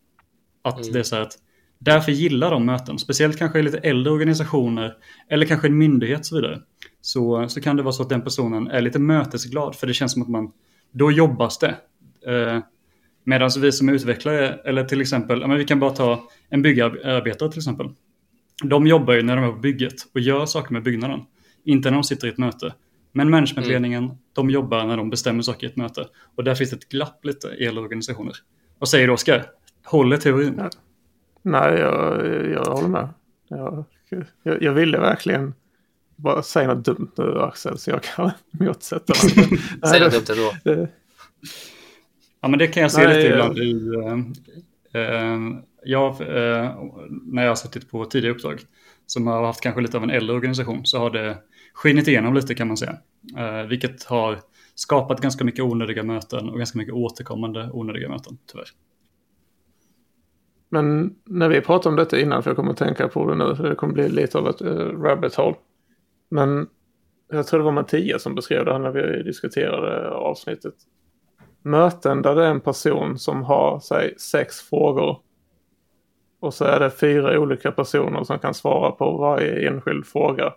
Att 0.63 0.81
mm. 0.81 0.93
det 0.93 0.99
är 0.99 1.03
så 1.03 1.15
här 1.15 1.23
att 1.23 1.39
därför 1.79 2.13
gillar 2.13 2.51
de 2.51 2.67
möten, 2.67 2.99
speciellt 2.99 3.39
kanske 3.39 3.59
i 3.59 3.63
lite 3.63 3.79
äldre 3.79 4.13
organisationer 4.13 4.97
eller 5.29 5.47
kanske 5.47 5.69
en 5.69 5.79
myndighet 5.79 6.21
och 6.21 6.27
så 6.27 6.37
vidare. 6.37 6.61
Så, 7.01 7.49
så 7.49 7.61
kan 7.61 7.77
det 7.77 7.83
vara 7.83 7.93
så 7.93 8.03
att 8.03 8.09
den 8.09 8.23
personen 8.23 8.67
är 8.67 8.81
lite 8.81 8.99
mötesglad 8.99 9.77
för 9.77 9.87
det 9.87 9.95
känns 9.95 10.13
som 10.13 10.23
att 10.23 10.29
man, 10.29 10.53
då 10.93 11.11
jobbas 11.11 11.59
det. 11.59 11.75
Eh, 12.27 12.61
Medan 13.25 13.51
vi 13.61 13.73
som 13.73 13.89
utvecklare, 13.89 14.49
eller 14.65 14.85
till 14.85 15.01
exempel, 15.01 15.47
men 15.47 15.59
vi 15.59 15.65
kan 15.65 15.81
bara 15.81 15.91
ta 15.91 16.29
en 16.49 16.63
byggarbetare 16.63 17.51
till 17.51 17.59
exempel. 17.59 17.89
De 18.63 18.87
jobbar 18.87 19.15
ju 19.15 19.23
när 19.23 19.37
de 19.37 19.45
är 19.45 19.53
på 19.53 19.59
bygget 19.59 19.95
och 20.15 20.21
gör 20.21 20.47
saker 20.47 20.73
med 20.73 20.83
byggnaden. 20.83 21.21
Inte 21.65 21.91
när 21.91 21.97
de 21.97 22.05
sitter 22.05 22.27
i 22.27 22.31
ett 22.31 22.39
möte. 22.39 22.75
Men 23.13 23.31
managementledningen, 23.31 24.05
mm. 24.05 24.17
de 24.33 24.51
jobbar 24.51 24.87
när 24.87 24.97
de 24.97 25.11
bestämmer 25.11 25.43
saker 25.43 25.67
i 25.67 25.71
ett 25.71 25.77
möte. 25.77 26.09
Och 26.37 26.45
där 26.45 26.55
finns 26.55 26.71
det 26.71 26.77
ett 26.77 26.89
glapp 26.89 27.25
lite 27.25 27.49
i 27.49 27.65
hela 27.65 27.81
organisationer. 27.81 28.37
Vad 28.79 28.89
säger 28.89 29.07
du 29.07 29.13
Oskar? 29.13 29.47
Håller 29.85 30.17
teorin? 30.17 30.55
Ja. 30.59 30.71
Nej, 31.43 31.73
jag, 31.81 32.27
jag 32.51 32.65
håller 32.65 32.89
med. 32.89 33.09
Jag, 33.49 33.85
jag, 34.43 34.63
jag 34.63 34.73
ville 34.73 34.99
verkligen 34.99 35.55
bara 36.17 36.43
säga 36.43 36.75
något 36.75 36.85
dumt 36.85 37.11
nu 37.17 37.41
Axel, 37.41 37.79
så 37.79 37.91
jag 37.91 38.03
kan 38.03 38.31
motsätta 38.51 39.15
mig. 39.25 39.61
Säg 39.89 40.01
något 40.01 40.27
dumt 40.27 40.39
ändå. 40.65 40.87
Ja, 42.41 42.49
men 42.49 42.59
det 42.59 42.67
kan 42.67 42.83
jag 42.83 42.93
se 42.93 43.09
Nej, 43.09 43.17
lite 43.17 43.29
ibland 43.29 43.59
i... 43.59 43.75
Uh, 43.75 44.17
uh, 44.97 45.59
jag, 45.85 46.21
eh, 46.21 46.75
när 47.23 47.43
jag 47.43 47.51
har 47.51 47.55
suttit 47.55 47.91
på 47.91 48.05
tidigare 48.05 48.35
uppdrag 48.35 48.61
som 49.07 49.27
har 49.27 49.45
haft 49.45 49.61
kanske 49.61 49.81
lite 49.81 49.97
av 49.97 50.03
en 50.03 50.11
äldre 50.11 50.37
organisation 50.37 50.87
så 50.87 50.99
har 50.99 51.11
det 51.11 51.39
skinit 51.75 52.09
igenom 52.09 52.35
lite 52.35 52.55
kan 52.55 52.69
man 52.69 52.77
säga. 52.77 52.97
Eh, 53.39 53.67
vilket 53.69 54.05
har 54.05 54.39
skapat 54.75 55.21
ganska 55.21 55.45
mycket 55.45 55.65
onödiga 55.65 56.03
möten 56.03 56.49
och 56.49 56.59
ganska 56.59 56.79
mycket 56.79 56.95
återkommande 56.95 57.71
onödiga 57.73 58.09
möten, 58.09 58.39
tyvärr. 58.53 58.69
Men 60.69 61.15
när 61.25 61.49
vi 61.49 61.61
pratade 61.61 61.89
om 61.89 61.97
detta 61.97 62.21
innan, 62.21 62.43
för 62.43 62.51
jag 62.51 62.57
kommer 62.57 62.71
att 62.71 62.77
tänka 62.77 63.09
på 63.09 63.31
det 63.31 63.35
nu, 63.35 63.57
för 63.57 63.69
det 63.69 63.75
kommer 63.75 63.95
bli 63.95 64.09
lite 64.09 64.39
av 64.39 64.49
ett 64.49 64.63
uh, 64.63 65.03
rabbit 65.03 65.35
hole. 65.35 65.57
Men 66.31 66.67
jag 67.31 67.47
tror 67.47 67.61
det 67.61 67.65
var 67.65 67.73
Mattias 67.73 68.23
som 68.23 68.35
beskrev 68.35 68.65
det 68.65 68.73
här 68.73 68.79
när 68.79 68.91
vi 68.91 69.23
diskuterade 69.23 70.11
avsnittet 70.11 70.75
möten 71.63 72.23
där 72.23 72.35
det 72.35 72.47
är 72.47 72.51
en 72.51 72.61
person 72.61 73.19
som 73.19 73.43
har 73.43 73.81
säg, 73.81 74.15
sex 74.19 74.61
frågor. 74.61 75.21
Och 76.43 76.55
så 76.55 76.65
är 76.65 76.81
det 76.81 76.91
fyra 76.91 77.41
olika 77.41 77.73
personer 77.73 78.25
som 78.25 78.39
kan 78.39 78.55
svara 78.55 78.91
på 78.91 79.17
varje 79.17 79.69
enskild 79.69 80.07
fråga. 80.07 80.53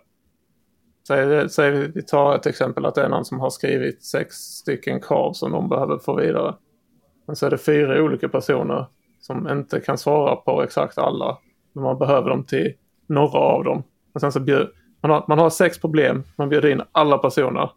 Säg, 1.08 1.48
säg 1.48 1.70
vi 1.70 2.02
tar 2.02 2.34
ett 2.34 2.46
exempel 2.46 2.86
att 2.86 2.94
det 2.94 3.02
är 3.02 3.08
någon 3.08 3.24
som 3.24 3.40
har 3.40 3.50
skrivit 3.50 4.04
sex 4.04 4.36
stycken 4.36 5.00
krav 5.00 5.32
som 5.32 5.52
de 5.52 5.68
behöver 5.68 5.98
få 5.98 6.16
vidare. 6.16 6.54
Men 7.26 7.36
så 7.36 7.46
är 7.46 7.50
det 7.50 7.58
fyra 7.58 8.02
olika 8.02 8.28
personer 8.28 8.86
som 9.20 9.48
inte 9.48 9.80
kan 9.80 9.98
svara 9.98 10.36
på 10.36 10.62
exakt 10.62 10.98
alla. 10.98 11.38
Men 11.72 11.84
man 11.84 11.98
behöver 11.98 12.30
dem 12.30 12.44
till 12.44 12.74
några 13.06 13.38
av 13.38 13.64
dem. 13.64 13.82
Och 14.14 14.20
sen 14.20 14.32
så 14.32 14.40
bjud, 14.40 14.68
man, 15.02 15.10
har, 15.10 15.24
man 15.28 15.38
har 15.38 15.50
sex 15.50 15.78
problem, 15.78 16.22
man 16.36 16.48
bjuder 16.48 16.68
in 16.68 16.82
alla 16.92 17.18
personer 17.18 17.70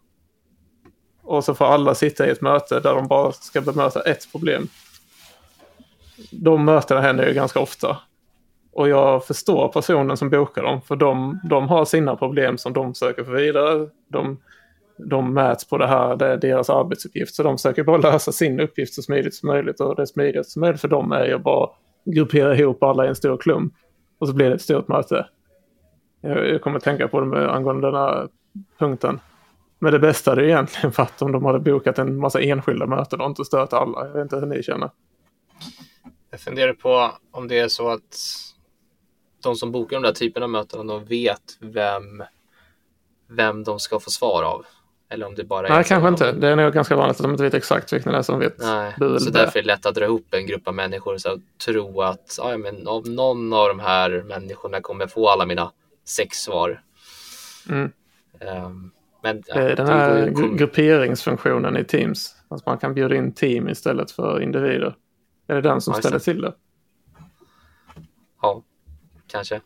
och 1.22 1.44
så 1.44 1.54
får 1.54 1.64
alla 1.64 1.94
sitta 1.94 2.26
i 2.26 2.30
ett 2.30 2.40
möte 2.40 2.80
där 2.80 2.94
de 2.94 3.08
bara 3.08 3.32
ska 3.32 3.60
bemöta 3.60 4.00
ett 4.00 4.32
problem. 4.32 4.68
De 6.30 6.64
mötena 6.64 7.00
händer 7.00 7.26
ju 7.26 7.34
ganska 7.34 7.60
ofta. 7.60 7.96
Och 8.72 8.88
jag 8.88 9.26
förstår 9.26 9.68
personen 9.68 10.16
som 10.16 10.30
bokar 10.30 10.62
dem, 10.62 10.80
för 10.82 10.96
de, 10.96 11.40
de 11.44 11.68
har 11.68 11.84
sina 11.84 12.16
problem 12.16 12.58
som 12.58 12.72
de 12.72 12.94
söker 12.94 13.24
för 13.24 13.32
vidare. 13.32 13.88
De, 14.08 14.38
de 14.98 15.34
mäts 15.34 15.68
på 15.68 15.78
det 15.78 15.86
här, 15.86 16.16
det 16.16 16.26
är 16.26 16.36
deras 16.36 16.70
arbetsuppgift. 16.70 17.34
Så 17.34 17.42
de 17.42 17.58
söker 17.58 17.84
bara 17.84 17.96
lösa 17.96 18.32
sin 18.32 18.60
uppgift 18.60 18.94
så 18.94 19.02
smidigt 19.02 19.34
som 19.34 19.46
möjligt. 19.46 19.80
Och 19.80 19.96
det 19.96 20.06
smidigaste 20.06 20.52
som 20.52 20.60
möjligt 20.60 20.80
för 20.80 20.88
dem 20.88 21.12
är 21.12 21.26
ju 21.26 21.38
bara 21.38 21.70
gruppera 22.04 22.56
ihop 22.56 22.82
alla 22.82 23.04
i 23.04 23.08
en 23.08 23.14
stor 23.14 23.36
klump. 23.36 23.74
Och 24.18 24.28
så 24.28 24.34
blir 24.34 24.48
det 24.48 24.54
ett 24.54 24.62
stort 24.62 24.88
möte. 24.88 25.26
Jag, 26.20 26.48
jag 26.48 26.62
kommer 26.62 26.76
att 26.76 26.84
tänka 26.84 27.08
på 27.08 27.20
det 27.20 27.26
med, 27.26 27.48
angående 27.54 27.86
den 27.86 27.94
här 27.94 28.28
punkten. 28.78 29.20
Men 29.78 29.92
det 29.92 29.98
bästa 29.98 30.32
är 30.32 30.36
ju 30.36 30.46
egentligen 30.46 30.92
varit 30.96 31.22
om 31.22 31.32
de 31.32 31.44
hade 31.44 31.58
bokat 31.58 31.98
en 31.98 32.16
massa 32.16 32.40
enskilda 32.40 32.86
möten 32.86 33.20
och 33.20 33.26
inte 33.26 33.44
stört 33.44 33.72
alla. 33.72 34.06
Jag 34.06 34.12
vet 34.12 34.22
inte 34.22 34.36
hur 34.36 34.46
ni 34.46 34.62
känner. 34.62 34.90
Jag 36.30 36.40
funderar 36.40 36.72
på 36.72 37.12
om 37.30 37.48
det 37.48 37.58
är 37.58 37.68
så 37.68 37.88
att 37.88 38.18
de 39.42 39.56
som 39.56 39.72
bokar 39.72 39.96
de 39.96 40.02
där 40.02 40.12
typerna 40.12 40.44
av 40.44 40.50
möten, 40.50 40.86
de 40.86 41.04
vet 41.04 41.58
vem, 41.60 42.22
vem 43.28 43.64
de 43.64 43.80
ska 43.80 44.00
få 44.00 44.10
svar 44.10 44.42
av. 44.42 44.66
Eller 45.12 45.26
om 45.26 45.34
det 45.34 45.44
bara 45.44 45.68
är... 45.68 45.72
Nej, 45.72 45.84
kanske 45.84 46.08
inte. 46.08 46.32
Det 46.32 46.48
är 46.48 46.56
nog 46.56 46.72
ganska 46.72 46.96
vanligt 46.96 47.16
att 47.16 47.22
de 47.22 47.30
inte 47.30 47.42
vet 47.42 47.54
exakt 47.54 47.92
vilken 47.92 48.12
det 48.12 48.18
är 48.18 48.22
som 48.22 48.38
vet. 48.38 48.58
Nej, 48.58 48.94
så 48.98 49.30
därför 49.30 49.58
är 49.58 49.62
det 49.62 49.66
lätt 49.66 49.86
att 49.86 49.94
dra 49.94 50.04
ihop 50.04 50.34
en 50.34 50.46
grupp 50.46 50.68
av 50.68 50.74
människor 50.74 51.14
och 51.14 51.40
tro 51.64 52.02
att 52.02 52.38
ja, 52.38 52.56
men 52.56 52.86
om 52.86 53.14
någon 53.14 53.52
av 53.52 53.68
de 53.68 53.80
här 53.80 54.22
människorna 54.26 54.80
kommer 54.80 55.06
få 55.06 55.28
alla 55.28 55.46
mina 55.46 55.72
sex 56.04 56.36
svar. 56.36 56.82
Mm. 57.68 57.92
Um, 58.40 58.90
men, 59.22 59.42
ja, 59.46 59.54
den 59.54 59.86
här 59.86 60.26
gru 60.26 60.56
grupperingsfunktionen 60.56 61.76
i 61.76 61.84
Teams. 61.84 62.34
Att 62.48 62.66
man 62.66 62.78
kan 62.78 62.94
bjuda 62.94 63.16
in 63.16 63.32
team 63.32 63.68
istället 63.68 64.10
för 64.10 64.40
individer. 64.42 64.96
Är 65.50 65.54
det 65.54 65.60
den 65.60 65.80
som 65.80 65.94
ställer 65.94 66.18
till 66.18 66.40
det? 66.40 66.54
Ja, 68.42 68.62
kanske. 69.26 69.60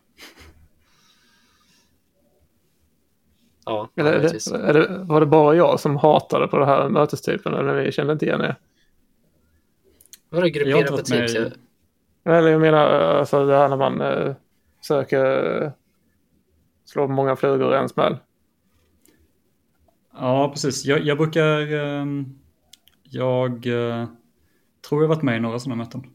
Ja, 3.65 3.89
eller 3.97 4.13
är 4.13 4.21
det, 4.21 4.51
är 4.57 4.73
det, 4.73 4.99
var 5.05 5.21
det 5.21 5.27
bara 5.27 5.55
jag 5.55 5.81
som 5.81 5.97
hatade 5.97 6.49
på 6.49 6.59
den 6.59 6.69
här 6.69 6.89
mötestypen 6.89 7.55
eller 7.55 7.75
vi 7.75 7.93
kände 7.93 8.13
inte 8.13 8.27
igen 8.27 8.41
er? 8.41 8.57
Vadå 10.29 10.47
gruppera 10.47 10.87
på 10.87 10.97
Teams? 10.97 11.35
Med... 11.35 11.53
Eller 12.25 12.49
jag 12.49 12.61
menar 12.61 12.91
alltså 12.91 13.47
det 13.47 13.57
här 13.57 13.69
när 13.69 13.77
man 13.77 14.01
äh, 14.01 14.35
söker 14.81 15.63
äh, 15.63 15.71
slå 16.85 17.09
många 17.09 17.37
flugor 17.37 17.75
i 17.75 17.79
en 17.79 17.89
smäll. 17.89 18.17
Ja, 20.13 20.49
precis. 20.49 20.85
Jag, 20.85 21.01
jag 21.01 21.19
brukar... 21.19 21.73
Ehm, 21.73 22.39
jag 23.03 23.67
uh, 23.67 24.07
tror 24.89 25.03
jag 25.03 25.09
varit 25.09 25.23
med 25.23 25.37
i 25.37 25.41
några 25.41 25.59
sådana 25.59 25.85
möten. 25.85 26.07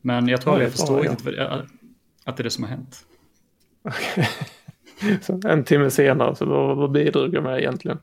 Men 0.00 0.28
jag 0.28 0.40
tror 0.40 0.56
ja, 0.56 0.62
jag 0.62 0.72
förstår 0.72 1.06
inte 1.06 1.30
ja. 1.30 1.62
att 2.24 2.36
det 2.36 2.40
är 2.40 2.44
det 2.44 2.50
som 2.50 2.64
har 2.64 2.70
hänt. 2.70 3.06
en 5.44 5.64
timme 5.64 5.90
senare, 5.90 6.36
så 6.36 6.44
vad, 6.44 6.76
vad 6.76 6.90
bidrog 6.90 7.34
jag 7.34 7.42
med 7.42 7.58
egentligen? 7.58 7.98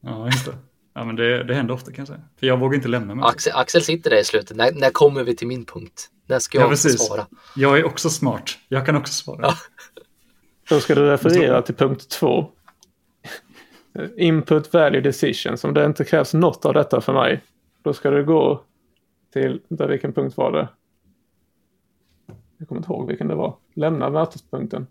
Ja, 0.00 0.26
just 0.26 0.46
det. 0.46 0.54
Ja, 0.94 1.04
men 1.04 1.16
det, 1.16 1.44
det 1.44 1.54
händer 1.54 1.74
ofta 1.74 1.92
kan 1.92 2.02
jag 2.02 2.08
säga. 2.08 2.20
För 2.40 2.46
jag 2.46 2.60
vågar 2.60 2.76
inte 2.76 2.88
lämna 2.88 3.14
mig. 3.14 3.24
Axel, 3.28 3.52
Axel 3.56 3.82
sitter 3.82 4.10
där 4.10 4.20
i 4.20 4.24
slutet. 4.24 4.56
När, 4.56 4.72
när 4.72 4.90
kommer 4.90 5.24
vi 5.24 5.36
till 5.36 5.46
min 5.46 5.64
punkt? 5.64 6.10
När 6.26 6.38
ska 6.38 6.58
jag 6.58 6.72
ja, 6.72 6.76
svara? 6.76 7.26
Jag 7.56 7.78
är 7.78 7.84
också 7.84 8.10
smart. 8.10 8.58
Jag 8.68 8.86
kan 8.86 8.96
också 8.96 9.12
svara. 9.12 9.40
Ja. 9.42 9.54
Då 10.68 10.80
ska 10.80 10.94
du 10.94 11.06
referera 11.06 11.62
till 11.62 11.74
punkt 11.74 12.08
2. 12.08 12.50
Input 14.16 14.72
value 14.72 15.00
decisions. 15.00 15.64
Om 15.64 15.74
det 15.74 15.84
inte 15.84 16.04
krävs 16.04 16.34
något 16.34 16.64
av 16.64 16.74
detta 16.74 17.00
för 17.00 17.12
mig. 17.12 17.42
Då 17.82 17.92
ska 17.92 18.10
du 18.10 18.24
gå 18.24 18.64
till, 19.34 19.60
där 19.68 19.88
vilken 19.88 20.12
punkt 20.12 20.36
var 20.36 20.52
det? 20.52 20.68
Jag 22.58 22.68
kommer 22.68 22.78
inte 22.80 22.92
ihåg 22.92 23.08
vilken 23.08 23.28
det 23.28 23.34
var. 23.34 23.56
Lämna 23.74 24.10
mötespunkten. 24.10 24.86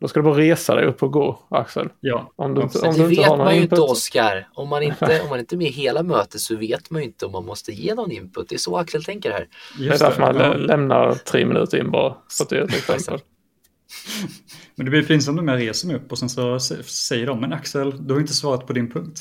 Då 0.00 0.08
ska 0.08 0.20
du 0.20 0.24
bara 0.24 0.38
resa 0.38 0.74
dig 0.74 0.86
upp 0.86 1.02
och 1.02 1.12
gå, 1.12 1.42
Axel. 1.50 1.88
Ja. 2.00 2.32
Om 2.36 2.54
du, 2.54 2.62
absolut. 2.62 2.86
om 2.88 2.92
det 2.94 2.98
du 3.08 3.10
inte 3.10 3.22
vet 3.22 3.38
man 3.38 3.54
ju 3.54 3.62
input. 3.62 3.78
inte, 3.78 3.82
Oskar. 3.92 4.48
Om 4.54 4.68
man 4.68 4.82
inte, 4.82 5.20
om 5.24 5.28
man 5.28 5.38
inte 5.38 5.54
är 5.54 5.56
med 5.56 5.66
i 5.66 5.70
hela 5.70 6.02
mötet 6.02 6.40
så 6.40 6.56
vet 6.56 6.90
man 6.90 7.02
ju 7.02 7.06
inte 7.08 7.26
om 7.26 7.32
man 7.32 7.44
måste 7.44 7.72
ge 7.72 7.94
någon 7.94 8.10
input. 8.12 8.48
Det 8.48 8.54
är 8.54 8.58
så 8.58 8.76
Axel 8.76 9.04
tänker 9.04 9.30
här. 9.30 9.48
Det 9.78 9.84
är 9.84 9.86
Just 9.88 10.00
därför 10.00 10.20
man 10.20 10.36
Ja. 10.36 10.52
lä- 10.52 10.66
lämnar 10.66 11.14
tre 11.14 11.44
minuter 11.46 11.78
in 11.78 11.90
bara. 11.90 12.16
Så 12.28 12.42
att 12.42 12.48
det 12.48 12.58
är 12.58 12.62
ett 12.62 12.74
exempel. 12.74 13.18
Men 14.74 14.84
det 14.84 14.90
blir 14.90 15.02
pinsamt 15.02 15.38
om 15.40 15.48
jag 15.48 15.60
reser 15.60 15.86
mig 15.86 15.96
upp 15.96 16.12
och 16.12 16.18
sen 16.18 16.28
så 16.28 16.60
säger 16.60 17.26
de, 17.26 17.40
men 17.40 17.52
Axel, 17.52 18.06
du 18.06 18.14
har 18.14 18.20
inte 18.20 18.34
svarat 18.34 18.66
på 18.66 18.72
din 18.72 18.90
punkt. 18.90 19.20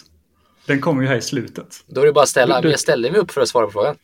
Den 0.66 0.82
kommer 0.82 1.02
ju 1.02 1.08
här 1.08 1.16
i 1.16 1.22
slutet. 1.22 1.76
Då 1.88 2.02
är 2.02 2.06
det 2.06 2.14
bara 2.14 2.24
att 2.24 2.30
ställa, 2.30 2.62
Du- 2.62 2.68
du- 2.68 2.72
jag 2.72 2.80
ställde 2.80 3.12
mig 3.12 3.20
upp 3.22 3.32
för 3.32 3.42
att 3.42 3.48
svara 3.48 3.66
på 3.66 3.72
frågan. 3.72 3.96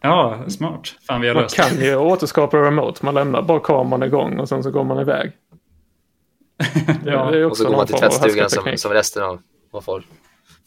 Ja, 0.00 0.44
smart. 0.48 0.94
Fan, 1.06 1.20
vi 1.20 1.28
har 1.28 1.34
Man 1.34 1.42
löst 1.42 1.56
det. 1.56 1.62
kan 1.62 1.80
ju 1.80 1.96
återskapa 1.96 2.56
remote. 2.56 3.04
Man 3.04 3.14
lämnar 3.14 3.42
bara 3.42 3.60
kameran 3.60 4.02
igång 4.02 4.38
och 4.40 4.48
sen 4.48 4.62
så 4.62 4.70
går 4.70 4.84
man 4.84 5.00
iväg. 5.00 5.32
Ja. 7.04 7.30
det 7.30 7.38
är 7.38 7.44
Och 7.44 7.50
också 7.50 7.62
så 7.64 7.68
går 7.70 7.76
man 7.76 7.86
till 7.86 7.96
tvättstugan 7.96 8.50
som, 8.50 8.76
som 8.76 8.92
resten 8.92 9.22
av, 9.22 9.42
av 9.70 9.80
folk. 9.80 10.06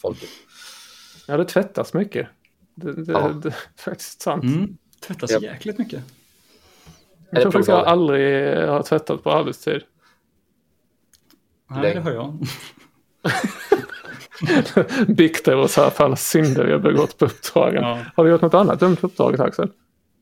folket. 0.01 0.29
Ja, 1.27 1.37
det 1.37 1.45
tvättas 1.45 1.93
mycket. 1.93 2.27
Det, 2.75 2.93
det, 2.93 3.11
Ja. 3.11 3.27
det 3.27 3.47
är 3.49 3.55
faktiskt 3.81 4.21
sant. 4.21 4.43
Mm. 4.43 4.77
Tvättas 5.07 5.31
Japp. 5.31 5.43
jäkligt 5.43 5.77
mycket. 5.77 6.03
Jag 7.31 7.41
tror 7.41 7.51
faktiskt 7.51 7.69
jag 7.69 7.87
aldrig 7.87 8.57
har 8.67 8.83
tvättat 8.83 9.23
på 9.23 9.31
arbetstid. 9.31 9.81
Nej, 11.69 11.93
det 11.93 11.99
har 12.01 12.11
jag. 12.11 12.37
Biktar 15.07 15.55
oss 15.55 15.77
här 15.77 15.89
för 15.89 16.03
alla 16.03 16.15
synder 16.15 16.65
vi 16.65 16.71
har 16.71 16.79
begått 16.79 17.17
på 17.17 17.25
uppdragen. 17.25 17.83
Ja. 17.83 17.99
Har 18.15 18.25
du 18.25 18.31
gjort 18.31 18.41
något 18.41 18.53
annat 18.53 18.79
dumt 18.79 18.95
på 18.95 19.07
uppdraget 19.07 19.39
Axel? 19.39 19.69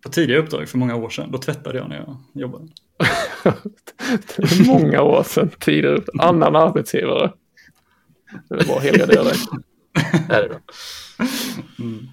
På 0.03 0.09
tidigare 0.09 0.41
uppdrag 0.41 0.69
för 0.69 0.78
många 0.78 0.95
år 0.95 1.09
sedan, 1.09 1.32
då 1.32 1.38
tvättade 1.38 1.78
jag 1.78 1.89
när 1.89 1.95
jag 1.95 2.17
jobbade. 2.34 2.67
Många 4.67 5.01
år 5.01 5.24
sedan 5.24 5.49
tidigare. 5.59 6.01
Annan 6.19 6.55
arbetsgivare. 6.55 7.32
Det 8.49 8.55
är 8.55 8.67
bara 8.67 8.78
att 8.78 8.84
helgardera 8.84 9.24
dig. 9.24 9.34
Det 10.28 10.36
är 10.36 10.47
bra. 10.49 10.59
Mm. 11.80 12.07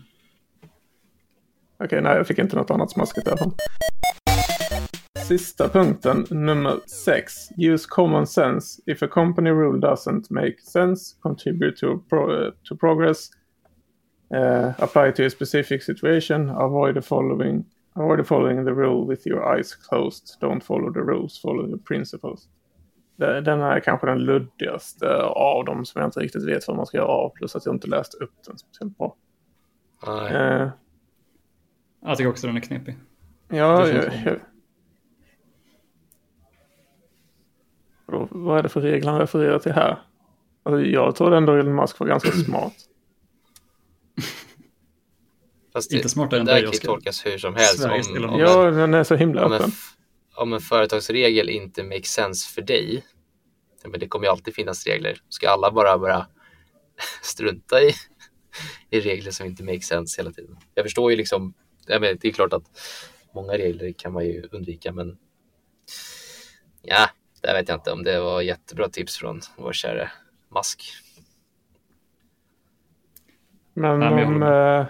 Okej, 1.85 2.03
nej 2.03 2.17
jag 2.17 2.27
fick 2.27 2.39
inte 2.39 2.57
något 2.57 2.71
annat 2.71 2.91
smaskigt 2.91 3.27
därifrån. 3.27 3.55
Sista 5.29 5.69
punkten, 5.69 6.25
nummer 6.31 6.81
6. 6.87 7.33
Use 7.59 7.87
common 7.89 8.27
sense. 8.27 8.83
If 8.87 9.03
a 9.03 9.09
company 9.09 9.51
rule 9.51 9.81
doesn't 9.81 10.31
make 10.31 10.57
sense, 10.61 11.17
contribute 11.23 11.77
to, 11.81 11.99
pro- 12.09 12.31
uh, 12.47 12.53
to 12.69 12.77
progress. 12.77 13.31
Uh, 14.35 14.73
apply 14.79 15.13
to 15.13 15.25
a 15.27 15.31
specific 15.31 15.83
situation. 15.83 16.49
Avoid 16.51 16.95
the 16.95 17.03
following. 17.03 17.65
Avoid 17.95 18.27
following 18.27 18.65
the 18.65 18.73
rule 18.75 19.07
with 19.09 19.27
your 19.27 19.45
eyes 19.59 19.75
closed. 19.75 20.37
Don't 20.41 20.65
follow 20.65 20.93
the 20.93 21.01
rules, 21.01 21.39
follow 21.43 21.67
the 21.71 21.79
principles. 21.79 22.49
Den 23.17 23.61
är 23.61 23.81
kanske 23.81 24.07
den 24.07 24.19
luddigaste 24.19 25.23
av 25.23 25.65
dem 25.65 25.85
som 25.85 26.01
jag 26.01 26.09
inte 26.09 26.21
riktigt 26.21 26.49
vet 26.49 26.69
vad 26.69 26.77
man 26.77 26.87
ska 26.87 26.97
göra 26.99 27.09
av. 27.09 27.31
Plus 27.31 27.57
att 27.57 27.67
jag 27.67 27.75
inte 27.75 27.89
läst 27.89 28.15
upp 28.15 28.33
den 28.47 28.59
speciellt 28.59 28.99
bra. 28.99 29.17
Nej. 30.07 30.63
Uh, 30.63 30.69
Jag 32.01 32.17
tycker 32.17 32.31
också 32.31 32.47
den 32.47 32.57
är 32.57 32.61
knepig. 32.61 32.97
Ja, 33.49 33.89
jag... 33.89 34.39
Vadå, 38.09 38.29
Vad 38.31 38.59
är 38.59 38.63
det 38.63 38.69
för 38.69 38.81
regler 38.81 39.11
han 39.11 39.21
refererar 39.21 39.59
till 39.59 39.73
här? 39.73 40.03
Alltså, 40.63 40.81
jag 40.87 41.17
tror 41.17 41.35
ändå 41.35 41.55
Elon 41.55 41.75
Musk 41.75 41.99
var 42.01 42.07
ganska 42.07 42.31
smart. 42.45 42.75
Fast 45.73 45.93
Inte 45.93 46.09
smartare 46.09 46.41
än 46.41 46.47
det 46.47 46.53
där 46.53 46.63
kan 46.63 46.73
ju 46.73 46.79
tolkas 46.79 47.27
hur 47.27 47.39
som 47.39 47.55
helst. 47.55 47.79
Sveriges 47.83 48.09
Om. 48.09 48.39
Ja, 48.39 48.69
en, 48.69 48.75
den 48.75 48.95
är 48.95 49.05
så 49.05 49.15
himla 49.15 49.45
om, 49.47 49.53
en, 49.53 49.59
öppen. 49.59 49.71
f- 49.75 49.95
om 50.35 50.53
en 50.53 50.61
företagsregel 50.61 51.49
inte 51.49 51.83
makes 51.83 52.07
sense 52.11 52.49
för 52.55 52.63
dig. 52.63 53.05
Men 53.85 54.01
det 54.01 54.09
kommer 54.09 54.27
ju 54.27 54.31
alltid 54.31 54.55
finnas 54.55 54.87
regler. 54.87 55.21
Ska 55.29 55.49
alla 55.51 55.71
bara 55.71 55.99
bara 55.99 56.27
strunta 57.23 57.83
i, 57.83 57.93
i 58.91 59.01
regler 59.01 59.31
som 59.31 59.47
inte 59.47 59.65
makes 59.65 59.87
sense 59.87 60.21
hela 60.21 60.33
tiden? 60.33 60.57
Jag 60.75 60.85
förstår 60.85 61.11
ju 61.11 61.17
liksom, 61.17 61.55
jag 61.87 62.01
menar, 62.01 62.19
det 62.21 62.29
är 62.29 62.33
klart 62.33 62.53
att 62.53 62.65
många 63.35 63.53
regler 63.53 63.93
kan 63.93 64.13
man 64.13 64.25
ju 64.27 64.49
undvika, 64.53 64.93
men 64.93 65.19
ja, 66.83 67.11
det 67.43 67.53
vet 67.53 67.69
jag 67.69 67.77
inte 67.77 67.93
om 67.93 68.03
det 68.05 68.21
var 68.21 68.41
jättebra 68.43 68.89
tips 68.89 69.17
från 69.19 69.41
vår 69.57 69.73
kära 69.73 70.11
Musk. 70.55 70.83
Men 73.75 74.03
om, 74.03 74.43
eh, 74.43 74.87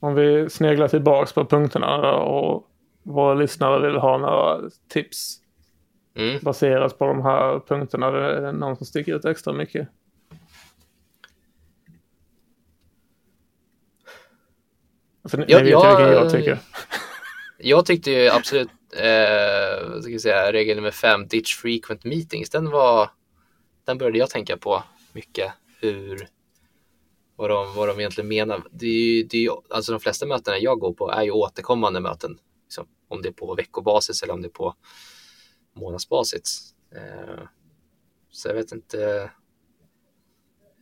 om 0.00 0.14
vi 0.14 0.50
sneglar 0.50 0.88
tillbaks 0.88 1.32
på 1.32 1.44
punkterna 1.44 2.12
och 2.16 2.70
våra 3.02 3.34
lyssnare 3.34 3.86
vill 3.86 3.96
ha 4.00 4.18
några 4.18 4.70
tips 4.88 5.40
Mm. 6.16 6.38
baserat 6.42 6.98
på 6.98 7.06
de 7.06 7.22
här 7.22 7.60
punkterna. 7.66 8.10
Det 8.10 8.48
är 8.48 8.52
någon 8.52 8.76
som 8.76 8.86
sticker 8.86 9.14
ut 9.16 9.24
extra 9.24 9.52
mycket. 9.52 9.88
Alltså, 15.22 15.36
ni, 15.36 15.44
Ja, 15.48 15.58
ni 15.58 15.62
vet 15.64 15.68
ju 15.68 15.72
jag- 15.72 15.96
vilken 15.96 16.12
jag 16.14 16.30
tycker. 16.32 16.58
Jag 17.58 17.86
tyckte 17.86 18.10
ju 18.10 18.28
absolut, 18.30 18.68
eh, 18.94 20.00
ska 20.00 20.10
jag 20.10 20.20
säga, 20.20 20.52
regel 20.52 20.76
nummer 20.76 20.90
fem, 20.90 21.26
ditch 21.28 21.56
frequent 21.56 22.04
meetings, 22.04 22.50
den 22.50 22.70
var, 22.70 23.10
den 23.84 23.98
började 23.98 24.18
jag 24.18 24.30
tänka 24.30 24.56
på 24.56 24.82
mycket, 25.12 25.52
hur, 25.80 26.28
vad 27.36 27.50
de, 27.50 27.74
vad 27.74 27.88
de 27.88 27.98
egentligen 28.00 28.28
menar. 28.28 28.62
Det 28.70 28.86
är 28.86 29.14
ju, 29.14 29.22
det 29.22 29.36
är 29.36 29.42
ju, 29.42 29.50
alltså 29.70 29.92
de 29.92 30.00
flesta 30.00 30.26
mötena 30.26 30.58
jag 30.58 30.78
går 30.78 30.92
på 30.92 31.10
är 31.10 31.22
ju 31.22 31.30
återkommande 31.30 32.00
möten, 32.00 32.38
liksom, 32.64 32.86
om 33.08 33.22
det 33.22 33.28
är 33.28 33.32
på 33.32 33.54
veckobasis 33.54 34.22
eller 34.22 34.32
om 34.32 34.42
det 34.42 34.48
är 34.48 34.50
på 34.50 34.74
månadsbasis. 35.76 36.74
Eh, 36.96 37.44
så 38.30 38.48
jag 38.48 38.54
vet 38.54 38.72
inte 38.72 39.30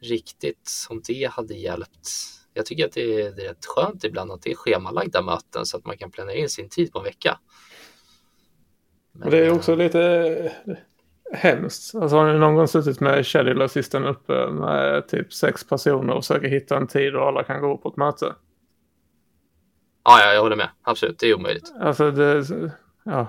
riktigt 0.03 0.87
om 0.89 1.03
det 1.07 1.31
hade 1.33 1.55
hjälpt. 1.55 2.09
Jag 2.55 2.67
tycker 2.67 2.87
att 2.87 2.93
det 2.93 3.23
är, 3.23 3.33
det 3.33 3.43
är 3.43 3.49
rätt 3.49 3.67
skönt 3.67 4.05
ibland 4.05 4.33
att 4.33 4.43
det 4.43 4.51
är 4.51 4.55
schemalagda 4.55 5.23
möten 5.23 5.67
så 5.67 5.77
att 5.77 5.87
man 5.87 5.99
kan 5.99 6.11
planera 6.11 6.37
in 6.37 6.49
sin 6.49 6.69
tid 6.69 6.93
på 6.93 6.99
en 6.99 7.05
vecka. 7.05 7.39
Men, 9.13 9.23
Och 9.25 9.31
det 9.31 9.39
är 9.39 9.49
eh, 9.49 9.55
också 9.57 9.75
lite 9.75 10.03
eh, 10.67 10.75
hemskt. 11.33 11.95
Alltså 11.95 12.17
har 12.17 12.33
ni 12.33 12.39
någon 12.39 12.55
gång 12.55 12.69
suttit 12.69 13.01
med 13.01 13.27
schedule 13.27 13.65
assistant 13.65 14.07
uppe 14.07 14.47
med 14.47 15.09
typ 15.09 15.33
sex 15.33 15.69
personer 15.69 16.15
och 16.15 16.23
försöker 16.25 16.49
hitta 16.49 16.77
en 16.77 16.87
tid 16.87 17.17
och 17.17 17.27
alla 17.27 17.43
kan 17.43 17.61
gå 17.61 17.77
på 17.77 17.89
ett 17.89 17.97
möte? 17.97 18.35
Ja, 20.05 20.21
ja, 20.21 20.33
jag 20.33 20.43
håller 20.43 20.57
med. 20.57 20.69
Absolut, 20.83 21.19
det 21.19 21.27
är 21.27 21.35
omöjligt. 21.35 21.73
Alltså 21.81 22.11
det, 22.11 22.45
ja, 23.05 23.27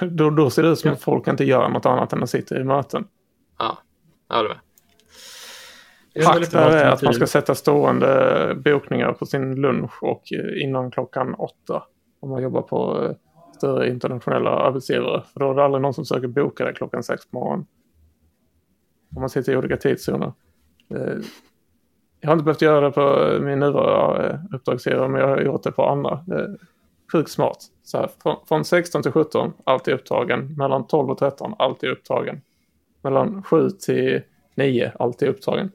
då, 0.00 0.30
då 0.30 0.50
ser 0.50 0.62
det 0.62 0.68
ut 0.68 0.78
som 0.78 0.88
Ja. 0.88 0.94
att 0.94 1.02
folk 1.02 1.28
inte 1.28 1.44
gör 1.44 1.68
något 1.68 1.86
annat 1.86 2.12
än 2.12 2.22
att 2.22 2.30
sitta 2.30 2.60
i 2.60 2.64
möten. 2.64 3.04
Ja, 3.58 3.78
jag 4.28 4.36
håller 4.36 4.48
med. 4.48 4.58
Det 6.14 6.20
är 6.54 6.90
att 6.90 7.02
man 7.02 7.14
ska 7.14 7.26
sätta 7.26 7.54
stående 7.54 8.54
bokningar 8.64 9.12
på 9.12 9.26
sin 9.26 9.54
lunch 9.54 10.02
och 10.02 10.22
eh, 10.32 10.62
innan 10.64 10.90
klockan 10.90 11.34
åtta. 11.34 11.82
Om 12.20 12.30
man 12.30 12.42
jobbar 12.42 12.62
på 12.62 13.10
större 13.62 13.88
internationella 13.88 14.50
arbetsgivare. 14.50 15.22
För 15.32 15.40
då 15.40 15.50
är 15.50 15.54
det 15.54 15.64
aldrig 15.64 15.82
någon 15.82 15.94
som 15.94 16.04
försöker 16.04 16.28
boka 16.28 16.64
det 16.64 16.72
klockan 16.72 17.02
sex 17.02 17.26
på 17.30 17.38
morgonen. 17.38 17.66
Om 19.16 19.20
man 19.20 19.30
sitter 19.30 19.52
i 19.52 19.56
olika 19.56 19.76
tidszoner. 19.76 20.32
Eh, 20.94 21.16
Jag 22.20 22.28
har 22.28 22.32
inte 22.32 22.44
behövt 22.44 22.62
göra 22.62 22.80
det 22.80 22.90
på 22.92 23.38
min 23.44 23.58
nuvarande 23.58 24.28
eh, 24.30 24.54
uppdragsgivare 24.56 25.08
men 25.08 25.20
jag 25.20 25.28
har 25.28 25.40
gjort 25.40 25.62
det 25.62 25.72
på 25.72 25.86
andra. 25.88 26.12
Eh, 26.12 26.46
Sjukt 27.12 27.30
smart. 27.30 27.58
Så 27.82 27.98
här, 27.98 28.10
från, 28.22 28.36
från 28.48 28.64
16 28.64 29.02
till 29.02 29.12
17, 29.12 29.52
alltid 29.64 29.94
upptagen. 29.94 30.54
Mellan 30.56 30.86
12 30.86 31.10
och 31.10 31.18
13, 31.18 31.54
alltid 31.58 31.90
upptagen. 31.90 32.40
Mellan 33.02 33.42
7 33.42 33.70
till 33.70 34.22
9, 34.56 34.92
alltid 34.98 35.28
upptagen. 35.28 35.70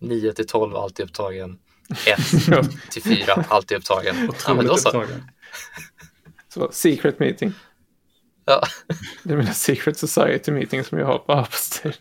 9 0.00 0.32
till 0.32 0.46
12 0.46 0.76
alltid 0.76 1.04
upptagen. 1.06 1.58
1 2.06 2.70
till 2.90 3.02
4 3.02 3.44
alltid 3.48 3.78
upptagen. 3.78 4.14
Ja, 4.18 4.28
Otroligt 4.28 4.78
så. 4.78 4.88
upptagen. 4.88 5.22
Så 6.48 6.72
secret 6.72 7.18
meeting. 7.18 7.52
Ja. 8.44 8.62
Det 9.24 9.32
är 9.32 9.36
mina 9.36 9.52
secret 9.52 9.98
society 9.98 10.52
meeting 10.52 10.84
som 10.84 10.98
jag 10.98 11.06
har 11.06 11.18
på 11.18 11.32
arbetstid. 11.32 11.94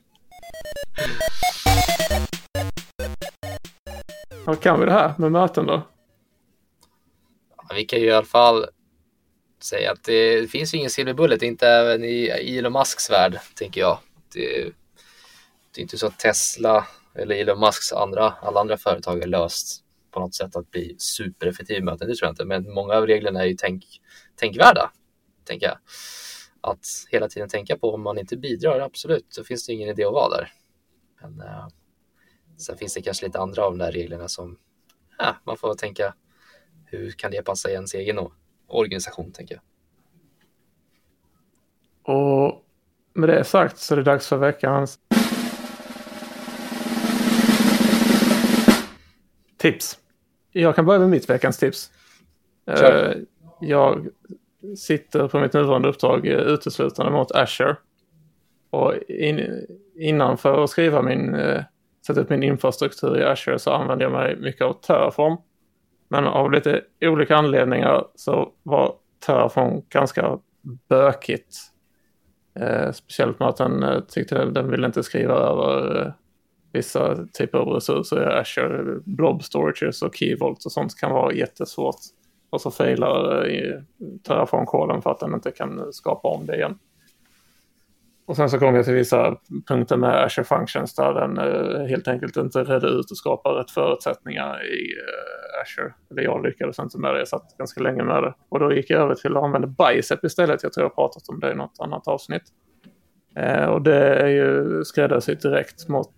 Vad 4.45 4.61
kan 4.61 4.79
vi 4.79 4.85
det 4.85 4.91
här 4.91 5.13
med 5.17 5.31
möten 5.31 5.65
då? 5.65 5.87
Ja, 7.57 7.75
Vi 7.75 7.85
kan 7.85 7.99
ju 7.99 8.05
i 8.05 8.11
alla 8.11 8.25
fall 8.25 8.65
säga 9.63 9.91
att 9.91 10.03
det 10.03 10.51
finns 10.51 10.73
ju 10.73 10.77
ingen 10.77 10.89
silverbullet, 10.89 11.41
inte 11.41 11.67
även 11.67 12.03
i 12.03 12.25
Elon 12.25 12.73
Musks 12.73 13.09
värld, 13.09 13.39
tänker 13.55 13.81
jag. 13.81 13.99
Det, 14.33 14.63
det 15.75 15.79
är 15.79 15.81
inte 15.81 15.97
så 15.97 16.07
att 16.07 16.19
Tesla 16.19 16.87
eller 17.15 17.35
Elon 17.35 17.59
Musks 17.59 17.93
andra, 17.93 18.33
alla 18.41 18.59
andra 18.59 18.77
företag 18.77 19.19
har 19.19 19.27
löst 19.27 19.83
på 20.11 20.19
något 20.19 20.35
sätt 20.35 20.55
att 20.55 20.71
bli 20.71 20.95
supereffektiv 20.99 21.77
i 21.77 21.81
möten, 21.81 22.07
det 22.07 22.15
tror 22.15 22.27
jag 22.27 22.31
inte. 22.31 22.45
Men 22.45 22.73
många 22.73 22.93
av 22.93 23.07
reglerna 23.07 23.41
är 23.41 23.45
ju 23.45 23.55
tänk, 23.57 23.85
tänkvärda, 24.37 24.91
tänker 25.43 25.67
jag. 25.67 25.77
att 26.61 26.85
hela 27.09 27.29
tiden 27.29 27.49
tänka 27.49 27.77
på 27.77 27.93
om 27.93 28.01
man 28.01 28.17
inte 28.17 28.37
bidrar, 28.37 28.79
absolut, 28.79 29.25
så 29.29 29.43
finns 29.43 29.65
det 29.65 29.73
ingen 29.73 29.89
idé 29.89 30.03
att 30.03 30.13
vara 30.13 30.37
där. 30.37 30.51
Men 31.21 31.41
uh, 31.41 31.67
sen 32.57 32.77
finns 32.77 32.93
det 32.93 33.01
kanske 33.01 33.25
lite 33.25 33.39
andra 33.39 33.65
av 33.65 33.71
de 33.71 33.77
där 33.77 33.91
reglerna 33.91 34.27
som 34.27 34.51
uh, 35.21 35.35
man 35.43 35.57
får 35.57 35.73
tänka 35.73 36.13
hur 36.85 37.11
kan 37.11 37.31
det 37.31 37.41
passa 37.41 37.69
i 37.69 37.73
ens 37.73 37.93
egen 37.93 38.19
organisation, 38.67 39.31
tänker 39.31 39.55
jag. 39.55 39.63
Och 42.15 42.65
med 43.13 43.29
det 43.29 43.43
sagt 43.43 43.77
så 43.77 43.93
är 43.93 43.97
det 43.97 44.03
dags 44.03 44.27
för 44.27 44.37
veckans 44.37 44.99
tips. 49.57 49.99
Jag 50.51 50.75
kan 50.75 50.85
börja 50.85 50.99
med 50.99 51.09
mitt 51.09 51.29
veckans 51.29 51.57
tips. 51.57 51.91
Kör. 52.67 53.25
Jag 53.59 54.07
sitter 54.77 55.27
på 55.27 55.39
mitt 55.39 55.53
nuvarande 55.53 55.89
uppdrag 55.89 56.27
eh, 56.27 56.39
uteslutande 56.39 57.11
mot 57.11 57.31
Azure. 57.31 57.75
Och 58.69 58.93
in, 59.07 59.65
innan 59.95 60.37
för 60.37 60.63
att 60.63 60.69
skriva 60.69 61.01
min, 61.01 61.35
eh, 61.35 61.63
sätta 62.07 62.21
upp 62.21 62.29
min 62.29 62.43
infrastruktur 62.43 63.19
i 63.19 63.23
Azure 63.23 63.59
så 63.59 63.71
använder 63.71 64.05
jag 64.05 64.11
mig 64.11 64.35
mycket 64.35 64.61
av 64.61 64.73
Terraform. 64.73 65.37
Men 66.09 66.27
av 66.27 66.51
lite 66.51 66.81
olika 67.01 67.35
anledningar 67.35 68.07
så 68.15 68.51
var 68.63 68.93
Terraform 69.25 69.81
ganska 69.89 70.39
bökigt. 70.89 71.55
Eh, 72.59 72.91
speciellt 72.91 73.39
med 73.39 73.47
att 73.47 73.57
den 73.57 73.83
eh, 73.83 73.99
tyckte 73.99 74.45
den 74.45 74.71
ville 74.71 74.87
inte 74.87 75.03
skriva 75.03 75.33
över 75.33 76.01
eh, 76.01 76.11
vissa 76.71 77.27
typer 77.33 77.57
av 77.57 77.67
resurser 77.67 78.21
i 78.21 78.39
Azure. 78.39 78.99
Blob 79.05 79.43
storages 79.43 80.01
och 80.01 80.15
key 80.15 80.35
och 80.35 80.61
sånt 80.61 80.99
kan 80.99 81.11
vara 81.11 81.33
jättesvårt. 81.33 81.95
Och 82.49 82.61
så 82.61 82.71
failar 82.71 83.45
eh, 83.45 83.51
i 83.51 83.83
Terraform-koden 84.23 85.01
för 85.01 85.11
att 85.11 85.19
den 85.19 85.33
inte 85.33 85.51
kan 85.51 85.93
skapa 85.93 86.27
om 86.27 86.45
det 86.45 86.55
igen. 86.55 86.79
Och 88.25 88.35
sen 88.35 88.49
så 88.49 88.59
kom 88.59 88.75
jag 88.75 88.85
till 88.85 88.93
vissa 88.93 89.37
punkter 89.67 89.97
med 89.97 90.23
Azure 90.23 90.43
Functions 90.43 90.95
där 90.95 91.13
den 91.13 91.37
eh, 91.37 91.87
helt 91.87 92.07
enkelt 92.07 92.37
inte 92.37 92.63
redde 92.63 92.87
ut 92.87 93.11
och 93.11 93.17
skapade 93.17 93.59
rätt 93.59 93.71
förutsättningar 93.71 94.65
i 94.65 94.79
eh, 94.97 95.61
Azure. 95.61 95.93
Eller 96.11 96.21
jag 96.21 96.45
lyckades 96.45 96.79
inte 96.79 96.97
med 96.99 97.13
det, 97.13 97.19
jag 97.19 97.27
satt 97.27 97.57
ganska 97.57 97.81
länge 97.81 98.03
med 98.03 98.23
det. 98.23 98.33
Och 98.49 98.59
då 98.59 98.73
gick 98.73 98.89
jag 98.89 99.01
över 99.01 99.15
till 99.15 99.37
att 99.37 99.43
använda 99.43 99.67
Bicep 99.67 100.23
istället. 100.23 100.63
Jag 100.63 100.73
tror 100.73 100.83
jag 100.83 100.89
har 100.89 101.07
pratat 101.07 101.29
om 101.29 101.39
det 101.39 101.51
i 101.51 101.55
något 101.55 101.79
annat 101.79 102.07
avsnitt. 102.07 102.43
Och 103.69 103.81
det 103.81 104.15
är 104.15 104.27
ju 104.27 104.83
skräddarsytt 104.83 105.41
direkt 105.41 105.87
mot 105.87 106.13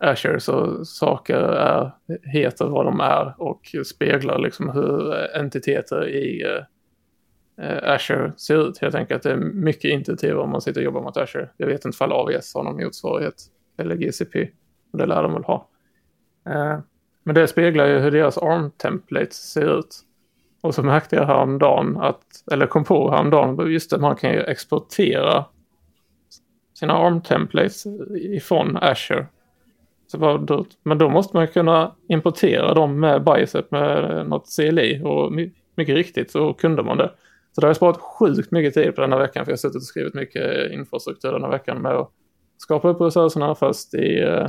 Ashers 0.00 0.24
Azure 0.24 0.40
så 0.40 0.84
saker 0.84 1.36
är, 1.38 1.92
heter 2.32 2.64
vad 2.64 2.84
de 2.84 3.00
är 3.00 3.34
och 3.38 3.74
speglar 3.86 4.38
liksom 4.38 4.70
hur 4.70 5.14
entiteter 5.36 6.08
i 6.08 6.42
eh, 6.42 7.92
Asher 7.92 8.14
Azure 8.14 8.32
ser 8.36 8.68
ut. 8.68 8.78
Jag 8.80 8.92
tänker 8.92 9.14
att 9.16 9.22
det 9.22 9.32
är 9.32 9.36
mycket 9.36 9.90
intuitivare 9.90 10.42
om 10.42 10.50
man 10.50 10.60
sitter 10.60 10.80
och 10.80 10.84
jobbar 10.84 11.02
mot 11.02 11.16
Azure. 11.16 11.50
Jag 11.56 11.66
vet 11.66 11.84
inte 11.84 11.96
ifall 11.96 12.12
AVS 12.12 12.54
har 12.54 12.62
någon 12.62 12.84
motsvarighet 12.84 13.34
eller 13.78 13.96
GCP. 13.96 14.48
Och 14.92 14.98
det 14.98 15.06
lär 15.06 15.22
de 15.22 15.32
väl 15.32 15.44
ha. 15.44 15.68
Eh, 16.46 16.78
men 17.22 17.34
det 17.34 17.48
speglar 17.48 17.86
ju 17.86 17.98
hur 17.98 18.10
deras 18.10 18.38
ARM-templates 18.38 19.52
ser 19.52 19.78
ut. 19.78 20.00
Och 20.60 20.74
så 20.74 20.82
märkte 20.82 21.16
jag 21.16 21.26
häromdagen 21.26 21.96
att, 21.96 22.24
eller 22.52 22.66
kom 22.66 22.84
på 22.84 23.10
häromdagen, 23.10 23.72
just 23.72 23.90
det, 23.90 23.98
man 23.98 24.16
kan 24.16 24.32
ju 24.32 24.40
exportera 24.40 25.44
sina 26.74 26.94
ARM-templates 26.94 27.86
ifrån 28.16 28.76
Azure. 28.76 29.26
Så 30.06 30.18
bara, 30.18 30.38
då, 30.38 30.64
men 30.82 30.98
då 30.98 31.08
måste 31.08 31.36
man 31.36 31.48
kunna 31.48 31.94
importera 32.08 32.74
dem 32.74 33.00
med 33.00 33.24
Bicep 33.24 33.70
med 33.70 34.26
något 34.28 34.56
CLI 34.56 35.00
och 35.04 35.32
my, 35.32 35.52
mycket 35.76 35.94
riktigt 35.94 36.30
så 36.30 36.52
kunde 36.52 36.82
man 36.82 36.98
det. 36.98 37.10
Så 37.52 37.60
det 37.60 37.66
har 37.66 37.68
jag 37.68 37.76
sparat 37.76 38.00
sjukt 38.00 38.50
mycket 38.50 38.74
tid 38.74 38.94
på 38.94 39.00
den 39.00 39.12
här 39.12 39.18
veckan 39.18 39.44
för 39.44 39.52
jag 39.52 39.56
har 39.56 39.58
suttit 39.58 39.76
och 39.76 39.82
skrivit 39.82 40.14
mycket 40.14 40.72
infrastruktur 40.72 41.32
den 41.32 41.42
här 41.42 41.50
veckan 41.50 41.82
med 41.82 41.92
att 41.92 42.10
skapa 42.58 42.88
upp 42.88 43.00
resurserna 43.00 43.54
först 43.54 43.94
i, 43.94 44.20
eh, 44.20 44.48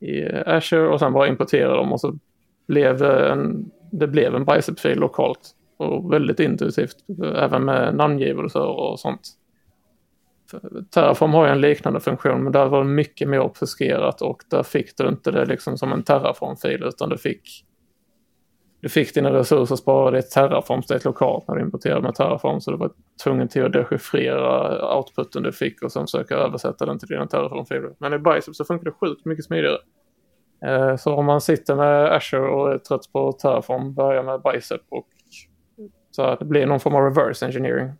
i 0.00 0.22
eh, 0.22 0.42
Azure 0.46 0.88
och 0.88 0.98
sen 0.98 1.12
bara 1.12 1.28
importera 1.28 1.76
dem 1.76 1.92
och 1.92 2.00
så 2.00 2.18
blev 2.66 2.98
det 2.98 3.28
en, 3.28 3.70
det 3.92 4.06
blev 4.06 4.34
en 4.34 4.44
Bicep-fil 4.44 4.98
lokalt 4.98 5.50
och 5.76 6.12
väldigt 6.12 6.40
intuitivt 6.40 6.96
även 7.36 7.64
med 7.64 7.94
namngivelser 7.94 8.66
och 8.66 9.00
sånt. 9.00 9.20
Terraform 10.90 11.32
har 11.32 11.46
ju 11.46 11.52
en 11.52 11.60
liknande 11.60 12.00
funktion 12.00 12.42
men 12.42 12.52
där 12.52 12.66
var 12.66 12.78
det 12.78 12.90
mycket 12.90 13.28
mer 13.28 13.40
obfuskerat 13.40 14.22
och 14.22 14.42
där 14.50 14.62
fick 14.62 14.96
du 14.96 15.08
inte 15.08 15.30
det 15.30 15.44
liksom 15.44 15.78
som 15.78 15.92
en 15.92 16.02
Terraform-fil 16.02 16.82
utan 16.82 17.08
du 17.08 17.18
fick 17.18 17.64
du 18.80 18.88
fick 18.88 19.14
dina 19.14 19.32
resurser 19.32 19.76
sparade 19.76 20.16
i 20.16 20.20
ett 20.20 20.30
Terraform-state 20.30 21.04
lokalt 21.04 21.48
när 21.48 21.54
du 21.54 21.62
importerade 21.62 22.02
med 22.02 22.14
Terraform 22.14 22.60
så 22.60 22.70
du 22.70 22.76
var 22.76 22.90
tvungen 23.24 23.48
till 23.48 23.64
att 23.64 23.72
dechiffrera 23.72 24.96
outputen 24.96 25.42
du 25.42 25.52
fick 25.52 25.82
och 25.82 25.92
sen 25.92 26.06
försöka 26.06 26.34
översätta 26.34 26.86
den 26.86 26.98
till 26.98 27.08
dina 27.08 27.26
Terraform-filer. 27.26 27.94
Men 27.98 28.12
i 28.12 28.18
Bicep 28.18 28.54
så 28.54 28.64
funkar 28.64 28.84
det 28.84 28.92
sjukt 28.92 29.24
mycket 29.24 29.44
smidigare. 29.44 29.78
Eh, 30.66 30.96
så 30.96 31.14
om 31.14 31.26
man 31.26 31.40
sitter 31.40 31.74
med 31.74 32.12
Azure 32.12 32.48
och 32.48 32.72
är 32.72 32.78
trött 32.78 33.12
på 33.12 33.32
Terraform, 33.32 33.94
börja 33.94 34.22
med 34.22 34.42
Bicep 34.42 34.82
och 34.88 35.08
så 36.10 36.22
att 36.22 36.38
det 36.38 36.44
blir 36.44 36.66
någon 36.66 36.80
form 36.80 36.94
av 36.94 37.02
reverse 37.02 37.46
engineering. 37.46 37.92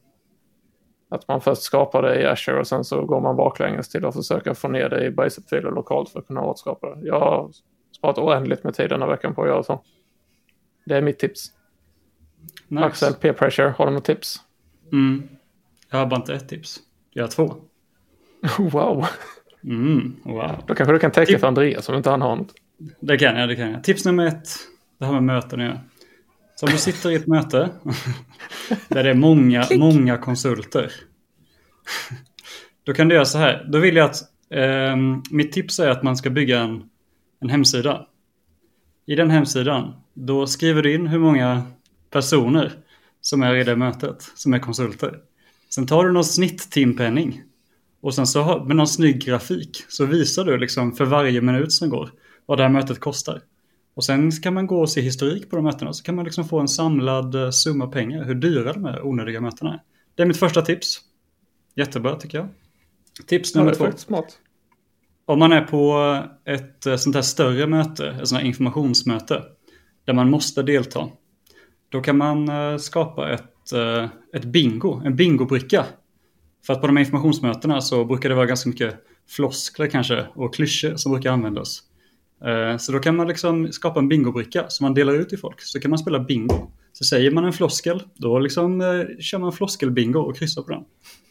Att 1.12 1.28
man 1.28 1.40
först 1.40 1.62
skapar 1.62 2.02
det 2.02 2.20
i 2.22 2.26
Azure 2.26 2.60
och 2.60 2.66
sen 2.66 2.84
så 2.84 3.04
går 3.04 3.20
man 3.20 3.36
baklänges 3.36 3.88
till 3.88 4.04
att 4.04 4.14
försöka 4.14 4.54
få 4.54 4.68
ner 4.68 4.88
det 4.88 5.04
i 5.06 5.10
Bicep-filer 5.10 5.70
lokalt 5.70 6.08
för 6.10 6.18
att 6.18 6.26
kunna 6.26 6.42
återskapa 6.42 6.94
det. 6.94 7.06
Jag 7.06 7.20
har 7.20 7.50
sparat 7.96 8.18
oändligt 8.18 8.64
med 8.64 8.74
tid 8.74 8.90
den 8.90 9.02
här 9.02 9.08
veckan 9.08 9.34
på 9.34 9.42
att 9.42 9.48
göra 9.48 9.62
så. 9.62 9.82
Det 10.86 10.96
är 10.96 11.02
mitt 11.02 11.18
tips. 11.18 11.52
Nice. 12.68 12.84
Axel, 12.84 13.12
peer 13.14 13.32
pressure, 13.32 13.74
har 13.78 13.86
du 13.86 13.92
något 13.92 14.04
tips? 14.04 14.36
Mm. 14.92 15.28
Jag 15.90 15.98
har 15.98 16.06
bara 16.06 16.16
inte 16.16 16.34
ett 16.34 16.48
tips. 16.48 16.80
Jag 17.10 17.22
har 17.24 17.28
två. 17.28 17.54
Wow, 18.58 19.06
Mm, 19.64 20.16
wow. 20.24 20.50
då 20.66 20.74
kanske 20.74 20.92
du 20.92 20.98
kan 20.98 21.10
täcka 21.10 21.38
för 21.38 21.46
Andreas 21.46 21.88
om 21.88 21.94
inte 21.94 22.10
han 22.10 22.22
har 22.22 22.36
något. 22.36 22.54
Det 23.00 23.18
kan 23.18 23.36
jag, 23.40 23.48
det 23.48 23.56
kan 23.56 23.70
jag. 23.70 23.84
Tips 23.84 24.04
nummer 24.04 24.26
ett. 24.26 24.48
Det 24.98 25.04
här 25.04 25.12
med 25.12 25.22
möten 25.22 25.60
att 25.60 25.66
göra. 25.66 25.80
Så 26.62 26.66
om 26.66 26.72
du 26.72 26.78
sitter 26.78 27.10
i 27.10 27.14
ett 27.14 27.26
möte 27.26 27.70
där 28.88 29.04
det 29.04 29.10
är 29.10 29.14
många, 29.14 29.66
många 29.78 30.18
konsulter. 30.18 30.92
Då 32.84 32.94
kan 32.94 33.08
du 33.08 33.14
göra 33.14 33.24
så 33.24 33.38
här. 33.38 33.68
Då 33.72 33.78
vill 33.78 33.96
jag 33.96 34.10
att 34.10 34.22
eh, 34.50 34.96
mitt 35.30 35.52
tips 35.52 35.78
är 35.78 35.88
att 35.88 36.02
man 36.02 36.16
ska 36.16 36.30
bygga 36.30 36.60
en, 36.60 36.82
en 37.40 37.48
hemsida. 37.48 38.06
I 39.06 39.14
den 39.14 39.30
hemsidan, 39.30 39.94
då 40.14 40.46
skriver 40.46 40.82
du 40.82 40.94
in 40.94 41.06
hur 41.06 41.18
många 41.18 41.62
personer 42.10 42.72
som 43.20 43.42
är 43.42 43.54
i 43.54 43.64
det 43.64 43.76
mötet, 43.76 44.32
som 44.34 44.54
är 44.54 44.58
konsulter. 44.58 45.18
Sen 45.74 45.86
tar 45.86 46.04
du 46.04 46.12
någon 46.12 46.24
snitt-timpenning 46.24 47.42
och 48.00 48.14
sen 48.14 48.26
så 48.26 48.42
har, 48.42 48.64
med 48.64 48.76
någon 48.76 48.88
snygg 48.88 49.24
grafik 49.24 49.84
så 49.88 50.06
visar 50.06 50.44
du 50.44 50.58
liksom 50.58 50.92
för 50.92 51.04
varje 51.04 51.40
minut 51.40 51.72
som 51.72 51.88
går 51.88 52.10
vad 52.46 52.58
det 52.58 52.62
här 52.62 52.70
mötet 52.70 53.00
kostar. 53.00 53.42
Och 53.94 54.04
sen 54.04 54.30
kan 54.30 54.54
man 54.54 54.66
gå 54.66 54.80
och 54.80 54.90
se 54.90 55.00
historik 55.00 55.50
på 55.50 55.56
de 55.56 55.64
mötena 55.64 55.92
så 55.92 56.04
kan 56.04 56.14
man 56.14 56.24
liksom 56.24 56.44
få 56.44 56.60
en 56.60 56.68
samlad 56.68 57.34
eh, 57.34 57.50
summa 57.50 57.86
pengar 57.86 58.24
hur 58.24 58.34
dyra 58.34 58.72
de 58.72 58.84
här 58.84 59.06
onödiga 59.06 59.40
mötena 59.40 59.74
är. 59.74 59.82
Det 60.14 60.22
är 60.22 60.26
mitt 60.26 60.36
första 60.36 60.62
tips. 60.62 61.00
Jättebra 61.76 62.16
tycker 62.16 62.38
jag. 62.38 62.48
Tips 63.26 63.54
nummer 63.54 63.74
två. 63.74 63.86
smart. 63.96 64.38
Om 65.24 65.38
man 65.38 65.52
är 65.52 65.60
på 65.60 66.18
ett 66.44 66.86
eh, 66.86 66.96
sånt 66.96 67.16
här 67.16 67.22
större 67.22 67.66
möte, 67.66 68.08
ett 68.08 68.28
sånt 68.28 68.40
här 68.40 68.48
informationsmöte, 68.48 69.42
där 70.04 70.12
man 70.12 70.30
måste 70.30 70.62
delta, 70.62 71.08
då 71.88 72.00
kan 72.00 72.16
man 72.16 72.48
eh, 72.48 72.76
skapa 72.76 73.32
ett, 73.32 73.72
eh, 73.72 74.08
ett 74.34 74.44
bingo, 74.44 75.02
en 75.04 75.16
bingobricka. 75.16 75.86
För 76.66 76.72
att 76.72 76.80
på 76.80 76.86
de 76.86 76.96
här 76.96 77.04
informationsmötena 77.04 77.80
så 77.80 78.04
brukar 78.04 78.28
det 78.28 78.34
vara 78.34 78.46
ganska 78.46 78.68
mycket 78.68 78.94
floskler 79.28 79.86
kanske 79.86 80.26
och 80.34 80.54
klyschor 80.54 80.96
som 80.96 81.12
brukar 81.12 81.32
användas. 81.32 81.82
Eh, 82.44 82.76
Så 82.78 82.92
då 82.92 82.98
kan 82.98 83.16
man 83.16 83.28
liksom 83.28 83.72
skapa 83.72 84.00
en 84.00 84.08
bingobricka 84.08 84.68
som 84.68 84.84
man 84.84 84.94
delar 84.94 85.14
ut 85.14 85.28
till 85.28 85.38
folk. 85.38 85.60
Så 85.62 85.80
kan 85.80 85.90
man 85.90 85.98
spela 85.98 86.18
bingo. 86.18 86.70
Så 86.92 87.04
säger 87.04 87.30
man 87.30 87.44
en 87.44 87.52
floskel, 87.52 88.02
då 88.14 88.38
liksom 88.38 88.80
eh, 88.80 89.18
kör 89.20 89.38
man 89.38 89.52
floskelbingo 89.52 90.18
och 90.20 90.36
kryssar 90.36 90.62
på 90.62 90.70
den. 90.70 90.84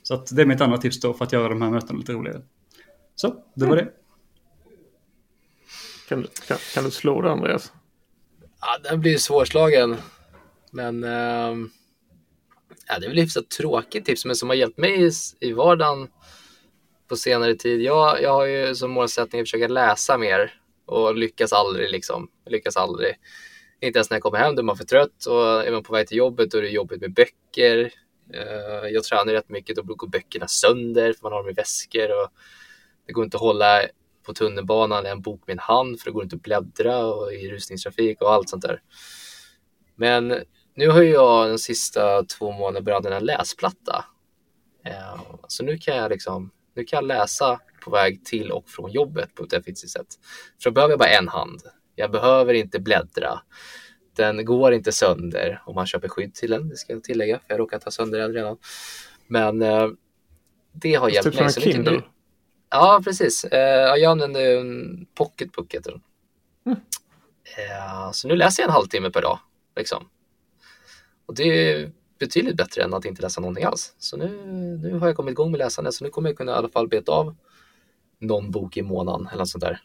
Så 0.03 0.13
att 0.13 0.35
det 0.35 0.41
är 0.41 0.45
mitt 0.45 0.61
andra 0.61 0.77
tips 0.77 0.99
då 0.99 1.13
för 1.13 1.25
att 1.25 1.31
göra 1.33 1.49
de 1.49 1.61
här 1.61 1.69
mötena 1.69 1.99
lite 1.99 2.13
roligare. 2.13 2.41
Så, 3.15 3.35
det 3.55 3.65
var 3.65 3.75
det. 3.75 3.89
Kan, 6.09 6.21
du- 6.21 6.27
kan, 6.47 6.57
kan 6.73 6.83
du 6.83 6.91
slå 6.91 7.21
det 7.21 7.31
Andreas? 7.31 7.71
Ja, 8.61 8.89
den 8.89 9.01
blir 9.01 9.17
svårslagen. 9.17 9.95
Men 10.71 11.03
ehm, 11.03 11.69
ja, 12.87 12.99
det 12.99 13.05
är 13.05 13.09
väl 13.09 13.17
hyfsat 13.19 13.49
tråkigt 13.49 14.05
tips, 14.05 14.25
men 14.25 14.35
som 14.35 14.49
har 14.49 14.55
hjälpt 14.55 14.77
mig 14.77 15.07
i, 15.07 15.11
i 15.39 15.53
vardagen 15.53 16.07
på 17.07 17.15
senare 17.15 17.55
tid. 17.55 17.81
Jag, 17.81 18.21
jag 18.21 18.33
har 18.33 18.45
ju 18.45 18.75
som 18.75 18.91
målsättning 18.91 19.41
att 19.41 19.47
försöka 19.47 19.67
läsa 19.67 20.17
mer 20.17 20.53
och 20.85 21.15
lyckas 21.15 21.53
aldrig 21.53 21.91
liksom. 21.91 22.29
Lyckas 22.45 22.77
aldrig. 22.77 23.15
Inte 23.81 23.97
ens 23.99 24.09
när 24.09 24.15
jag 24.15 24.23
kommer 24.23 24.37
hem, 24.37 24.55
då 24.55 24.61
är 24.61 24.63
man 24.63 24.77
för 24.77 24.85
trött 24.85 25.25
och 25.25 25.67
är 25.67 25.71
man 25.71 25.83
på 25.83 25.93
väg 25.93 26.07
till 26.07 26.17
jobbet 26.17 26.51
då 26.51 26.57
är 26.57 26.61
det 26.61 26.69
jobbigt 26.69 27.01
med 27.01 27.13
böcker. 27.13 27.91
Eh, 28.33 28.89
jag 28.89 29.03
tränar 29.03 29.33
rätt 29.33 29.49
mycket, 29.49 29.75
då 29.75 29.83
går 29.83 30.07
böckerna 30.07 30.47
sönder 30.47 31.13
för 31.13 31.23
man 31.23 31.31
har 31.31 31.39
dem 31.39 31.49
i 31.49 31.53
väskor 31.53 32.21
och 32.21 32.29
det 33.07 33.13
går 33.13 33.23
inte 33.23 33.37
att 33.37 33.41
hålla 33.41 33.81
på 34.25 34.33
tunnelbanan 34.33 35.05
en 35.05 35.21
bok 35.21 35.43
med 35.47 35.53
en 35.53 35.59
hand 35.59 35.99
för 35.99 36.05
det 36.05 36.13
går 36.13 36.23
inte 36.23 36.35
att 36.35 36.41
bläddra 36.41 37.05
och 37.05 37.33
i 37.33 37.49
rusningstrafik 37.49 38.21
och 38.21 38.33
allt 38.33 38.49
sånt 38.49 38.63
där. 38.63 38.81
Men 39.95 40.35
nu 40.75 40.89
har 40.89 41.01
jag 41.01 41.49
de 41.49 41.57
sista 41.57 42.23
två 42.23 42.51
månaderna 42.51 42.81
börjat 42.81 43.05
en 43.05 43.25
läsplatta. 43.25 44.05
Eh, 44.85 45.21
så 45.47 45.63
nu 45.63 45.77
kan 45.77 45.95
jag 45.95 46.11
liksom, 46.11 46.51
nu 46.75 46.83
kan 46.83 46.97
jag 46.97 47.07
läsa 47.07 47.59
på 47.81 47.91
väg 47.91 48.25
till 48.25 48.51
och 48.51 48.69
från 48.69 48.91
jobbet 48.91 49.35
på 49.35 49.43
ett 49.43 49.53
effektivt 49.53 49.89
sätt. 49.89 50.07
För 50.63 50.69
då 50.69 50.73
behöver 50.73 50.91
jag 50.91 50.99
bara 50.99 51.09
en 51.09 51.27
hand. 51.27 51.61
Jag 51.95 52.11
behöver 52.11 52.53
inte 52.53 52.79
bläddra. 52.79 53.41
Den 54.15 54.45
går 54.45 54.73
inte 54.73 54.91
sönder 54.91 55.61
om 55.65 55.75
man 55.75 55.87
köper 55.87 56.07
skydd 56.07 56.33
till 56.33 56.51
den, 56.51 56.69
det 56.69 56.77
ska 56.77 56.93
jag 56.93 57.03
tillägga, 57.03 57.39
för 57.39 57.45
jag 57.47 57.59
råkar 57.59 57.79
ta 57.79 57.91
sönder 57.91 58.19
den 58.19 58.33
redan. 58.33 58.57
Men 59.27 59.61
eh, 59.61 59.87
det 60.73 60.95
har 60.95 61.09
hjälpt 61.09 61.23
typ 61.23 61.35
mig. 61.35 61.43
nu 61.43 61.53
kan 61.53 61.71
Kindle. 61.71 61.91
du... 61.91 62.01
Ja, 62.69 63.01
precis. 63.03 63.45
Eh, 63.45 63.95
jag 63.95 64.11
använder 64.11 64.57
en 64.57 65.05
pocketbook 65.15 65.73
heter 65.73 65.91
den. 65.91 66.01
Mm. 66.65 66.79
Eh, 67.57 68.11
så 68.11 68.27
nu 68.27 68.35
läser 68.35 68.63
jag 68.63 68.67
en 68.67 68.73
halvtimme 68.73 69.09
per 69.09 69.21
dag. 69.21 69.39
Liksom. 69.75 70.09
Och 71.25 71.35
det 71.35 71.43
är 71.43 71.91
betydligt 72.19 72.57
bättre 72.57 72.83
än 72.83 72.93
att 72.93 73.05
inte 73.05 73.21
läsa 73.21 73.41
någonting 73.41 73.63
alls. 73.63 73.95
Så 73.97 74.17
nu, 74.17 74.45
nu 74.81 74.99
har 74.99 75.07
jag 75.07 75.15
kommit 75.15 75.31
igång 75.31 75.51
med 75.51 75.57
läsande, 75.57 75.91
så 75.91 76.03
nu 76.03 76.09
kommer 76.09 76.29
jag 76.29 76.37
kunna 76.37 76.51
i 76.51 76.55
alla 76.55 76.69
fall 76.69 76.87
beta 76.87 77.11
av 77.11 77.35
någon 78.21 78.51
bok 78.51 78.77
i 78.77 78.81
månaden 78.81 79.27
eller 79.27 79.37
något 79.39 79.49
sånt 79.49 79.63
där. 79.63 79.79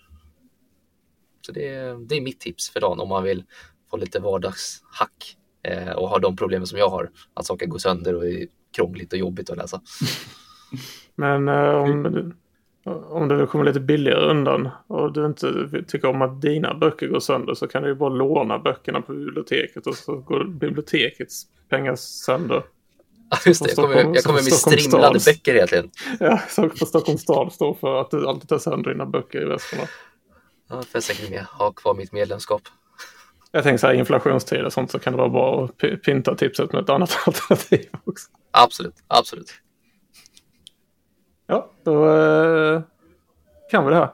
Så 1.46 1.52
det, 1.52 1.68
är- 1.68 2.08
det 2.08 2.14
är 2.16 2.20
mitt 2.20 2.40
tips 2.40 2.70
för 2.70 2.80
dagen 2.80 3.00
om 3.00 3.08
man 3.08 3.22
vill 3.24 3.44
få 3.90 3.96
lite 3.96 4.20
vardagshack 4.20 5.36
eh, 5.62 5.90
och 5.92 6.08
har 6.08 6.20
de 6.20 6.36
problemen 6.36 6.66
som 6.66 6.78
jag 6.78 6.88
har. 6.88 7.10
Att 7.34 7.46
saker 7.46 7.66
går 7.66 7.78
sönder 7.78 8.14
och 8.14 8.26
är 8.26 8.46
krångligt 8.76 9.12
och 9.12 9.18
jobbigt 9.18 9.50
att 9.50 9.56
läsa. 9.56 9.80
Men 11.14 11.48
eh, 11.48 11.74
om, 11.74 12.02
du, 12.02 12.32
om 13.08 13.28
du 13.28 13.46
kommer 13.46 13.64
lite 13.64 13.80
billigare 13.80 14.30
undan 14.30 14.68
och 14.86 15.12
du 15.12 15.26
inte 15.26 15.68
tycker 15.88 16.08
om 16.08 16.22
att 16.22 16.42
dina 16.42 16.74
böcker 16.74 17.08
går 17.08 17.20
sönder 17.20 17.54
så 17.54 17.66
kan 17.68 17.82
du 17.82 17.88
ju 17.88 17.94
bara 17.94 18.10
låna 18.10 18.58
böckerna 18.58 19.02
på 19.02 19.12
biblioteket 19.12 19.86
och 19.86 19.94
så 19.94 20.16
går 20.16 20.44
bibliotekets 20.44 21.46
pengar 21.68 21.94
sönder. 21.96 22.62
Ja, 23.30 23.38
Just 23.46 23.64
det, 23.64 23.68
jag 23.68 23.76
kommer, 23.76 24.14
jag 24.14 24.24
kommer 24.24 24.42
med 24.42 24.52
strimlade 24.52 25.20
stads. 25.20 25.24
böcker 25.38 25.54
egentligen. 25.54 25.90
Ja, 26.20 26.40
så 26.48 26.70
får 26.70 26.86
Stockholms 26.86 27.22
stad 27.22 27.52
stå 27.52 27.74
för 27.74 28.00
att 28.00 28.10
du 28.10 28.28
alltid 28.28 28.48
tar 28.48 28.58
sönder 28.58 28.90
dina 28.90 29.06
böcker 29.06 29.42
i 29.42 29.44
väskorna. 29.44 29.82
Ja, 30.68 30.76
får 30.76 30.86
jag 30.92 31.02
säkert 31.02 31.30
med, 31.30 31.44
ha 31.44 31.72
kvar 31.72 31.94
mitt 31.94 32.12
medlemskap. 32.12 32.62
Jag 33.50 33.62
tänker 33.62 33.78
så 33.78 33.86
här 33.86 33.94
inflationstider 33.94 34.64
och 34.64 34.72
sånt 34.72 34.90
så 34.90 34.98
kan 34.98 35.12
det 35.12 35.16
vara 35.16 35.28
bra 35.28 35.64
att 35.64 36.02
pynta 36.04 36.34
tipset 36.34 36.72
med 36.72 36.82
ett 36.82 36.90
annat 36.90 37.18
alternativ 37.26 37.88
också. 38.04 38.28
Absolut, 38.50 38.94
absolut. 39.08 39.54
Ja, 41.46 41.70
då 41.84 42.10
eh, 42.10 42.82
kan 43.70 43.84
vi 43.84 43.90
det 43.90 43.96
här. 43.96 44.10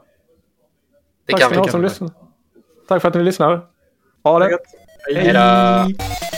Det 1.26 1.32
Tack 1.32 1.52
kan 1.52 1.62
vi. 1.64 1.70
som 1.70 1.82
lyssnar. 1.82 2.10
Tack 2.88 3.02
för 3.02 3.08
att 3.08 3.14
ni 3.14 3.22
lyssnar. 3.22 3.66
Ha 4.24 4.38
det. 4.38 4.58
Hej 5.14 5.14
Hej 5.14 5.32
då! 5.32 6.31